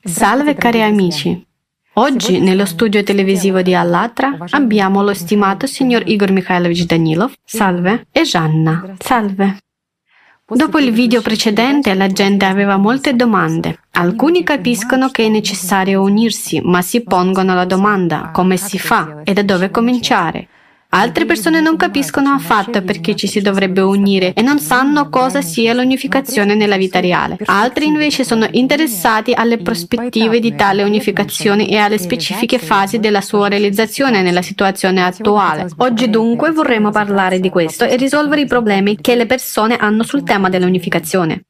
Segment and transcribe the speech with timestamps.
[0.00, 1.44] Salve cari amici!
[1.94, 8.22] Oggi nello studio televisivo di Allatra abbiamo lo stimato signor Igor Mikhailovich Danilov, salve, e
[8.22, 9.56] Gianna, salve.
[10.46, 13.80] Dopo il video precedente la gente aveva molte domande.
[13.90, 19.32] Alcuni capiscono che è necessario unirsi, ma si pongono la domanda come si fa e
[19.32, 20.48] da dove cominciare.
[20.90, 25.74] Altre persone non capiscono affatto perché ci si dovrebbe unire e non sanno cosa sia
[25.74, 27.36] l'unificazione nella vita reale.
[27.44, 33.48] Altri invece sono interessati alle prospettive di tale unificazione e alle specifiche fasi della sua
[33.48, 35.68] realizzazione nella situazione attuale.
[35.76, 40.22] Oggi dunque vorremmo parlare di questo e risolvere i problemi che le persone hanno sul
[40.22, 41.47] tema dell'unificazione.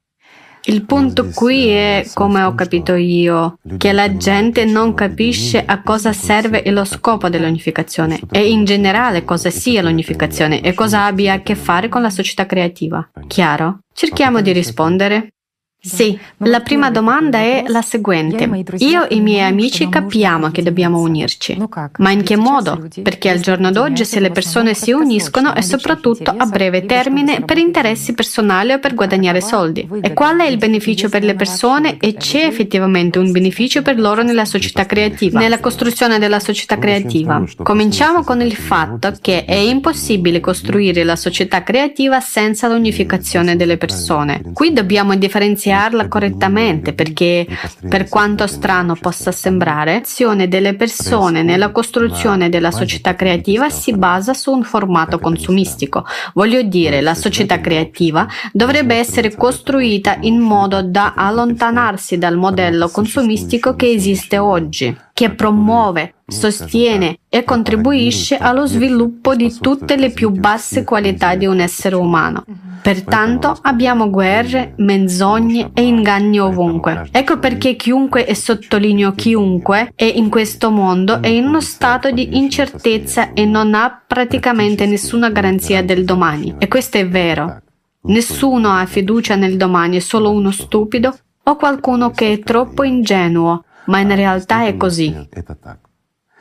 [0.65, 6.12] Il punto qui è, come ho capito io, che la gente non capisce a cosa
[6.12, 11.55] serve lo scopo dell'unificazione e in generale cosa sia l'unificazione e cosa abbia a che
[11.55, 13.09] fare con la società creativa.
[13.27, 13.79] Chiaro?
[13.93, 15.31] Cerchiamo di rispondere.
[15.80, 18.50] Sì, la prima domanda è la seguente.
[18.78, 21.56] Io e i miei amici capiamo che dobbiamo unirci,
[21.98, 22.89] ma in che modo?
[23.00, 27.58] Perché al giorno d'oggi se le persone si uniscono è soprattutto a breve termine per
[27.58, 29.88] interessi personali o per guadagnare soldi.
[30.00, 31.97] E qual è il beneficio per le persone?
[32.00, 37.42] e c'è effettivamente un beneficio per loro nella società creativa, nella costruzione della società creativa?
[37.62, 44.42] Cominciamo con il fatto che è impossibile costruire la società creativa senza l'unificazione delle persone.
[44.53, 47.47] Qui dobbiamo differenziare iniziarla correttamente perché,
[47.88, 54.33] per quanto strano possa sembrare, l'azione delle persone nella costruzione della società creativa si basa
[54.33, 56.06] su un formato consumistico.
[56.33, 63.75] Voglio dire, la società creativa dovrebbe essere costruita in modo da allontanarsi dal modello consumistico
[63.77, 70.84] che esiste oggi che promuove, sostiene e contribuisce allo sviluppo di tutte le più basse
[70.84, 72.45] qualità di un essere umano.
[72.83, 77.09] Pertanto abbiamo guerre, menzogne e inganni ovunque.
[77.11, 82.37] Ecco perché chiunque, e sottolineo chiunque, è in questo mondo è in uno stato di
[82.37, 86.55] incertezza e non ha praticamente nessuna garanzia del domani.
[86.59, 87.62] E questo è vero.
[88.03, 93.65] Nessuno ha fiducia nel domani, è solo uno stupido o qualcuno che è troppo ingenuo
[93.88, 95.15] ma in realtà è così.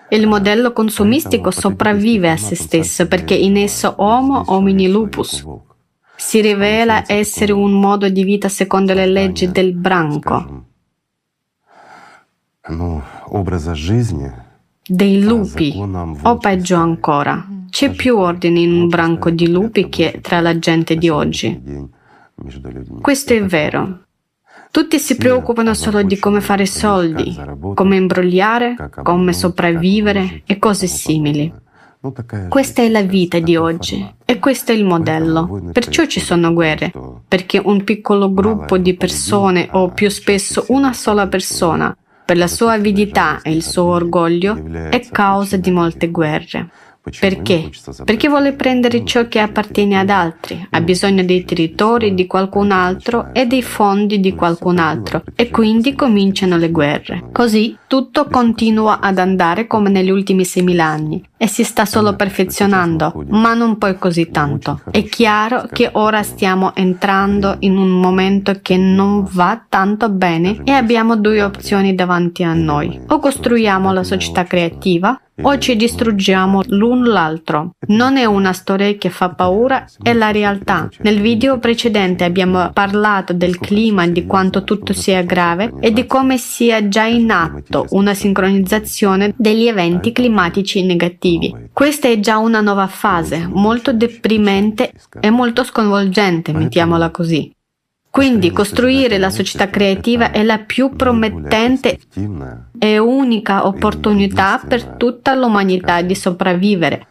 [0.10, 5.46] Il modello consumistico sopravvive a se stesso perché in esso Homo homini lupus.
[6.16, 10.66] si rivela essere un modo di vita secondo le leggi del branco,
[14.88, 15.74] dei lupi,
[16.24, 20.96] o peggio ancora, c'è più ordine in un branco di lupi che tra la gente
[20.96, 21.62] di oggi.
[23.02, 24.07] Questo è vero,
[24.78, 27.36] tutti si preoccupano solo di come fare soldi,
[27.74, 31.52] come imbrogliare, come sopravvivere e cose simili.
[32.48, 35.72] Questa è la vita di oggi e questo è il modello.
[35.72, 36.94] Perciò ci sono guerre,
[37.28, 42.74] perché un piccolo gruppo di persone o più spesso una sola persona, per la sua
[42.74, 46.70] avidità e il suo orgoglio, è causa di molte guerre.
[47.20, 47.70] Perché?
[48.04, 53.30] Perché vuole prendere ciò che appartiene ad altri, ha bisogno dei territori di qualcun altro
[53.34, 57.30] e dei fondi di qualcun altro e quindi cominciano le guerre.
[57.32, 63.24] Così tutto continua ad andare come negli ultimi 6.000 anni e si sta solo perfezionando,
[63.30, 64.82] ma non poi così tanto.
[64.90, 70.72] È chiaro che ora stiamo entrando in un momento che non va tanto bene e
[70.72, 73.00] abbiamo due opzioni davanti a noi.
[73.08, 77.76] O costruiamo la società creativa o ci distruggiamo l'un l'altro.
[77.90, 80.90] Non è una storia che fa paura, è la realtà.
[81.02, 86.38] Nel video precedente abbiamo parlato del clima, di quanto tutto sia grave e di come
[86.38, 91.27] sia già in atto una sincronizzazione degli eventi climatici negativi.
[91.74, 97.52] Questa è già una nuova fase, molto deprimente e molto sconvolgente, mettiamola così.
[98.10, 102.00] Quindi costruire la società creativa è la più promettente
[102.80, 107.06] e unica opportunità per tutta l'umanità di sopravvivere.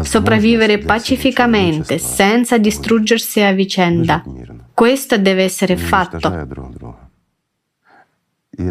[0.00, 4.24] Sopravvivere pacificamente, senza distruggersi a vicenda.
[4.74, 7.10] Questo deve essere fatto.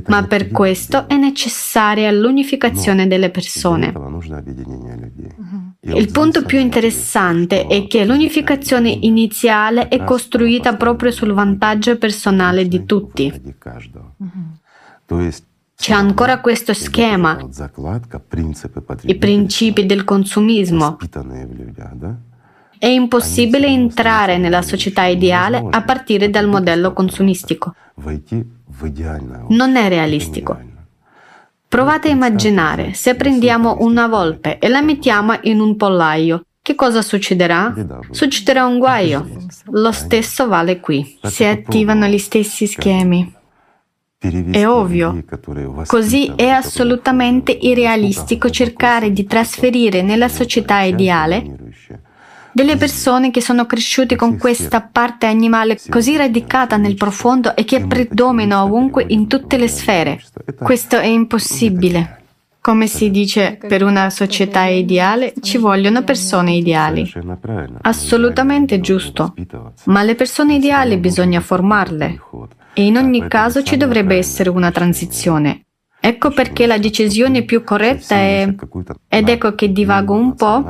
[0.07, 3.91] Ma per questo è necessaria l'unificazione delle persone.
[5.79, 12.85] Il punto più interessante è che l'unificazione iniziale è costruita proprio sul vantaggio personale di
[12.85, 13.55] tutti.
[15.75, 17.39] C'è ancora questo schema,
[19.01, 20.97] i principi del consumismo.
[22.81, 27.75] È impossibile entrare nella società ideale a partire dal modello consumistico.
[29.49, 30.59] Non è realistico.
[31.67, 36.45] Provate a immaginare se prendiamo una volpe e la mettiamo in un pollaio.
[36.59, 37.71] Che cosa succederà?
[38.09, 39.29] Succederà un guaio.
[39.65, 41.19] Lo stesso vale qui.
[41.21, 43.31] Si attivano gli stessi schemi.
[44.17, 45.23] È ovvio.
[45.85, 51.45] Così è assolutamente irrealistico cercare di trasferire nella società ideale
[52.53, 57.85] delle persone che sono cresciute con questa parte animale così radicata nel profondo e che
[57.85, 60.21] predomina ovunque in tutte le sfere.
[60.57, 62.17] Questo è impossibile.
[62.61, 67.11] Come si dice, per una società ideale ci vogliono persone ideali.
[67.81, 69.33] Assolutamente giusto.
[69.85, 72.21] Ma le persone ideali bisogna formarle.
[72.73, 75.65] E in ogni caso ci dovrebbe essere una transizione.
[76.03, 78.51] Ecco perché la decisione più corretta è,
[79.07, 80.65] ed ecco che divago un po',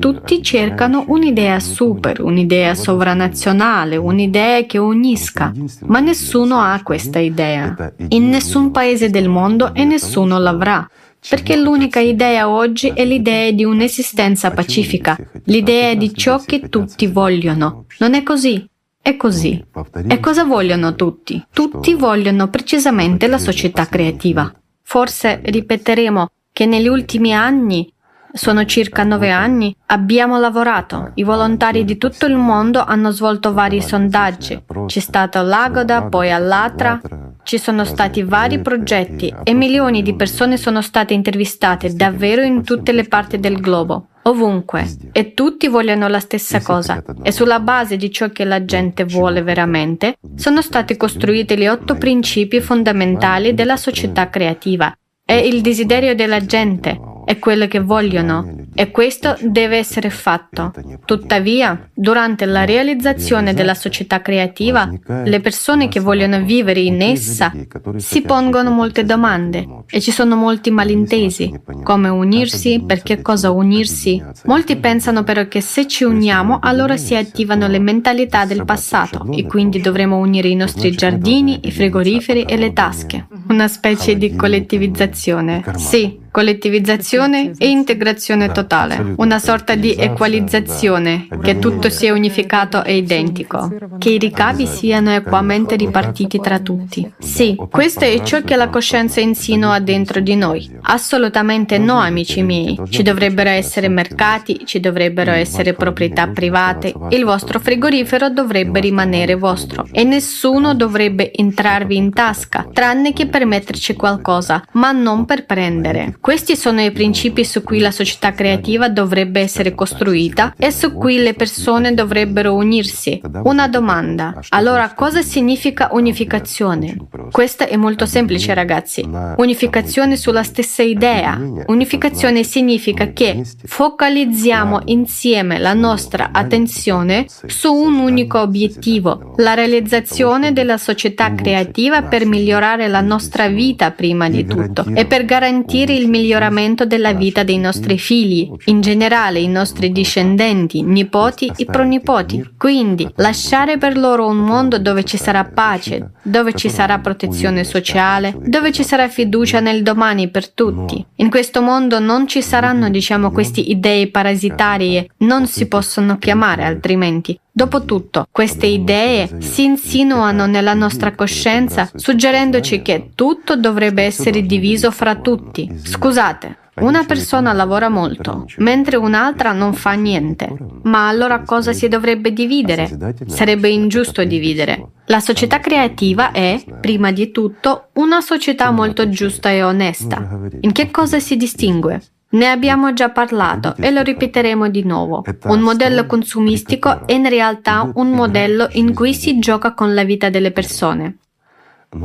[0.00, 5.52] tutti cercano un'idea super, un'idea sovranazionale, un'idea che unisca,
[5.86, 10.90] ma nessuno ha questa idea, in nessun paese del mondo e nessuno l'avrà.
[11.26, 17.86] Perché l'unica idea oggi è l'idea di un'esistenza pacifica, l'idea di ciò che tutti vogliono.
[18.00, 18.68] Non è così.
[19.00, 19.64] È così.
[20.08, 21.42] E cosa vogliono tutti?
[21.52, 24.52] Tutti vogliono precisamente la società creativa.
[24.84, 27.90] Forse ripeteremo che negli ultimi anni,
[28.32, 31.12] sono circa nove anni, abbiamo lavorato.
[31.14, 34.62] I volontari di tutto il mondo hanno svolto vari sondaggi.
[34.86, 37.00] C'è stato l'Agoda, poi Allatra,
[37.44, 42.92] ci sono stati vari progetti e milioni di persone sono state intervistate davvero in tutte
[42.92, 44.86] le parti del globo ovunque.
[45.12, 47.02] E tutti vogliono la stessa cosa.
[47.22, 51.94] e sulla base di ciò che la gente vuole veramente sono stati costruiti gli otto
[51.96, 54.96] principi fondamentali della società creativa.
[55.24, 60.72] È il desiderio della gente, è quello che vogliono e questo deve essere fatto.
[61.04, 67.52] Tuttavia, durante la realizzazione della società creativa, le persone che vogliono vivere in essa
[67.96, 71.60] si pongono molte domande e ci sono molti malintesi.
[71.82, 72.82] Come unirsi?
[72.86, 74.22] Perché cosa unirsi?
[74.44, 79.44] Molti pensano però che se ci uniamo allora si attivano le mentalità del passato e
[79.46, 83.26] quindi dovremo unire i nostri giardini, i frigoriferi e le tasche.
[83.48, 85.62] Una specie di collettivizzazione.
[85.76, 93.72] Sì, collettivizzazione e integrazione totale, una sorta di equalizzazione, che tutto sia unificato e identico,
[93.98, 97.08] che i ricavi siano equamente ripartiti tra tutti.
[97.20, 100.68] Sì, questo è ciò che la coscienza insinua dentro di noi.
[100.82, 102.80] Assolutamente no, amici miei.
[102.88, 109.86] Ci dovrebbero essere mercati, ci dovrebbero essere proprietà private, il vostro frigorifero dovrebbe rimanere vostro
[109.92, 116.16] e nessuno dovrebbe entrarvi in tasca, tranne che per metterci qualcosa, ma non per prendere.
[116.24, 121.18] Questi sono i principi su cui la società creativa dovrebbe essere costruita e su cui
[121.18, 123.20] le persone dovrebbero unirsi.
[123.42, 124.40] Una domanda.
[124.48, 126.96] Allora, cosa significa unificazione?
[127.30, 129.06] Questo è molto semplice, ragazzi.
[129.36, 131.38] Unificazione sulla stessa idea.
[131.66, 140.78] Unificazione significa che focalizziamo insieme la nostra attenzione su un unico obiettivo, la realizzazione della
[140.78, 146.86] società creativa per migliorare la nostra vita prima di tutto e per garantire il miglioramento
[146.86, 152.52] della vita dei nostri figli, in generale i nostri discendenti, nipoti e pronipoti.
[152.56, 158.36] Quindi lasciare per loro un mondo dove ci sarà pace, dove ci sarà protezione sociale,
[158.38, 161.04] dove ci sarà fiducia nel domani per tutti.
[161.16, 167.36] In questo mondo non ci saranno, diciamo, queste idee parasitarie, non si possono chiamare altrimenti.
[167.56, 175.14] Dopotutto, queste idee si insinuano nella nostra coscienza, suggerendoci che tutto dovrebbe essere diviso fra
[175.14, 175.70] tutti.
[175.80, 180.52] Scusate, una persona lavora molto, mentre un'altra non fa niente.
[180.82, 182.90] Ma allora cosa si dovrebbe dividere?
[183.26, 184.88] Sarebbe ingiusto dividere.
[185.06, 190.40] La società creativa è, prima di tutto, una società molto giusta e onesta.
[190.62, 192.02] In che cosa si distingue?
[192.34, 195.22] Ne abbiamo già parlato e lo ripeteremo di nuovo.
[195.44, 200.30] Un modello consumistico è in realtà un modello in cui si gioca con la vita
[200.30, 201.18] delle persone.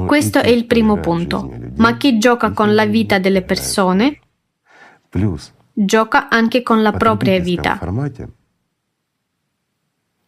[0.05, 1.51] Questo è il primo punto.
[1.77, 4.19] Ma chi gioca con la vita delle persone
[5.73, 7.79] gioca anche con la propria vita.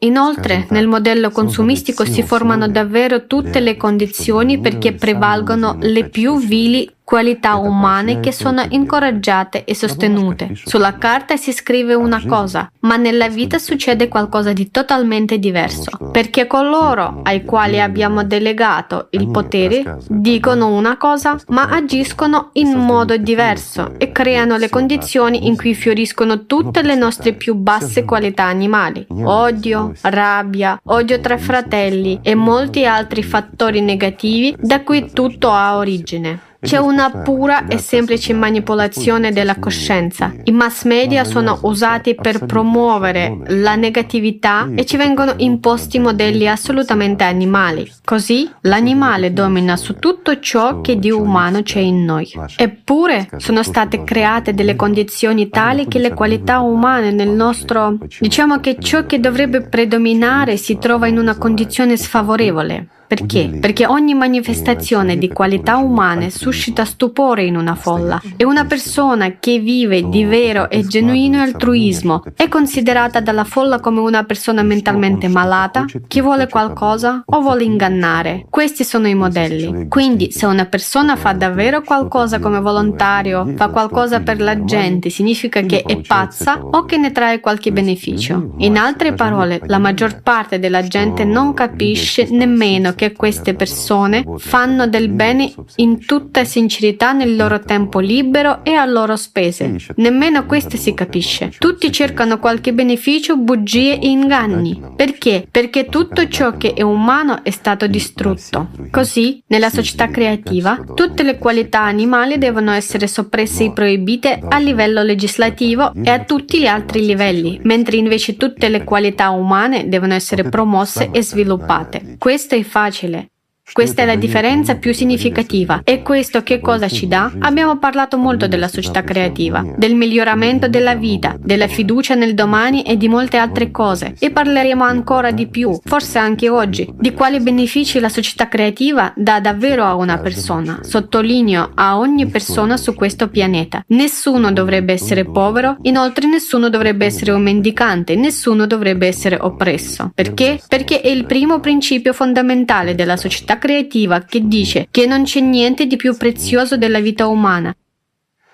[0.03, 6.91] Inoltre, nel modello consumistico si formano davvero tutte le condizioni perché prevalgono le più vili
[7.11, 10.51] qualità umane che sono incoraggiate e sostenute.
[10.63, 16.47] Sulla carta si scrive una cosa, ma nella vita succede qualcosa di totalmente diverso, perché
[16.47, 23.95] coloro ai quali abbiamo delegato il potere dicono una cosa, ma agiscono in modo diverso
[23.97, 29.05] e creano le condizioni in cui fioriscono tutte le nostre più basse qualità animali.
[29.21, 36.50] Odio, rabbia, odio tra fratelli e molti altri fattori negativi da cui tutto ha origine.
[36.63, 40.31] C'è una pura e semplice manipolazione della coscienza.
[40.43, 47.23] I mass media sono usati per promuovere la negatività e ci vengono imposti modelli assolutamente
[47.23, 47.91] animali.
[48.05, 52.31] Così l'animale domina su tutto ciò che di umano c'è in noi.
[52.55, 57.97] Eppure sono state create delle condizioni tali che le qualità umane nel nostro...
[58.19, 62.87] diciamo che ciò che dovrebbe predominare si trova in una condizione sfavorevole.
[63.11, 63.57] Perché?
[63.59, 68.21] Perché ogni manifestazione di qualità umane suscita stupore in una folla.
[68.37, 72.23] e una persona che vive di vero e genuino altruismo.
[72.33, 75.83] è considerata dalla folla come una persona mentalmente malata.
[76.07, 78.45] che vuole qualcosa o vuole ingannare.
[78.49, 79.89] Questi sono i modelli.
[79.89, 85.59] Quindi se una persona fa davvero qualcosa come volontario, fa qualcosa per la gente, significa
[85.59, 88.53] che è pazza o che ne trae qualche beneficio.
[88.59, 94.85] In altre parole, la maggior parte della gente non capisce nemmeno che queste persone fanno
[94.85, 99.75] del bene in tutta sincerità nel loro tempo libero e a loro spese.
[99.95, 101.51] Nemmeno questo si capisce.
[101.57, 104.79] Tutti cercano qualche beneficio, bugie e inganni.
[104.95, 105.47] Perché?
[105.49, 108.69] Perché tutto ciò che è umano è stato distrutto.
[108.91, 115.01] Così, nella società creativa, tutte le qualità animali devono essere soppresse e proibite a livello
[115.01, 120.43] legislativo e a tutti gli altri livelli, mentre invece tutte le qualità umane devono essere
[120.43, 122.17] promosse e sviluppate.
[122.19, 123.30] Questo è facile facile.
[123.73, 125.79] Questa è la differenza più significativa.
[125.85, 127.31] E questo che cosa ci dà?
[127.39, 132.97] Abbiamo parlato molto della società creativa, del miglioramento della vita, della fiducia nel domani e
[132.97, 134.15] di molte altre cose.
[134.19, 139.39] E parleremo ancora di più, forse anche oggi, di quali benefici la società creativa dà
[139.39, 140.79] davvero a una persona.
[140.81, 143.85] Sottolineo a ogni persona su questo pianeta.
[143.87, 150.11] Nessuno dovrebbe essere povero, inoltre nessuno dovrebbe essere un mendicante, nessuno dovrebbe essere oppresso.
[150.13, 150.59] Perché?
[150.67, 155.85] Perché è il primo principio fondamentale della società creativa che dice che non c'è niente
[155.85, 157.71] di più prezioso della vita umana.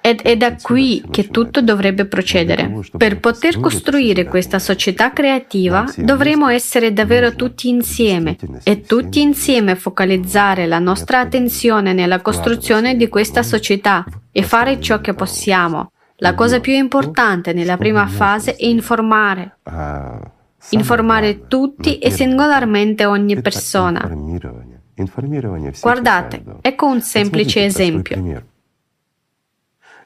[0.02, 2.80] Ed è da qui che tutto dovrebbe procedere.
[2.96, 10.66] Per poter costruire questa società creativa dovremo essere davvero tutti insieme e tutti insieme focalizzare
[10.66, 15.92] la nostra attenzione nella costruzione di questa società e fare ciò che possiamo.
[16.20, 19.58] La cosa più importante nella prima fase è informare.
[20.70, 24.10] Informare tutti e singolarmente ogni persona.
[25.82, 28.18] Guardate, ecco un semplice esempio.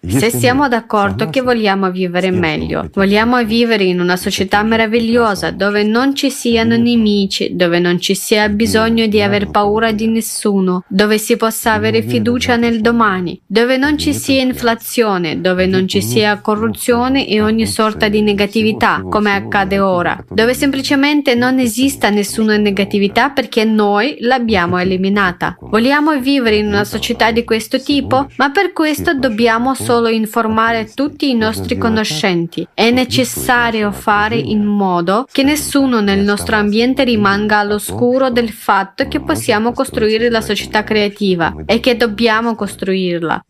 [0.04, 6.16] Se siamo d'accordo che vogliamo vivere meglio, vogliamo vivere in una società meravigliosa dove non
[6.16, 11.38] ci siano nemici, dove non ci sia bisogno di aver paura di nessuno, dove si
[11.38, 17.28] possa avere fiducia nel domani, dove non ci sia inflazione, dove non ci sia corruzione
[17.28, 23.66] e ogni sorta di negatività, come accade ora, dove semplicemente non esista nessuna negatività perché
[23.66, 25.56] noi l'abbiamo eliminata.
[25.60, 30.90] Vogliamo vivere in una società di questo tipo, ma per questo dobbiamo solo solo informare
[30.94, 32.66] tutti i nostri conoscenti.
[32.74, 39.20] È necessario fare in modo che nessuno nel nostro ambiente rimanga all'oscuro del fatto che
[39.20, 43.44] possiamo costruire la società creativa e che dobbiamo costruirla.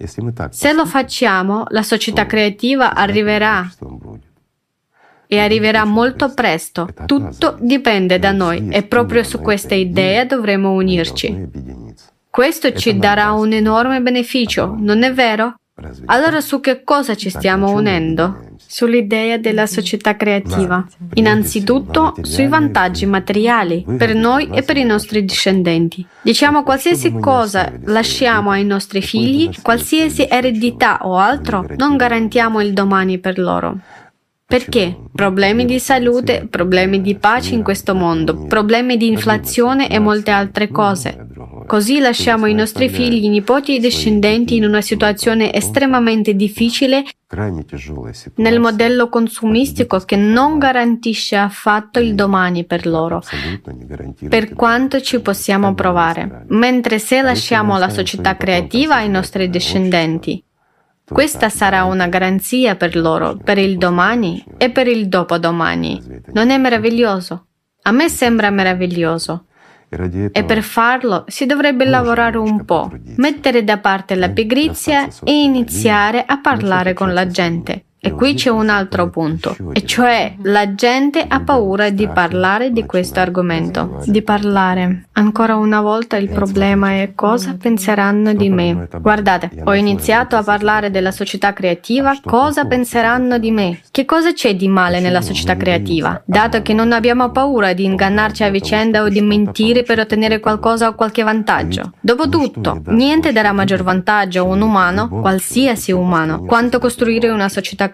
[0.50, 3.70] Se lo facciamo, la società creativa arriverà
[5.28, 6.90] e arriverà molto presto.
[7.06, 11.50] Tutto dipende da noi e proprio su questa idea dovremo unirci.
[12.32, 15.58] Questo ci darà un enorme beneficio, non è vero?
[16.06, 18.50] Allora su che cosa ci stiamo unendo?
[18.58, 20.86] Sull'idea della società creativa.
[21.16, 26.06] Innanzitutto sui vantaggi materiali per noi e per i nostri discendenti.
[26.22, 33.20] Diciamo qualsiasi cosa lasciamo ai nostri figli, qualsiasi eredità o altro, non garantiamo il domani
[33.20, 33.78] per loro.
[34.52, 34.98] Perché?
[35.14, 40.68] Problemi di salute, problemi di pace in questo mondo, problemi di inflazione e molte altre
[40.68, 41.28] cose.
[41.66, 47.04] Così lasciamo i nostri figli, nipoti e discendenti in una situazione estremamente difficile
[48.36, 53.22] nel modello consumistico che non garantisce affatto il domani per loro,
[54.28, 56.46] per quanto ci possiamo provare.
[56.50, 60.44] Mentre se lasciamo la società creativa ai nostri discendenti,
[61.06, 66.22] questa sarà una garanzia per loro, per il domani e per il dopodomani.
[66.34, 67.48] Non è meraviglioso?
[67.84, 69.46] A me sembra meraviglioso.
[70.32, 76.24] E per farlo si dovrebbe lavorare un po', mettere da parte la pigrizia e iniziare
[76.26, 77.88] a parlare con la gente.
[78.04, 82.84] E qui c'è un altro punto, e cioè la gente ha paura di parlare di
[82.84, 84.02] questo argomento.
[84.06, 85.10] Di parlare.
[85.12, 88.88] Ancora una volta il problema è cosa penseranno di me.
[89.00, 93.82] Guardate, ho iniziato a parlare della società creativa, cosa penseranno di me?
[93.92, 96.24] Che cosa c'è di male nella società creativa?
[96.26, 100.88] Dato che non abbiamo paura di ingannarci a vicenda o di mentire per ottenere qualcosa
[100.88, 101.92] o qualche vantaggio.
[102.00, 107.90] Dopotutto, niente darà maggior vantaggio a un umano, qualsiasi umano, quanto costruire una società creativa.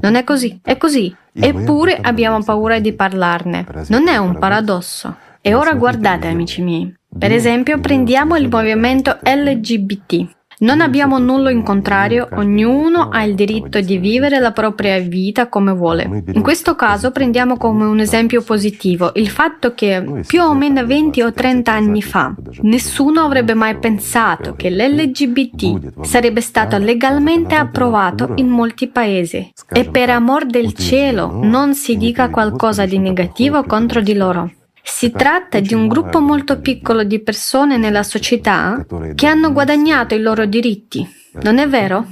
[0.00, 1.12] Non è così, è così.
[1.32, 3.66] Eppure abbiamo paura di parlarne.
[3.88, 5.16] Non è un paradosso.
[5.40, 6.94] E ora guardate, amici miei.
[7.18, 10.28] Per esempio, prendiamo il movimento LGBT.
[10.62, 15.72] Non abbiamo nulla in contrario, ognuno ha il diritto di vivere la propria vita come
[15.72, 16.22] vuole.
[16.32, 21.22] In questo caso prendiamo come un esempio positivo il fatto che più o meno 20
[21.22, 28.48] o 30 anni fa nessuno avrebbe mai pensato che l'LGBT sarebbe stato legalmente approvato in
[28.48, 29.52] molti paesi.
[29.66, 34.50] E per amor del cielo non si dica qualcosa di negativo contro di loro.
[34.82, 38.84] Si tratta di un gruppo molto piccolo di persone nella società
[39.14, 41.06] che hanno guadagnato i loro diritti,
[41.42, 42.06] non è vero?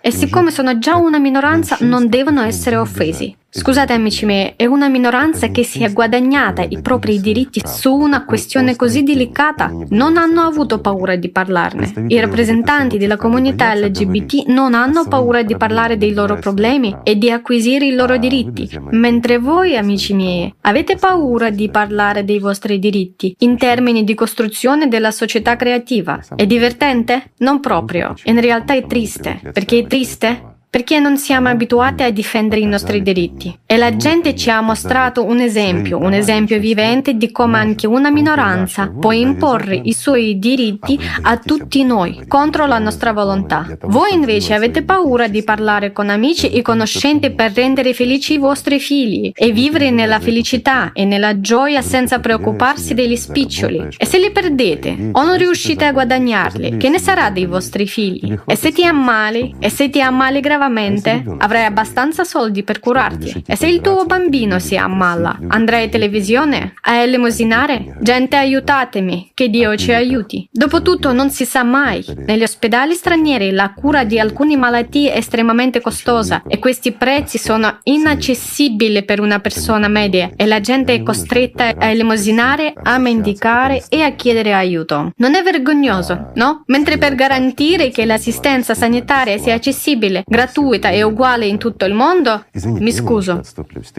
[0.00, 3.34] E siccome sono già una minoranza non devono essere offesi.
[3.56, 8.24] Scusate amici miei, è una minoranza che si è guadagnata i propri diritti su una
[8.24, 9.70] questione così delicata.
[9.90, 12.06] Non hanno avuto paura di parlarne.
[12.08, 17.30] I rappresentanti della comunità LGBT non hanno paura di parlare dei loro problemi e di
[17.30, 23.36] acquisire i loro diritti, mentre voi, amici miei, avete paura di parlare dei vostri diritti
[23.38, 26.20] in termini di costruzione della società creativa.
[26.34, 27.30] È divertente?
[27.38, 28.14] Non proprio.
[28.24, 29.38] In realtà è triste.
[29.52, 30.53] Perché è triste?
[30.74, 33.56] Perché non siamo abituati a difendere i nostri diritti.
[33.64, 38.10] E la gente ci ha mostrato un esempio, un esempio vivente di come anche una
[38.10, 43.68] minoranza può imporre i suoi diritti a tutti noi, contro la nostra volontà.
[43.82, 48.80] Voi invece avete paura di parlare con amici e conoscenti per rendere felici i vostri
[48.80, 53.90] figli e vivere nella felicità e nella gioia senza preoccuparsi degli spiccioli.
[53.96, 58.36] E se li perdete o non riuscite a guadagnarli, che ne sarà dei vostri figli?
[58.44, 59.54] E se ti ammali?
[59.60, 60.62] E se ti ammali gravemente?
[60.64, 63.44] Nuovamente, avrai abbastanza soldi per curarti.
[63.46, 67.96] E se il tuo bambino si ammala, andrai in televisione a elemosinare?
[68.00, 70.48] Gente, aiutatemi, che Dio ci aiuti.
[70.50, 72.04] Dopotutto non si sa mai.
[72.26, 77.78] Negli ospedali stranieri la cura di alcune malattie è estremamente costosa e questi prezzi sono
[77.84, 84.02] inaccessibili per una persona media e la gente è costretta a elemosinare, a mendicare e
[84.02, 85.12] a chiedere aiuto.
[85.16, 86.62] Non è vergognoso, no?
[86.66, 91.94] Mentre per garantire che l'assistenza sanitaria sia accessibile, gratuita, gratuita e uguale in tutto il
[91.94, 92.44] mondo?
[92.52, 93.40] Mi scuso,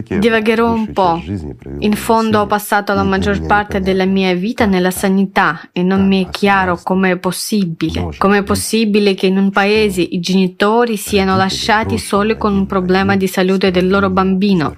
[0.07, 1.21] divagherò un po'.
[1.79, 6.23] In fondo ho passato la maggior parte della mia vita nella sanità e non mi
[6.23, 8.11] è chiaro com'è possibile.
[8.17, 13.27] Com'è possibile che in un paese i genitori siano lasciati soli con un problema di
[13.27, 14.73] salute del loro bambino.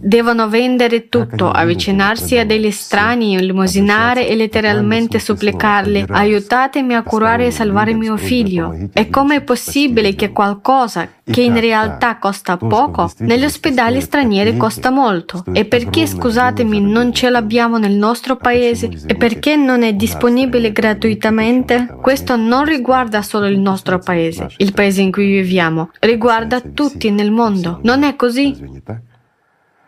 [0.00, 7.50] Devono vendere tutto, avvicinarsi a degli estranei, limosinare e letteralmente supplicarli aiutatemi a curare e
[7.50, 8.74] salvare mio figlio.
[8.92, 14.90] E com'è possibile che qualcosa cosa che in realtà costa poco, negli ospedali stranieri costa
[14.90, 15.42] molto.
[15.52, 18.90] E perché, scusatemi, non ce l'abbiamo nel nostro paese?
[19.06, 21.96] E perché non è disponibile gratuitamente?
[22.00, 27.30] Questo non riguarda solo il nostro paese, il paese in cui viviamo, riguarda tutti nel
[27.30, 27.80] mondo.
[27.82, 28.82] Non è così?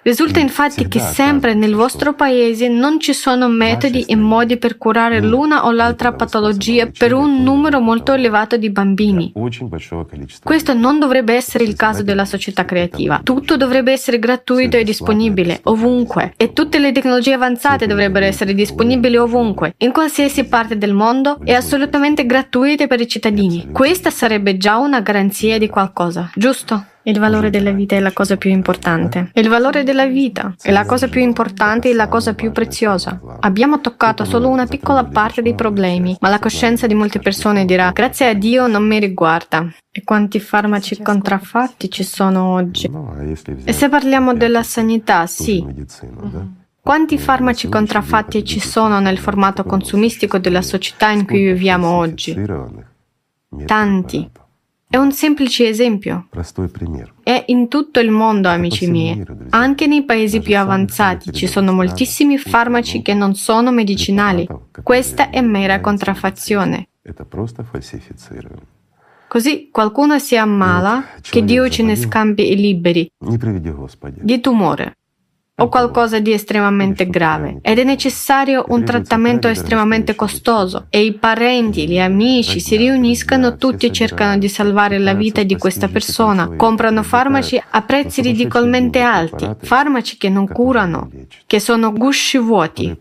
[0.07, 5.21] Risulta infatti che sempre nel vostro paese non ci sono metodi e modi per curare
[5.21, 9.33] l'una o l'altra patologia per un numero molto elevato di bambini.
[10.45, 13.21] Questo non dovrebbe essere il caso della società creativa.
[13.25, 16.35] Tutto dovrebbe essere gratuito e disponibile ovunque.
[16.37, 21.53] e tutte le tecnologie avanzate dovrebbero essere disponibili ovunque, in qualsiasi parte del mondo e
[21.53, 23.71] assolutamente gratuite per i cittadini.
[23.73, 26.95] Questa sarebbe già una garanzia di qualcosa, giusto?
[27.09, 29.31] Il valore della vita è la cosa più importante.
[29.35, 33.21] Il valore della vita è la cosa più importante e la cosa più preziosa.
[33.41, 37.93] Abbiamo toccato solo una piccola parte dei problemi, ma la coscienza di molte persone dirà
[37.93, 39.73] grazie a Dio non mi riguarda.
[39.89, 42.91] E quanti farmaci contraffatti ci sono oggi?
[43.63, 45.65] E se parliamo della sanità, sì.
[46.81, 52.37] Quanti farmaci contraffatti ci sono nel formato consumistico della società in cui viviamo oggi?
[53.65, 54.29] Tanti.
[54.89, 56.29] È un semplice esempio.
[57.23, 62.39] E in tutto il mondo, amici miei, anche nei paesi più avanzati ci sono moltissimi
[62.39, 64.47] farmaci che non sono medicinali.
[64.83, 66.89] Questa è mera contraffazione.
[69.29, 73.11] Così qualcuno si ammala, che Dio ce ne scampi e liberi,
[74.21, 74.97] di tumore.
[75.59, 81.89] O qualcosa di estremamente grave ed è necessario un trattamento estremamente costoso e i parenti,
[81.89, 87.03] gli amici si riuniscono tutti e cercano di salvare la vita di questa persona, comprano
[87.03, 91.11] farmaci a prezzi ridicolmente alti, farmaci che non curano,
[91.47, 92.95] che sono gusci vuoti,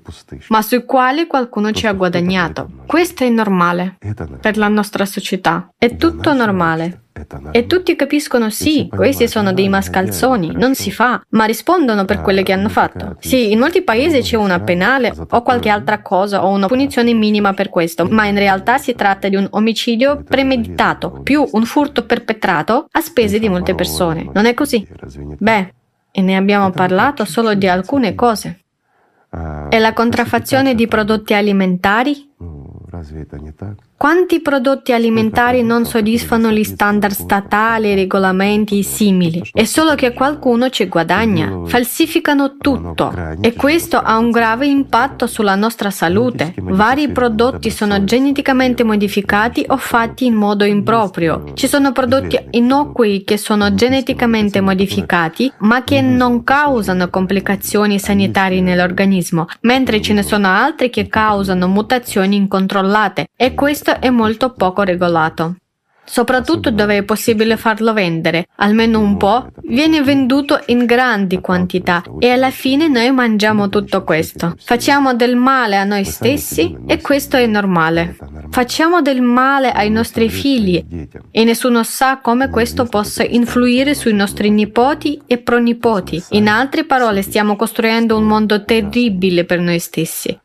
[0.48, 2.70] ma sui quali qualcuno ci ha guadagnato.
[2.86, 3.98] Questo è normale
[4.39, 7.05] per la nostra società, è tutto normale.
[7.51, 12.43] E tutti capiscono sì, questi sono dei mascalzoni, non si fa, ma rispondono per quelle
[12.43, 13.15] che hanno fatto.
[13.19, 17.54] Sì, in molti paesi c'è una penale o qualche altra cosa o una punizione minima
[17.54, 22.88] per questo, ma in realtà si tratta di un omicidio premeditato, più un furto perpetrato
[22.91, 24.30] a spese di molte persone.
[24.34, 24.86] Non è così?
[25.38, 25.73] Beh,
[26.12, 28.60] e ne abbiamo parlato solo di alcune cose.
[29.69, 32.30] E la contraffazione di prodotti alimentari?
[34.06, 39.41] Quanti prodotti alimentari non soddisfano gli standard statali e regolamenti simili?
[39.52, 41.62] È solo che qualcuno ci guadagna.
[41.65, 46.54] Falsificano tutto e questo ha un grave impatto sulla nostra salute.
[46.56, 51.54] Vari prodotti sono geneticamente modificati o fatti in modo improprio.
[51.56, 59.48] Ci sono prodotti innocui che sono geneticamente modificati ma che non causano complicazioni sanitarie nell'organismo,
[59.62, 65.55] mentre ce ne sono altri che causano mutazioni incontrollate e questo è molto poco regolato.
[66.08, 72.29] Soprattutto dove è possibile farlo vendere, almeno un po', viene venduto in grandi quantità e
[72.29, 74.55] alla fine noi mangiamo tutto questo.
[74.60, 78.15] Facciamo del male a noi stessi e questo è normale.
[78.51, 80.86] Facciamo del male ai nostri figli
[81.31, 86.23] e nessuno sa come questo possa influire sui nostri nipoti e pronipoti.
[86.29, 90.39] In altre parole, stiamo costruendo un mondo terribile per noi stessi.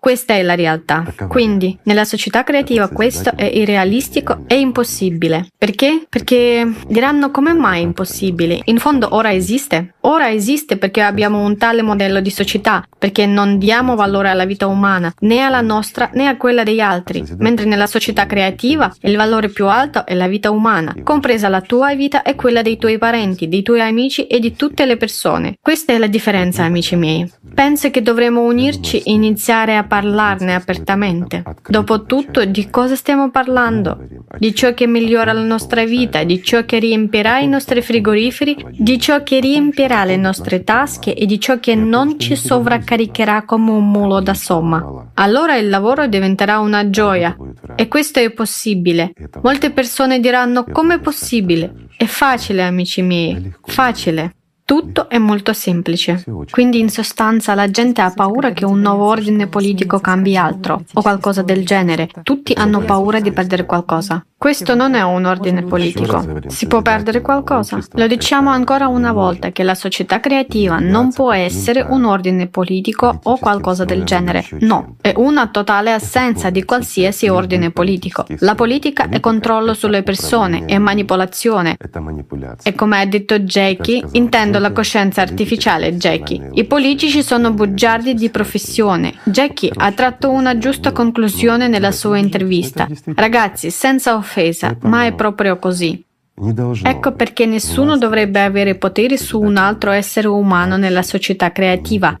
[0.00, 1.04] Questa è la realtà.
[1.28, 5.48] Quindi, nella società creativa questo è irrealistico e impossibile.
[5.58, 6.06] Perché?
[6.08, 8.62] Perché diranno come mai impossibile?
[8.64, 9.96] In fondo ora esiste.
[10.00, 14.66] Ora esiste perché abbiamo un tale modello di società, perché non diamo valore alla vita
[14.66, 19.48] umana, né alla nostra né a quella degli altri, mentre nella società creativa il valore
[19.48, 23.48] più alto è la vita umana, compresa la tua vita e quella dei tuoi parenti,
[23.48, 25.56] dei tuoi amici e di tutte le persone.
[25.62, 27.26] Questa è la differenza, amici miei.
[27.54, 31.42] Penso che dovremmo unirci e iniziare a parlarne apertamente.
[31.66, 33.98] Dopotutto, di cosa stiamo parlando?
[34.36, 39.00] Di ciò che migliora la nostra vita, di ciò che riempirà i nostri frigoriferi, di
[39.00, 42.88] ciò che riempirà le nostre tasche e di ciò che non ci sovraccaricherà
[43.44, 45.10] come un mulo da somma.
[45.14, 47.36] Allora il lavoro diventerà una gioia
[47.76, 49.12] e questo è possibile.
[49.42, 51.88] Molte persone diranno come è possibile?
[51.96, 54.34] È facile, amici miei, facile.
[54.70, 56.24] Tutto è molto semplice.
[56.48, 61.02] Quindi in sostanza la gente ha paura che un nuovo ordine politico cambi altro o
[61.02, 62.08] qualcosa del genere.
[62.22, 64.24] Tutti hanno paura di perdere qualcosa.
[64.38, 66.24] Questo non è un ordine politico.
[66.46, 67.78] Si può perdere qualcosa.
[67.94, 73.18] Lo diciamo ancora una volta che la società creativa non può essere un ordine politico
[73.24, 74.46] o qualcosa del genere.
[74.60, 78.24] No, è una totale assenza di qualsiasi ordine politico.
[78.38, 81.76] La politica è controllo sulle persone, è manipolazione.
[82.62, 86.50] E come ha detto Jackie, intendo la coscienza artificiale, Jackie.
[86.52, 89.14] I politici sono bugiardi di professione.
[89.24, 92.86] Jackie ha tratto una giusta conclusione nella sua intervista.
[93.14, 96.04] Ragazzi, senza offesa, offesa, ma è proprio così.
[96.82, 102.18] Ecco perché nessuno dovrebbe avere potere su un altro essere umano nella società creativa.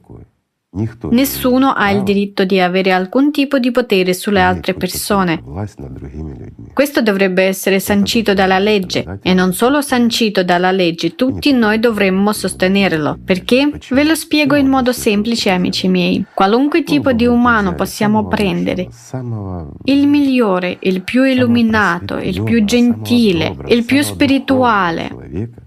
[1.10, 5.42] Nessuno ha il diritto di avere alcun tipo di potere sulle altre persone.
[6.72, 12.32] Questo dovrebbe essere sancito dalla legge e non solo sancito dalla legge, tutti noi dovremmo
[12.32, 13.18] sostenerlo.
[13.24, 13.80] Perché?
[13.90, 16.24] Ve lo spiego in modo semplice, amici miei.
[16.32, 18.86] Qualunque tipo di umano possiamo prendere,
[19.86, 25.10] il migliore, il più illuminato, il più gentile, il più spirituale,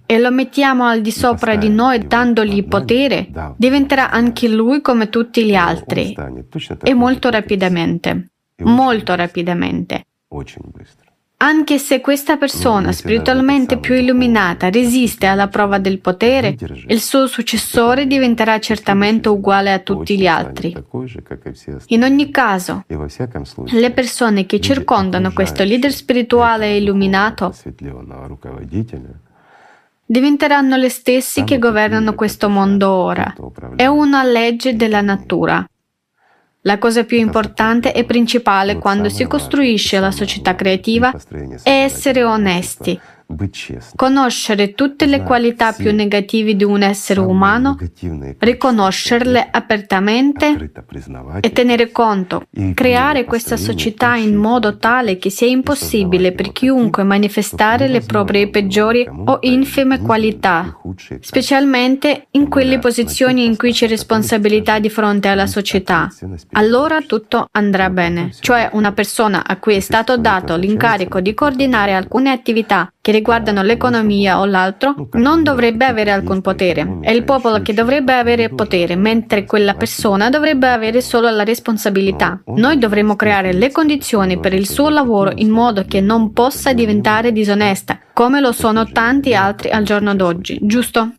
[0.05, 5.45] e lo mettiamo al di sopra di noi dandogli potere, diventerà anche lui come tutti
[5.45, 6.15] gli altri.
[6.83, 8.31] E molto rapidamente.
[8.63, 10.05] Molto rapidamente.
[11.37, 16.55] Anche se questa persona spiritualmente più illuminata resiste alla prova del potere,
[16.87, 20.73] il suo successore diventerà certamente uguale a tutti gli altri.
[21.87, 27.53] In ogni caso, le persone che circondano questo leader spirituale illuminato
[30.13, 33.34] diventeranno le stesse che governano questo mondo ora.
[33.76, 35.65] È una legge della natura.
[36.65, 41.12] La cosa più importante e principale quando si costruisce la società creativa
[41.63, 42.97] è essere onesti,
[43.95, 47.77] Conoscere tutte le qualità più negative di un essere umano,
[48.38, 50.71] riconoscerle apertamente
[51.39, 57.88] e tenere conto, creare questa società in modo tale che sia impossibile per chiunque manifestare
[57.88, 60.79] le proprie peggiori o infime qualità,
[61.19, 66.09] specialmente in quelle posizioni in cui c'è responsabilità di fronte alla società.
[66.51, 71.93] Allora tutto andrà bene, cioè una persona a cui è stato dato l'incarico di coordinare
[71.93, 76.99] alcune attività che riguardano l'economia o l'altro, non dovrebbe avere alcun potere.
[77.01, 82.41] È il popolo che dovrebbe avere potere, mentre quella persona dovrebbe avere solo la responsabilità.
[82.45, 87.33] Noi dovremmo creare le condizioni per il suo lavoro in modo che non possa diventare
[87.33, 91.11] disonesta, come lo sono tanti altri al giorno d'oggi, giusto?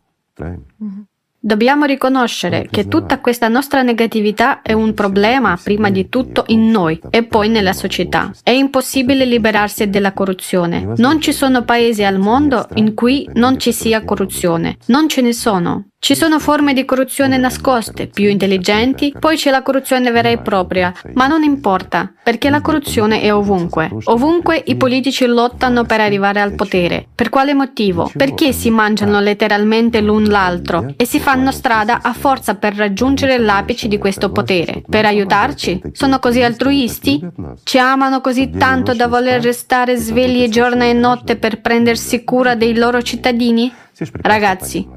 [1.45, 6.99] Dobbiamo riconoscere che tutta questa nostra negatività è un problema prima di tutto in noi
[7.11, 8.31] e poi nella società.
[8.41, 10.93] È impossibile liberarsi della corruzione.
[10.97, 14.77] Non ci sono paesi al mondo in cui non ci sia corruzione.
[14.87, 15.89] Non ce ne sono.
[16.05, 20.93] Ci sono forme di corruzione nascoste, più intelligenti, poi c'è la corruzione vera e propria,
[21.15, 23.89] ma non importa, perché la corruzione è ovunque.
[24.03, 27.07] Ovunque i politici lottano per arrivare al potere.
[27.15, 28.11] Per quale motivo?
[28.15, 33.87] Perché si mangiano letteralmente l'un l'altro e si fanno strada a forza per raggiungere l'apice
[33.87, 34.83] di questo potere.
[34.87, 35.81] Per aiutarci?
[35.91, 37.19] Sono così altruisti?
[37.63, 42.77] Ci amano così tanto da voler restare svegli giorno e notte per prendersi cura dei
[42.77, 43.73] loro cittadini?
[44.21, 44.87] Ragazzi,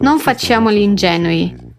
[0.00, 1.69] non facciamoli ingenui.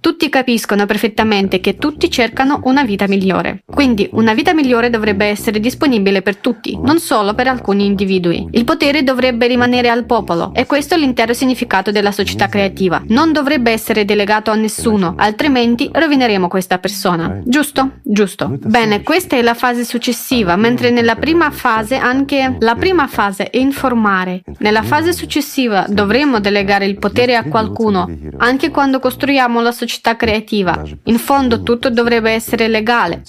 [0.00, 3.64] Tutti capiscono perfettamente che tutti cercano una vita migliore.
[3.66, 8.48] Quindi una vita migliore dovrebbe essere disponibile per tutti, non solo per alcuni individui.
[8.52, 13.02] Il potere dovrebbe rimanere al popolo e questo è l'intero significato della società creativa.
[13.08, 17.38] Non dovrebbe essere delegato a nessuno, altrimenti rovineremo questa persona.
[17.44, 17.96] Giusto?
[18.02, 18.56] Giusto.
[18.58, 23.58] Bene, questa è la fase successiva, mentre nella prima fase anche la prima fase è
[23.58, 24.42] informare.
[24.60, 30.14] Nella fase successiva dovremo delegare il potere a qualcuno, anche quando costruiamo costruiamo la società
[30.14, 30.80] creativa.
[31.04, 33.22] In fondo tutto dovrebbe essere legale,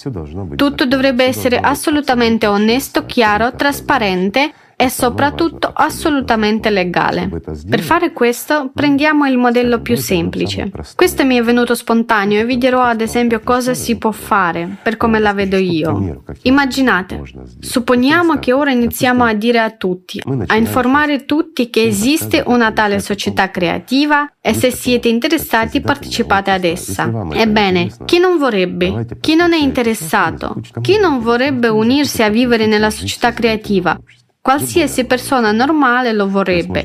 [0.54, 7.28] tutto dovrebbe essere assolutamente onesto, chiaro, trasparente e soprattutto assolutamente legale.
[7.68, 10.70] Per fare questo prendiamo il modello più semplice.
[10.94, 14.96] Questo mi è venuto spontaneo e vi dirò ad esempio cosa si può fare per
[14.96, 16.22] come la vedo io.
[16.42, 17.20] Immaginate,
[17.58, 23.00] supponiamo che ora iniziamo a dire a tutti, a informare tutti che esiste una tale
[23.00, 27.10] società creativa e se siete interessati partecipate ad essa.
[27.32, 29.06] Ebbene, chi non vorrebbe?
[29.18, 30.54] Chi non è interessato?
[30.80, 34.00] Chi non vorrebbe unirsi a vivere nella società creativa?
[34.48, 36.82] Qualsiasi persona normale lo vorrebbe.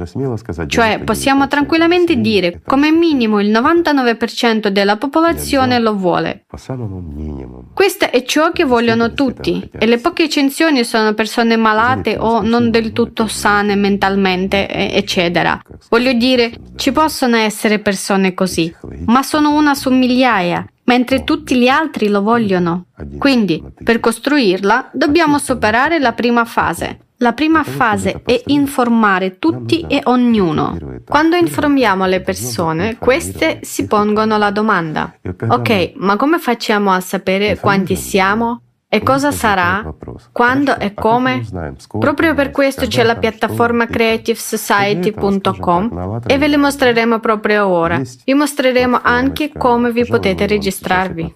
[0.68, 6.44] Cioè possiamo tranquillamente dire come minimo il 99% della popolazione lo vuole.
[7.74, 12.70] Questo è ciò che vogliono tutti e le poche eccezioni sono persone malate o non
[12.70, 15.58] del tutto sane mentalmente, eccetera.
[15.88, 21.70] Voglio dire, ci possono essere persone così, ma sono una su migliaia mentre tutti gli
[21.70, 22.88] altri lo vogliono.
[23.18, 30.02] Quindi, per costruirla, dobbiamo superare la prima fase, la prima fase è informare tutti e
[30.06, 30.78] ognuno.
[31.08, 35.16] Quando informiamo le persone, queste si pongono la domanda,
[35.48, 38.62] ok, ma come facciamo a sapere quanti siamo?
[38.94, 39.92] E cosa sarà?
[40.32, 41.44] Quando e come?
[41.98, 48.00] Proprio per questo c'è la piattaforma creativesociety.com e ve le mostreremo proprio ora.
[48.24, 51.34] Vi mostreremo anche come vi potete registrarvi.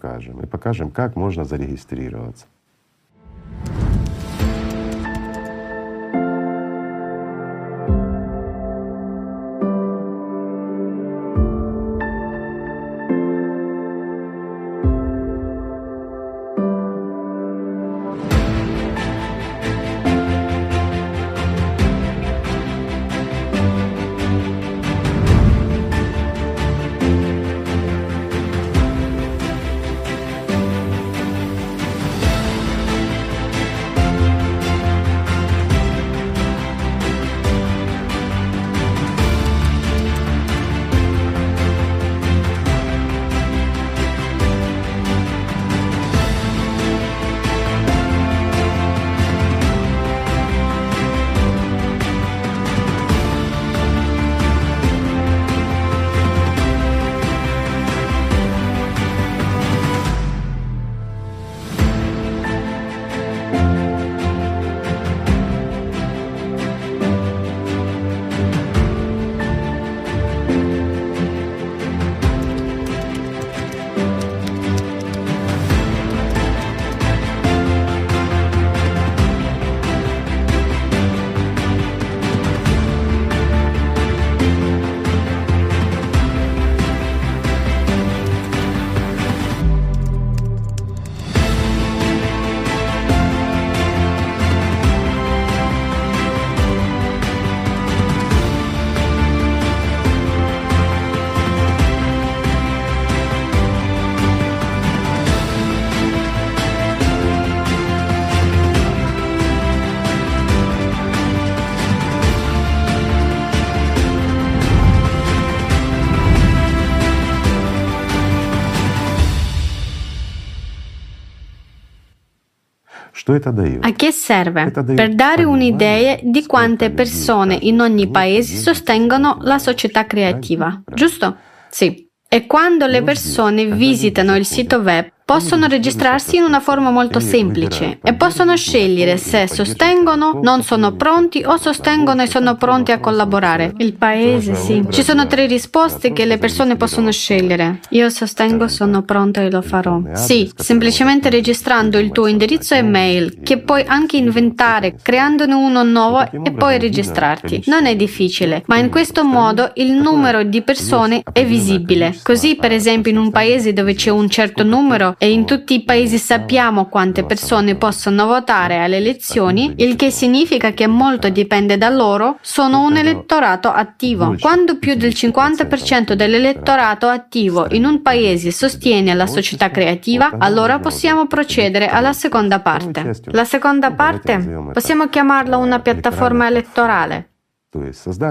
[123.82, 124.72] A che serve?
[124.72, 131.36] Per dare un'idea di quante persone in ogni paese sostengono la società creativa, giusto?
[131.70, 132.10] Sì.
[132.30, 138.00] E quando le persone visitano il sito web possono registrarsi in una forma molto semplice
[138.02, 143.74] e possono scegliere se sostengono, non sono pronti o sostengono e sono pronti a collaborare.
[143.80, 144.86] Il paese, sì.
[144.90, 147.82] Ci sono tre risposte che le persone possono scegliere.
[147.90, 150.00] Io sostengo, sono pronto e lo farò.
[150.14, 156.54] Sì, semplicemente registrando il tuo indirizzo email, che puoi anche inventare, creandone uno nuovo e
[156.54, 157.64] poi registrarti.
[157.66, 162.18] Non è difficile, ma in questo modo il numero di persone è visibile.
[162.24, 165.84] Così, per esempio, in un paese dove c'è un certo numero, e in tutti i
[165.84, 171.90] paesi sappiamo quante persone possono votare alle elezioni, il che significa che molto dipende da
[171.90, 174.36] loro, sono un elettorato attivo.
[174.40, 181.26] Quando più del 50% dell'elettorato attivo in un paese sostiene la società creativa, allora possiamo
[181.26, 183.20] procedere alla seconda parte.
[183.26, 184.38] La seconda parte
[184.72, 187.30] possiamo chiamarla una piattaforma elettorale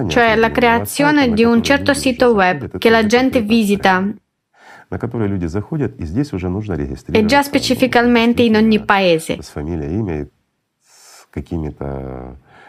[0.09, 4.03] cioè la creazione di un certo sito web che la gente visita
[7.19, 9.39] e già specificamente in ogni paese.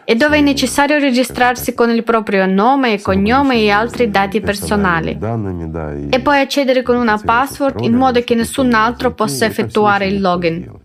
[0.04, 5.18] E dove è necessario registrarsi con il proprio nome, cognome e altri dati personali.
[6.10, 10.76] E poi accedere con una password in modo che nessun altro possa effettuare il login.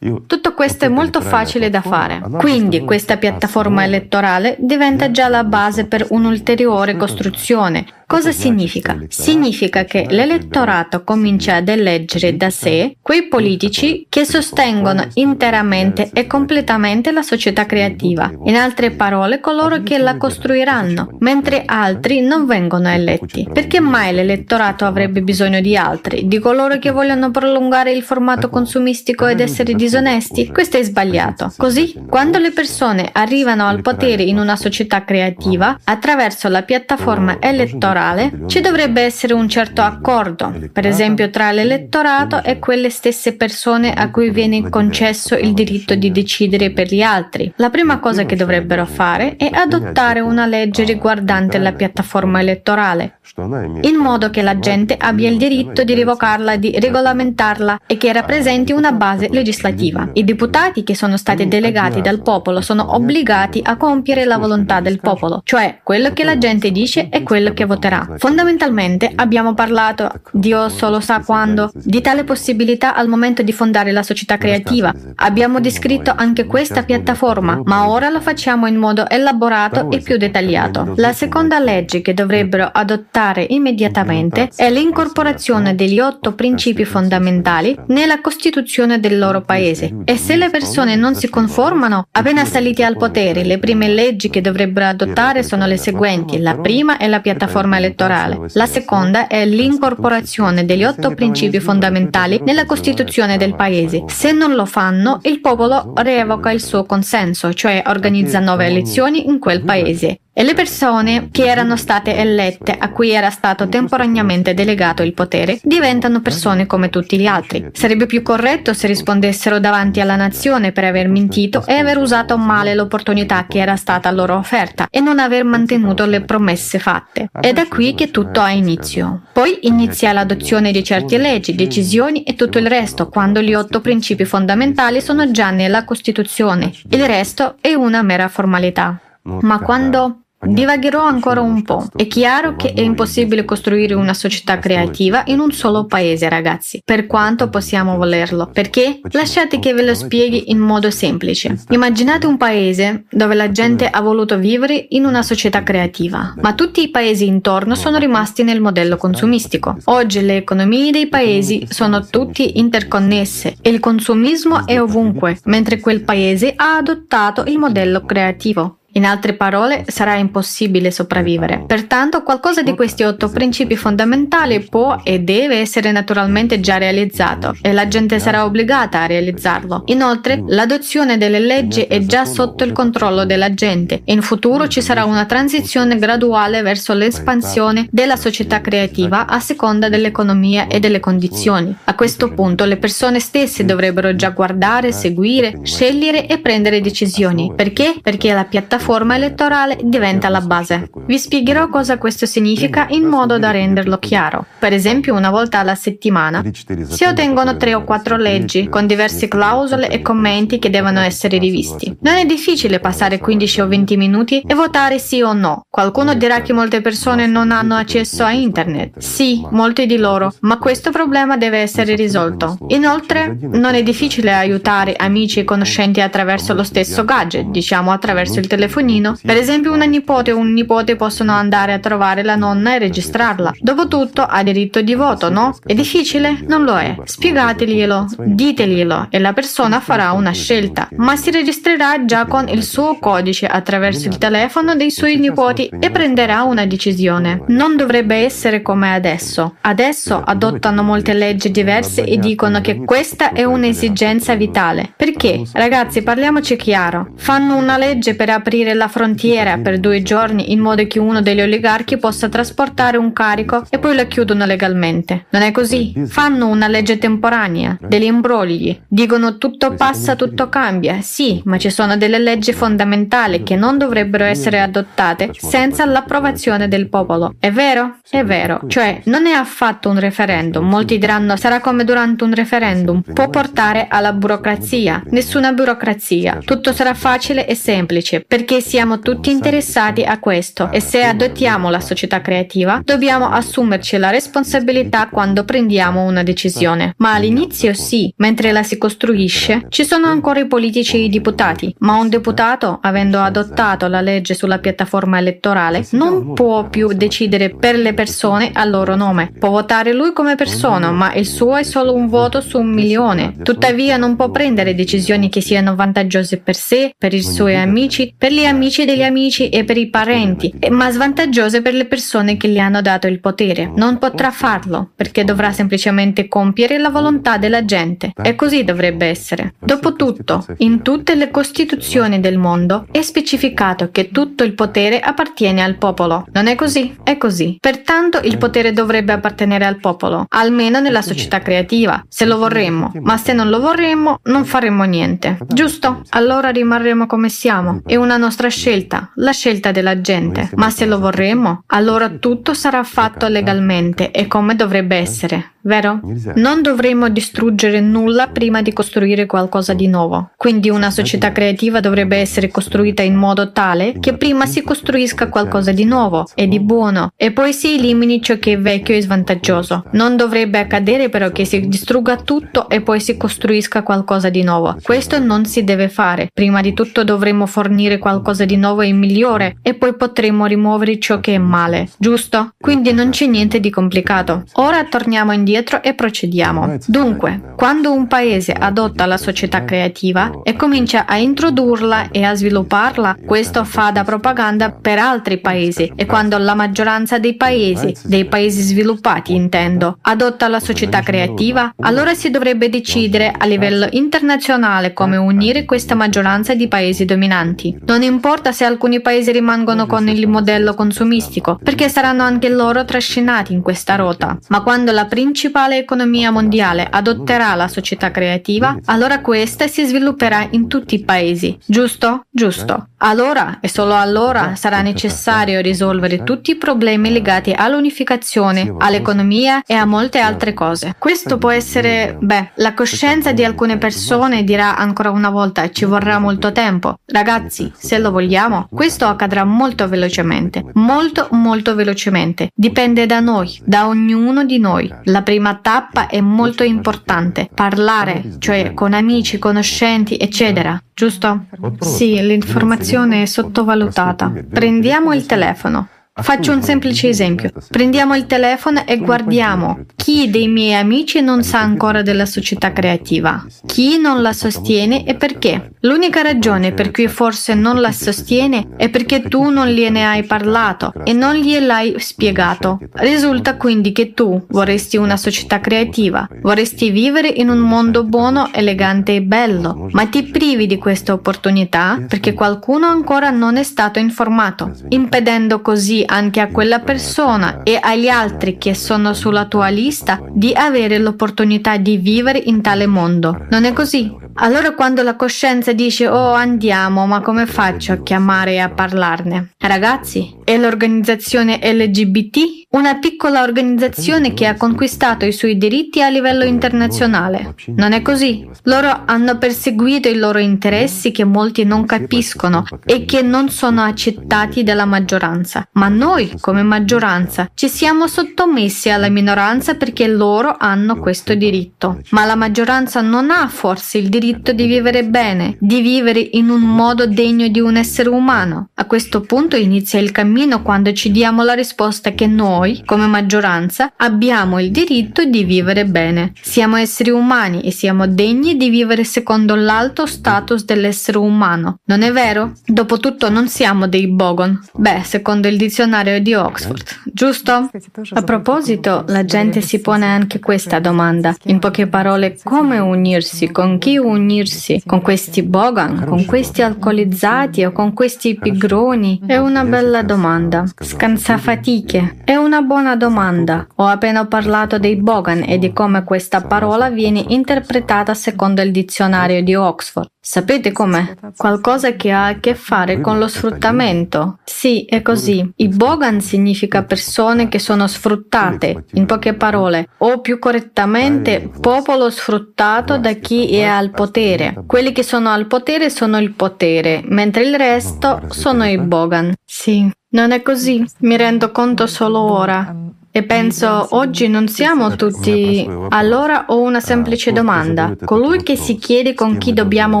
[0.26, 2.20] Tutto questo è molto facile da fare.
[2.36, 8.98] Quindi questa piattaforma elettorale diventa già la base per un'ulteriore costruzione Cosa significa?
[9.08, 17.12] Significa che l'elettorato comincia ad eleggere da sé quei politici che sostengono interamente e completamente
[17.12, 23.48] la società creativa, in altre parole coloro che la costruiranno, mentre altri non vengono eletti.
[23.50, 29.26] Perché mai l'elettorato avrebbe bisogno di altri, di coloro che vogliono prolungare il formato consumistico
[29.26, 30.48] ed essere disonesti?
[30.48, 31.52] Questo è sbagliato.
[31.56, 37.92] Così, quando le persone arrivano al potere in una società creativa, attraverso la piattaforma elettorale,
[37.94, 43.92] elettorale ci dovrebbe essere un certo accordo, per esempio tra l'elettorato e quelle stesse persone
[43.92, 47.52] a cui viene concesso il diritto di decidere per gli altri.
[47.56, 53.96] La prima cosa che dovrebbero fare è adottare una legge riguardante la piattaforma elettorale, in
[53.96, 58.92] modo che la gente abbia il diritto di revocarla, di regolamentarla e che rappresenti una
[58.92, 60.08] base legislativa.
[60.12, 65.00] I deputati che sono stati delegati dal popolo sono obbligati a compiere la volontà del
[65.00, 68.08] popolo, cioè quello che la gente dice è quello che voterà voterà.
[68.16, 74.02] Fondamentalmente abbiamo parlato, Dio solo sa quando, di tale possibilità al momento di fondare la
[74.02, 74.92] società creativa.
[75.16, 80.94] Abbiamo descritto anche questa piattaforma, ma ora lo facciamo in modo elaborato e più dettagliato.
[80.96, 89.00] La seconda legge che dovrebbero adottare immediatamente è l'incorporazione degli otto principi fondamentali nella Costituzione
[89.00, 89.94] del loro paese.
[90.04, 94.40] E se le persone non si conformano, appena saliti al potere, le prime leggi che
[94.40, 96.38] dovrebbero adottare sono le seguenti.
[96.38, 98.46] La prima è la piattaforma sistema elettorale.
[98.52, 104.04] La seconda è l'incorporazione degli otto principi fondamentali nella Costituzione del Paese.
[104.08, 109.38] Se non lo fanno, il popolo revoca il suo consenso, cioè organizza nuove elezioni in
[109.38, 115.04] quel Paese e le persone che erano state elette a cui era stato temporaneamente delegato
[115.04, 117.68] il potere diventano persone come tutti gli altri.
[117.72, 122.74] Sarebbe più corretto se rispondessero davanti alla nazione per aver mentito e aver usato male
[122.74, 127.28] l'opportunità che era stata loro offerta e non aver mantenuto le promesse fatte.
[127.32, 129.22] È da qui che tutto ha inizio.
[129.32, 134.24] Poi inizia l'adozione di certe leggi, decisioni e tutto il resto quando gli otto principi
[134.24, 136.72] fondamentali sono già nella Costituzione.
[136.90, 138.98] Il resto è una mera formalità.
[139.22, 141.86] Ma quando Divagherò ancora un po'.
[141.94, 147.06] È chiaro che è impossibile costruire una società creativa in un solo paese, ragazzi, per
[147.06, 148.50] quanto possiamo volerlo.
[148.52, 149.00] Perché?
[149.10, 151.64] Lasciate che ve lo spieghi in modo semplice.
[151.70, 156.82] Immaginate un paese dove la gente ha voluto vivere in una società creativa, ma tutti
[156.82, 159.76] i paesi intorno sono rimasti nel modello consumistico.
[159.84, 166.02] Oggi le economie dei paesi sono tutte interconnesse e il consumismo è ovunque, mentre quel
[166.02, 168.78] paese ha adottato il modello creativo.
[168.96, 171.64] In altre parole, sarà impossibile sopravvivere.
[171.66, 177.72] Pertanto, qualcosa di questi otto principi fondamentali può e deve essere naturalmente già realizzato e
[177.72, 179.82] la gente sarà obbligata a realizzarlo.
[179.86, 184.02] Inoltre, l'adozione delle leggi è già sotto il controllo della gente.
[184.04, 189.88] E in futuro ci sarà una transizione graduale verso l'espansione della società creativa a seconda
[189.88, 191.76] dell'economia e delle condizioni.
[191.84, 197.52] A questo punto le persone stesse dovrebbero già guardare, seguire, scegliere e prendere decisioni.
[197.56, 197.96] Perché?
[198.00, 200.90] Perché la piattaforma piattaforma elettorale diventa la base.
[201.06, 204.44] Vi spiegherò cosa questo significa in modo da renderlo chiaro.
[204.58, 206.42] Per esempio, una volta alla settimana
[206.88, 211.96] si ottengono tre o quattro leggi con diverse clausole e commenti che devono essere rivisti.
[212.00, 215.64] Non è difficile passare 15 o 20 minuti e votare sì o no.
[215.70, 218.98] Qualcuno dirà che molte persone non hanno accesso a internet.
[218.98, 222.58] Sì, molti di loro, ma questo problema deve essere risolto.
[222.68, 228.46] Inoltre, non è difficile aiutare amici e conoscenti attraverso lo stesso gadget, diciamo attraverso il
[228.74, 229.16] telefonino.
[229.22, 233.54] Per esempio, una nipote o un nipote possono andare a trovare la nonna e registrarla.
[233.58, 235.56] Dopotutto ha diritto di voto, no?
[235.64, 236.38] È difficile?
[236.46, 236.96] Non lo è.
[237.04, 242.98] Spiegateglielo, diteglielo e la persona farà una scelta, ma si registrerà già con il suo
[242.98, 247.42] codice attraverso il telefono dei suoi nipoti e prenderà una decisione.
[247.48, 249.56] Non dovrebbe essere come adesso.
[249.60, 254.92] Adesso adottano molte leggi diverse e dicono che questa è un'esigenza vitale.
[254.96, 255.42] Perché?
[255.52, 257.12] Ragazzi, parliamoci chiaro.
[257.16, 261.40] Fanno una legge per aprire la frontiera per due giorni in modo che uno degli
[261.40, 265.26] oligarchi possa trasportare un carico e poi la chiudono legalmente.
[265.30, 265.92] Non è così.
[266.06, 268.80] Fanno una legge temporanea, degli imbrogli.
[268.88, 271.00] Dicono tutto passa, tutto cambia.
[271.00, 276.88] Sì, ma ci sono delle leggi fondamentali che non dovrebbero essere adottate senza l'approvazione del
[276.88, 277.34] popolo.
[277.38, 277.98] È vero?
[278.08, 278.60] È vero.
[278.68, 280.66] Cioè, non è affatto un referendum.
[280.68, 283.02] Molti diranno sarà come durante un referendum.
[283.02, 285.02] Può portare alla burocrazia.
[285.10, 286.38] Nessuna burocrazia.
[286.44, 291.80] Tutto sarà facile e semplice perché siamo tutti interessati a questo e se adottiamo la
[291.80, 296.94] società creativa dobbiamo assumerci la responsabilità quando prendiamo una decisione.
[296.98, 301.74] Ma all'inizio sì, mentre la si costruisce, ci sono ancora i politici e i deputati,
[301.80, 307.76] ma un deputato, avendo adottato la legge sulla piattaforma elettorale, non può più decidere per
[307.76, 309.32] le persone a loro nome.
[309.38, 313.34] Può votare lui come persona, ma il suo è solo un voto su un milione.
[313.42, 318.32] Tuttavia non può prendere decisioni che siano vantaggiose per sé, per i suoi amici, per
[318.34, 322.58] gli amici degli amici e per i parenti, ma svantaggiose per le persone che gli
[322.58, 323.70] hanno dato il potere.
[323.74, 329.54] Non potrà farlo perché dovrà semplicemente compiere la volontà della gente e così dovrebbe essere.
[329.60, 335.76] Dopotutto, in tutte le costituzioni del mondo è specificato che tutto il potere appartiene al
[335.76, 336.26] popolo.
[336.32, 336.96] Non è così?
[337.04, 337.56] È così.
[337.60, 343.16] Pertanto il potere dovrebbe appartenere al popolo, almeno nella società creativa, se lo vorremmo, ma
[343.16, 345.38] se non lo vorremmo non faremmo niente.
[345.46, 346.02] Giusto?
[346.10, 347.82] Allora rimarremo come siamo.
[347.86, 350.50] È una nostra scelta, la scelta della gente.
[350.54, 356.00] Ma se lo vorremmo, allora tutto sarà fatto legalmente e come dovrebbe essere vero?
[356.36, 360.30] Non dovremmo distruggere nulla prima di costruire qualcosa di nuovo.
[360.36, 365.72] Quindi una società creativa dovrebbe essere costruita in modo tale che prima si costruisca qualcosa
[365.72, 369.84] di nuovo e di buono e poi si elimini ciò che è vecchio e svantaggioso.
[369.92, 374.76] Non dovrebbe accadere però che si distrugga tutto e poi si costruisca qualcosa di nuovo.
[374.82, 376.28] Questo non si deve fare.
[376.32, 381.20] Prima di tutto dovremmo fornire qualcosa di nuovo e migliore e poi potremo rimuovere ciò
[381.20, 382.50] che è male, giusto?
[382.58, 384.44] Quindi non c'è niente di complicato.
[384.54, 386.78] Ora torniamo indietro indietro e procediamo.
[386.86, 393.18] Dunque, quando un paese adotta la società creativa e comincia a introdurla e a svilupparla,
[393.24, 398.62] questo fa da propaganda per altri paesi e quando la maggioranza dei paesi, dei paesi
[398.62, 405.64] sviluppati intendo, adotta la società creativa, allora si dovrebbe decidere a livello internazionale come unire
[405.64, 407.78] questa maggioranza di paesi dominanti.
[407.86, 413.52] Non importa se alcuni paesi rimangono con il modello consumistico, perché saranno anche loro trascinati
[413.52, 419.20] in questa rota, ma quando la principale principale economia mondiale adotterà la società creativa, allora
[419.20, 422.24] questa si svilupperà in tutti i paesi, giusto?
[422.30, 422.88] Giusto.
[423.06, 429.84] Allora e solo allora sarà necessario risolvere tutti i problemi legati all'unificazione, all'economia e a
[429.84, 430.94] molte altre cose.
[430.98, 436.18] Questo può essere, beh, la coscienza di alcune persone dirà ancora una volta ci vorrà
[436.18, 436.98] molto tempo.
[437.04, 442.52] Ragazzi, se lo vogliamo, questo accadrà molto velocemente, molto molto velocemente.
[442.54, 444.90] Dipende da noi, da ognuno di noi.
[445.04, 451.46] La prima tappa è molto importante, parlare, cioè con amici, conoscenti, eccetera, giusto?
[451.80, 454.32] Sì, l'informazione è sottovalutata.
[454.48, 455.88] Prendiamo il telefono.
[456.16, 457.50] Faccio un semplice esempio.
[457.68, 463.44] Prendiamo il telefono e guardiamo chi dei miei amici non sa ancora della società creativa,
[463.66, 465.72] chi non la sostiene e perché.
[465.80, 470.92] L'unica ragione per cui forse non la sostiene è perché tu non gliene hai parlato
[471.02, 472.78] e non gliel'hai spiegato.
[472.92, 479.16] Risulta quindi che tu vorresti una società creativa, vorresti vivere in un mondo buono, elegante
[479.16, 482.04] e bello, ma ti privi di questa opportunità?
[482.08, 488.08] Perché qualcuno ancora non è stato informato, impedendo così anche a quella persona e agli
[488.08, 493.46] altri che sono sulla tua lista di avere l'opportunità di vivere in tale mondo.
[493.50, 494.22] Non è così?
[494.36, 499.50] Allora quando la coscienza dice oh andiamo, ma come faccio a chiamare e a parlarne?
[499.58, 506.42] Ragazzi, è l'organizzazione LGBT una piccola organizzazione che ha conquistato i suoi diritti a livello
[506.42, 507.54] internazionale.
[507.66, 508.48] Non è così.
[508.64, 514.64] Loro hanno perseguito i loro interessi che molti non capiscono e che non sono accettati
[514.64, 515.68] dalla maggioranza.
[515.72, 522.00] Ma noi, come maggioranza, ci siamo sottomessi alla minoranza perché loro hanno questo diritto.
[522.10, 526.62] Ma la maggioranza non ha forse il diritto di vivere bene, di vivere in un
[526.62, 528.70] modo degno di un essere umano.
[528.74, 533.06] A questo punto inizia il cammino quando ci diamo la risposta che noi noi, come
[533.06, 536.32] maggioranza, abbiamo il diritto di vivere bene.
[536.40, 541.78] Siamo esseri umani e siamo degni di vivere secondo l'alto status dell'essere umano.
[541.84, 542.52] Non è vero?
[542.64, 544.58] Dopotutto non siamo dei bogon.
[544.72, 547.70] Beh, secondo il dizionario di Oxford, giusto?
[548.12, 551.36] A proposito, la gente si pone anche questa domanda.
[551.44, 553.50] In poche parole, come unirsi?
[553.50, 554.82] Con chi unirsi?
[554.86, 556.04] Con questi bogan?
[556.06, 559.20] Con questi alcolizzati o con questi pigroni?
[559.26, 560.64] È una bella domanda.
[560.80, 562.16] Scansafatiche.
[562.24, 563.66] È una una buona domanda.
[563.76, 569.42] Ho appena parlato dei Bogan e di come questa parola viene interpretata secondo il dizionario
[569.42, 570.08] di Oxford.
[570.20, 571.16] Sapete com'è?
[571.36, 574.38] Qualcosa che ha a che fare con lo sfruttamento.
[574.44, 575.52] Sì, è così.
[575.56, 582.98] I Bogan significa persone che sono sfruttate, in poche parole, o più correttamente popolo sfruttato
[582.98, 584.62] da chi è al potere.
[584.64, 589.34] Quelli che sono al potere sono il potere, mentre il resto sono i Bogan.
[589.44, 589.90] Sì.
[590.14, 592.72] Non è così, mi rendo conto solo ora.
[593.10, 595.68] E penso, oggi non siamo tutti...
[595.88, 597.96] Allora ho una semplice domanda.
[598.04, 600.00] Colui che si chiede con chi dobbiamo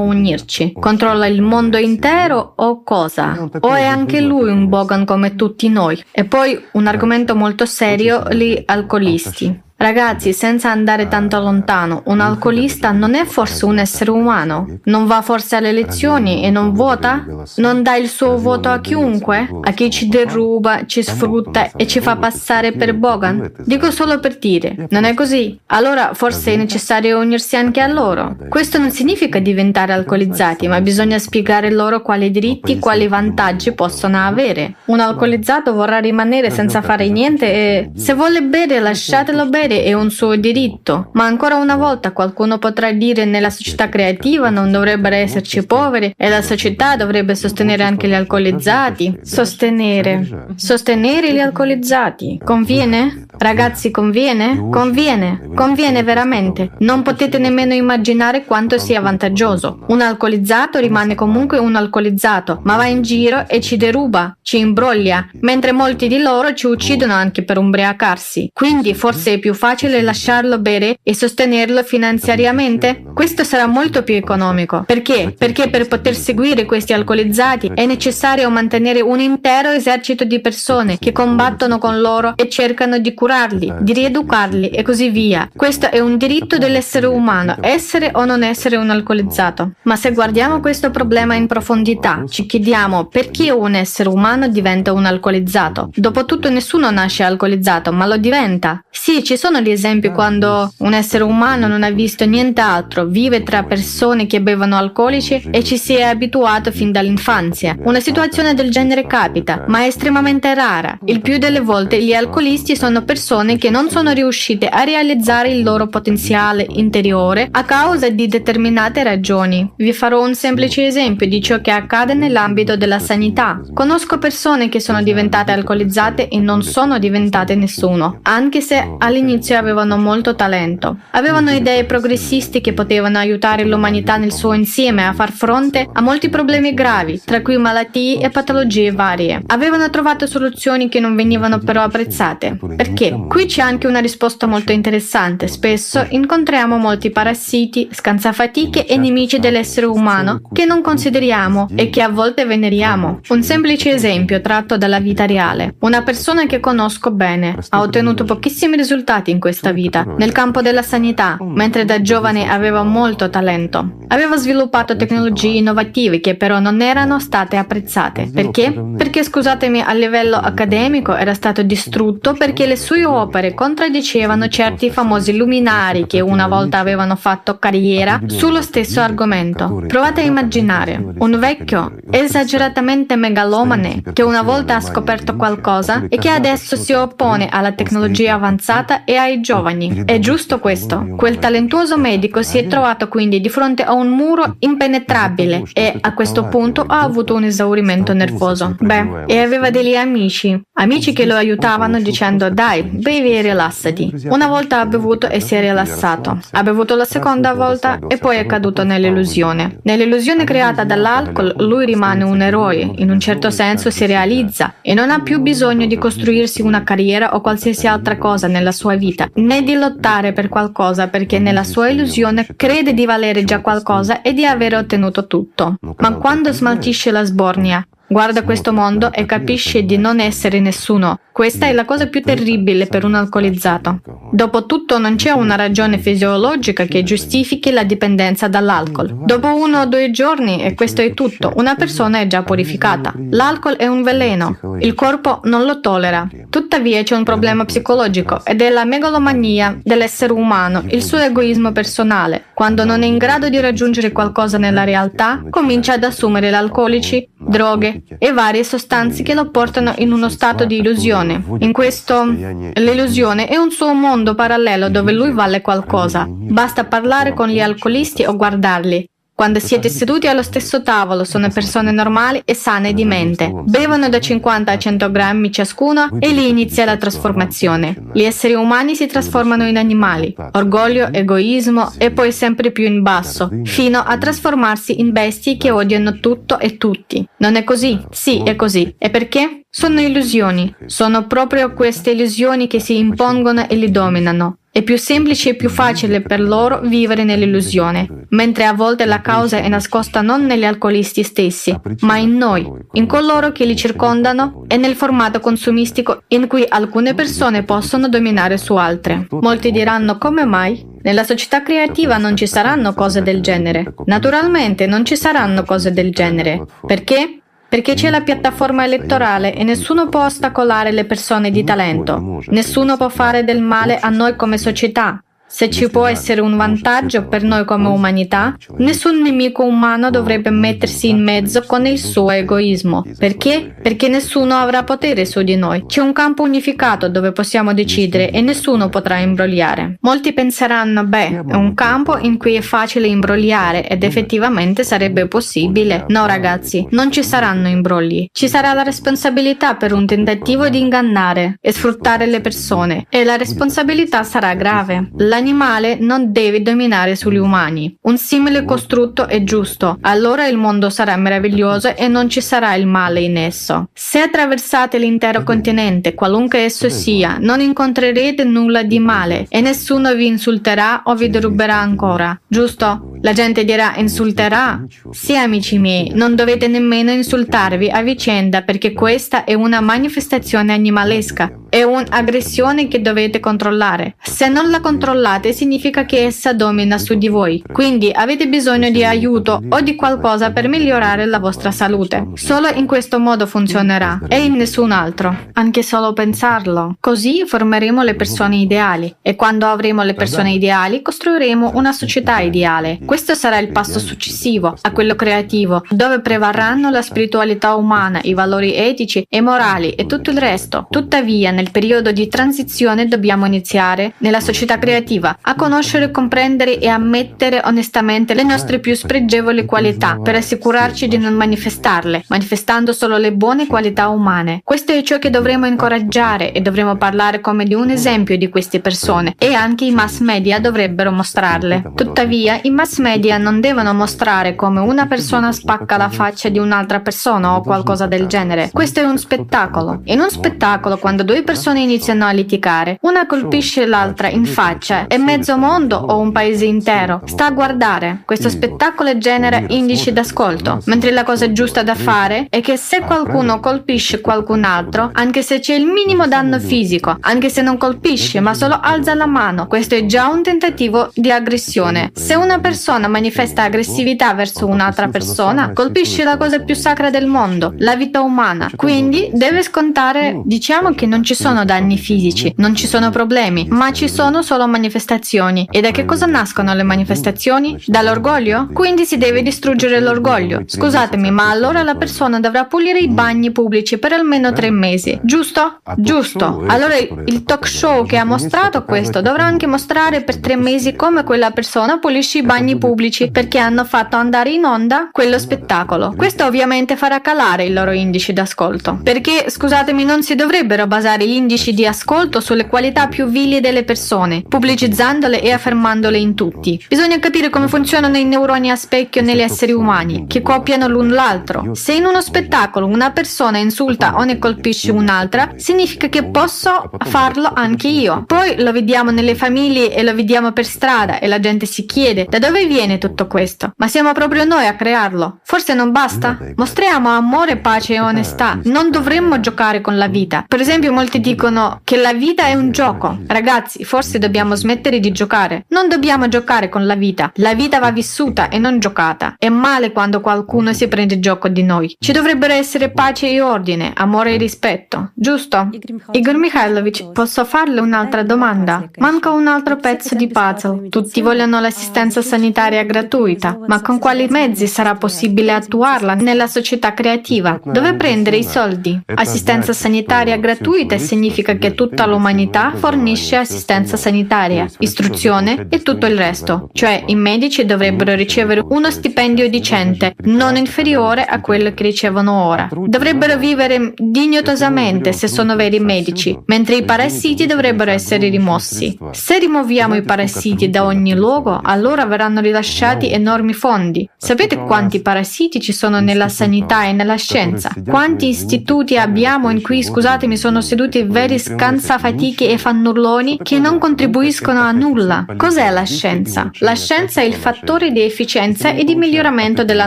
[0.00, 3.48] unirci, controlla il mondo intero o cosa?
[3.58, 6.00] O è anche lui un Bogan come tutti noi?
[6.12, 9.62] E poi un argomento molto serio, gli alcolisti.
[9.76, 14.78] Ragazzi, senza andare tanto lontano, un alcolista non è forse un essere umano?
[14.84, 17.26] Non va forse alle elezioni e non vota?
[17.56, 19.46] Non dà il suo voto a chiunque?
[19.62, 23.50] A chi ci deruba, ci sfrutta e ci fa passare per Bogan?
[23.64, 25.58] Dico solo per dire, non è così?
[25.66, 28.36] Allora forse è necessario unirsi anche a loro.
[28.48, 34.76] Questo non significa diventare alcolizzati, ma bisogna spiegare loro quali diritti, quali vantaggi possono avere.
[34.86, 39.92] Un alcolizzato vorrà rimanere senza fare niente e se vuole bere lasciatelo bere avere è
[39.92, 45.14] un suo diritto, ma ancora una volta qualcuno potrà dire nella società creativa non dovrebbero
[45.16, 49.18] esserci poveri e la società dovrebbe sostenere anche gli alcolizzati.
[49.22, 50.46] Sostenere.
[50.56, 52.40] Sostenere gli alcolizzati.
[52.44, 53.26] Conviene?
[53.36, 54.68] Ragazzi, conviene?
[54.70, 55.50] Conviene.
[55.54, 56.72] Conviene veramente.
[56.78, 59.84] Non potete nemmeno immaginare quanto sia vantaggioso.
[59.88, 65.28] Un alcolizzato rimane comunque un alcolizzato, ma va in giro e ci deruba, ci imbroglia,
[65.40, 68.50] mentre molti di loro ci uccidono anche per ubriacarsi.
[68.52, 73.04] Quindi forse è più facile lasciarlo bere e sostenerlo finanziariamente?
[73.14, 74.84] Questo sarà molto più economico.
[74.86, 75.34] Perché?
[75.36, 81.12] Perché per poter seguire questi alcolizzati è necessario mantenere un intero esercito di persone che
[81.12, 85.48] combattono con loro e cercano di curarli, di rieducarli e così via.
[85.54, 89.72] Questo è un diritto dell'essere umano, essere o non essere un alcolizzato.
[89.82, 95.04] Ma se guardiamo questo problema in profondità, ci chiediamo perché un essere umano diventa un
[95.04, 95.90] alcolizzato.
[95.94, 98.82] Dopotutto nessuno nasce alcolizzato, ma lo diventa.
[98.90, 103.62] Sì, ci sono gli esempi quando un essere umano non ha visto nient'altro, vive tra
[103.62, 107.76] persone che bevono alcolici e ci si è abituato fin dall'infanzia.
[107.80, 110.98] Una situazione del genere capita, ma è estremamente rara.
[111.04, 115.62] Il più delle volte gli alcolisti sono persone che non sono riuscite a realizzare il
[115.62, 119.70] loro potenziale interiore a causa di determinate ragioni.
[119.76, 123.60] Vi farò un semplice esempio di ciò che accade nell'ambito della sanità.
[123.74, 129.58] Conosco persone che sono diventate alcolizzate e non sono diventate nessuno, anche se all'inizio all'inizio
[129.58, 130.98] avevano molto talento.
[131.10, 136.28] Avevano idee progressisti che potevano aiutare l'umanità nel suo insieme a far fronte a molti
[136.28, 139.42] problemi gravi, tra cui malattie e patologie varie.
[139.46, 142.58] Avevano trovato soluzioni che non venivano però apprezzate.
[142.76, 143.26] Perché?
[143.28, 145.48] Qui c'è anche una risposta molto interessante.
[145.48, 152.08] Spesso incontriamo molti parassiti, scansafatiche e nemici dell'essere umano che non consideriamo e che a
[152.08, 153.20] volte veneriamo.
[153.28, 155.74] Un semplice esempio tratto dalla vita reale.
[155.80, 160.60] Una persona che conosco bene ha ottenuto pochissimi risultati risultati in questa vita, nel campo
[160.60, 163.98] della sanità, mentre da giovane aveva molto talento.
[164.08, 168.30] Aveva sviluppato tecnologie innovative che però non erano state apprezzate.
[168.32, 168.72] Perché?
[168.96, 175.36] Perché, scusatemi, a livello accademico era stato distrutto perché le sue opere contraddicevano certi famosi
[175.36, 179.84] luminari che una volta avevano fatto carriera sullo stesso argomento.
[179.86, 186.28] Provate a immaginare un vecchio esageratamente megalomane che una volta ha scoperto qualcosa e che
[186.28, 190.02] adesso si oppone alla tecnologia avanzata e e ai giovani.
[190.04, 191.14] È giusto questo.
[191.16, 196.14] Quel talentuoso medico si è trovato quindi di fronte a un muro impenetrabile e a
[196.14, 198.76] questo punto ha avuto un esaurimento nervoso.
[198.78, 204.12] Beh, e aveva degli amici, amici che lo aiutavano dicendo dai, bevi e rilassati.
[204.28, 206.40] Una volta ha bevuto e si è rilassato.
[206.50, 209.78] Ha bevuto la seconda volta e poi è caduto nell'illusione.
[209.82, 215.10] Nell'illusione creata dall'alcol lui rimane un eroe, in un certo senso si realizza e non
[215.10, 219.03] ha più bisogno di costruirsi una carriera o qualsiasi altra cosa nella sua vita,
[219.34, 224.32] né di lottare per qualcosa perché nella sua illusione crede di valere già qualcosa e
[224.32, 225.76] di aver ottenuto tutto.
[225.96, 231.18] Ma quando smaltisce la sbornia, Guarda questo mondo e capisce di non essere nessuno.
[231.32, 234.00] Questa è la cosa più terribile per un alcolizzato.
[234.30, 239.24] Dopotutto non c'è una ragione fisiologica che giustifichi la dipendenza dall'alcol.
[239.24, 243.12] Dopo uno o due giorni, e questo è tutto, una persona è già purificata.
[243.30, 244.58] L'alcol è un veleno.
[244.78, 246.28] Il corpo non lo tollera.
[246.50, 252.44] Tuttavia c'è un problema psicologico ed è la megalomania dell'essere umano, il suo egoismo personale.
[252.54, 257.93] Quando non è in grado di raggiungere qualcosa nella realtà, comincia ad assumere l'alcolici, droghe
[258.18, 261.42] e varie sostanze che lo portano in uno stato di illusione.
[261.58, 266.26] In questo, l'illusione è un suo mondo parallelo dove lui vale qualcosa.
[266.28, 269.08] Basta parlare con gli alcolisti o guardarli.
[269.36, 273.52] Quando siete seduti allo stesso tavolo sono persone normali e sane di mente.
[273.64, 277.96] Bevono da 50 a 100 grammi ciascuno e lì inizia la trasformazione.
[278.12, 280.32] Gli esseri umani si trasformano in animali.
[280.52, 286.20] Orgoglio, egoismo e poi sempre più in basso, fino a trasformarsi in bestie che odiano
[286.20, 287.26] tutto e tutti.
[287.38, 288.00] Non è così?
[288.10, 288.94] Sì, è così.
[288.96, 289.62] E perché?
[289.68, 290.72] Sono illusioni.
[290.86, 294.58] Sono proprio queste illusioni che si impongono e li dominano.
[294.76, 299.58] È più semplice e più facile per loro vivere nell'illusione, mentre a volte la causa
[299.58, 304.76] è nascosta non negli alcolisti stessi, ma in noi, in coloro che li circondano e
[304.76, 309.28] nel formato consumistico in cui alcune persone possono dominare su altre.
[309.30, 310.84] Molti diranno come mai?
[311.02, 313.94] Nella società creativa non ci saranno cose del genere.
[314.06, 316.66] Naturalmente non ci saranno cose del genere.
[316.84, 317.42] Perché?
[317.74, 323.08] Perché c'è la piattaforma elettorale e nessuno può ostacolare le persone di talento, nessuno può
[323.08, 325.20] fare del male a noi come società,
[325.54, 331.10] se ci può essere un vantaggio per noi come umanità, nessun nemico umano dovrebbe mettersi
[331.10, 333.04] in mezzo con il suo egoismo.
[333.16, 333.72] Perché?
[333.80, 335.84] Perché nessuno avrà potere su di noi.
[335.86, 339.98] C'è un campo unificato dove possiamo decidere e nessuno potrà imbrogliare.
[340.00, 346.04] Molti penseranno, beh, è un campo in cui è facile imbrogliare ed effettivamente sarebbe possibile.
[346.08, 348.26] No ragazzi, non ci saranno imbrogli.
[348.32, 353.36] Ci sarà la responsabilità per un tentativo di ingannare e sfruttare le persone e la
[353.36, 355.10] responsabilità sarà grave.
[355.18, 357.94] La l'animale non deve dominare sugli umani.
[358.02, 362.86] Un simile costrutto è giusto, allora il mondo sarà meraviglioso e non ci sarà il
[362.86, 363.90] male in esso.
[363.92, 370.26] Se attraversate l'intero continente, qualunque esso sia, non incontrerete nulla di male e nessuno vi
[370.26, 373.12] insulterà o vi deruberà ancora, giusto?
[373.20, 374.82] La gente dirà insulterà?
[375.10, 381.52] Sì, amici miei, non dovete nemmeno insultarvi a vicenda perché questa è una manifestazione animalesca,
[381.68, 384.14] è un'aggressione che dovete controllare.
[384.22, 387.62] Se non la controllate, controllate significa che essa domina su di voi.
[387.72, 392.28] Quindi avete bisogno di aiuto o di qualcosa per migliorare la vostra salute.
[392.34, 395.36] Solo in questo modo funzionerà e in nessun altro.
[395.54, 396.96] Anche solo pensarlo.
[397.00, 402.98] Così formeremo le persone ideali e quando avremo le persone ideali costruiremo una società ideale.
[403.04, 408.74] Questo sarà il passo successivo a quello creativo, dove prevarranno la spiritualità umana, i valori
[408.74, 410.86] etici e morali e tutto il resto.
[410.90, 416.88] Tuttavia, nel periodo di transizione dobbiamo iniziare nella società creativa positiva, a conoscere, comprendere e
[416.88, 423.32] ammettere onestamente le nostre più spregevoli qualità per assicurarci di non manifestarle, manifestando solo le
[423.32, 424.60] buone qualità umane.
[424.62, 428.80] Questo è ciò che dovremo incoraggiare e dovremo parlare come di un esempio di queste
[428.80, 431.92] persone e anche i mass media dovrebbero mostrarle.
[431.94, 437.00] Tuttavia, i mass media non devono mostrare come una persona spacca la faccia di un'altra
[437.00, 438.70] persona o qualcosa del genere.
[438.72, 440.02] Questo è un spettacolo.
[440.04, 445.18] In un spettacolo, quando due persone iniziano a litigare, una colpisce l'altra in faccia è
[445.18, 447.22] mezzo mondo o un paese intero.
[447.24, 448.22] Sta a guardare.
[448.24, 453.60] Questo spettacolo genera indici d'ascolto, mentre la cosa giusta da fare è che se qualcuno
[453.60, 458.54] colpisce qualcun altro, anche se c'è il minimo danno fisico, anche se non colpisce ma
[458.54, 462.10] solo alza la mano, questo è già un tentativo di aggressione.
[462.12, 467.72] Se una persona manifesta aggressività verso un'altra persona, colpisce la cosa più sacra del mondo,
[467.78, 468.68] la vita umana.
[468.74, 473.92] Quindi deve scontare, diciamo che non ci sono danni fisici, non ci sono problemi, ma
[473.92, 475.66] ci sono solo manifestazioni manifestazioni.
[475.70, 477.82] E da che cosa nascono le manifestazioni?
[477.86, 478.68] Dall'orgoglio?
[478.72, 480.62] Quindi si deve distruggere l'orgoglio.
[480.64, 485.80] Scusatemi, ma allora la persona dovrà pulire i bagni pubblici per almeno tre mesi, giusto?
[485.96, 486.64] Giusto.
[486.68, 491.24] Allora il talk show che ha mostrato questo dovrà anche mostrare per tre mesi come
[491.24, 496.14] quella persona pulisce i bagni pubblici perché hanno fatto andare in onda quello spettacolo.
[496.16, 499.00] Questo ovviamente farà calare i loro indici d'ascolto.
[499.02, 503.84] Perché, scusatemi, non si dovrebbero basare gli indici di ascolto sulle qualità più vili delle
[503.84, 504.42] persone,
[504.84, 506.82] pubblicizzandole e affermandole in tutti.
[506.88, 511.74] Bisogna capire come funzionano i neuroni a specchio negli esseri umani, che copiano l'un l'altro.
[511.74, 517.50] Se in uno spettacolo una persona insulta o ne colpisce un'altra, significa che posso farlo
[517.54, 518.24] anche io.
[518.26, 522.26] Poi lo vediamo nelle famiglie e lo vediamo per strada e la gente si chiede
[522.28, 523.72] da dove viene tutto questo?
[523.76, 525.40] Ma siamo proprio noi a crearlo.
[525.44, 526.38] Forse non basta?
[526.56, 528.58] Mostriamo amore, pace e onestà.
[528.64, 530.44] Non dovremmo giocare con la vita.
[530.46, 533.18] Per esempio molti dicono che la vita è un gioco.
[533.26, 535.64] Ragazzi, forse dobbiamo smettere di giocare.
[535.68, 537.32] Non dobbiamo giocare con la vita.
[537.36, 539.34] La vita va vissuta e non giocata.
[539.38, 541.96] È male quando qualcuno si prende gioco di noi.
[541.98, 545.10] Ci dovrebbero essere pace e ordine, amore e rispetto.
[545.14, 545.70] Giusto?
[546.12, 548.88] Igor Mikhailovich, posso farle un'altra domanda?
[548.98, 550.88] Manca un altro pezzo di puzzle.
[550.88, 557.60] Tutti vogliono l'assistenza sanitaria gratuita, ma con quali mezzi sarà possibile attuarla nella società creativa?
[557.64, 559.00] Dove prendere i soldi?
[559.14, 566.68] Assistenza sanitaria gratuita significa che tutta l'umanità fornisce assistenza sanitaria, istruzione e tutto il resto,
[566.72, 572.68] cioè i medici dovrebbero ricevere uno stipendio decente, non inferiore a quello che ricevono ora.
[572.70, 578.96] Dovrebbero vivere dignitosamente se sono veri medici, mentre i parassiti dovrebbero essere rimossi.
[579.12, 584.08] Se rimuoviamo i parassiti da ogni luogo, allora verranno rilasciati enormi fondi.
[584.16, 587.72] Sapete quanti parassiti ci sono nella sanità e nella scienza?
[587.86, 594.53] Quanti istituti abbiamo in cui, scusatemi, sono seduti veri scansafatichi e fannulloni che non contribuiscono
[594.60, 595.24] a nulla?
[595.36, 596.50] Cos'è la scienza?
[596.60, 599.86] La scienza è il fattore di efficienza e di miglioramento della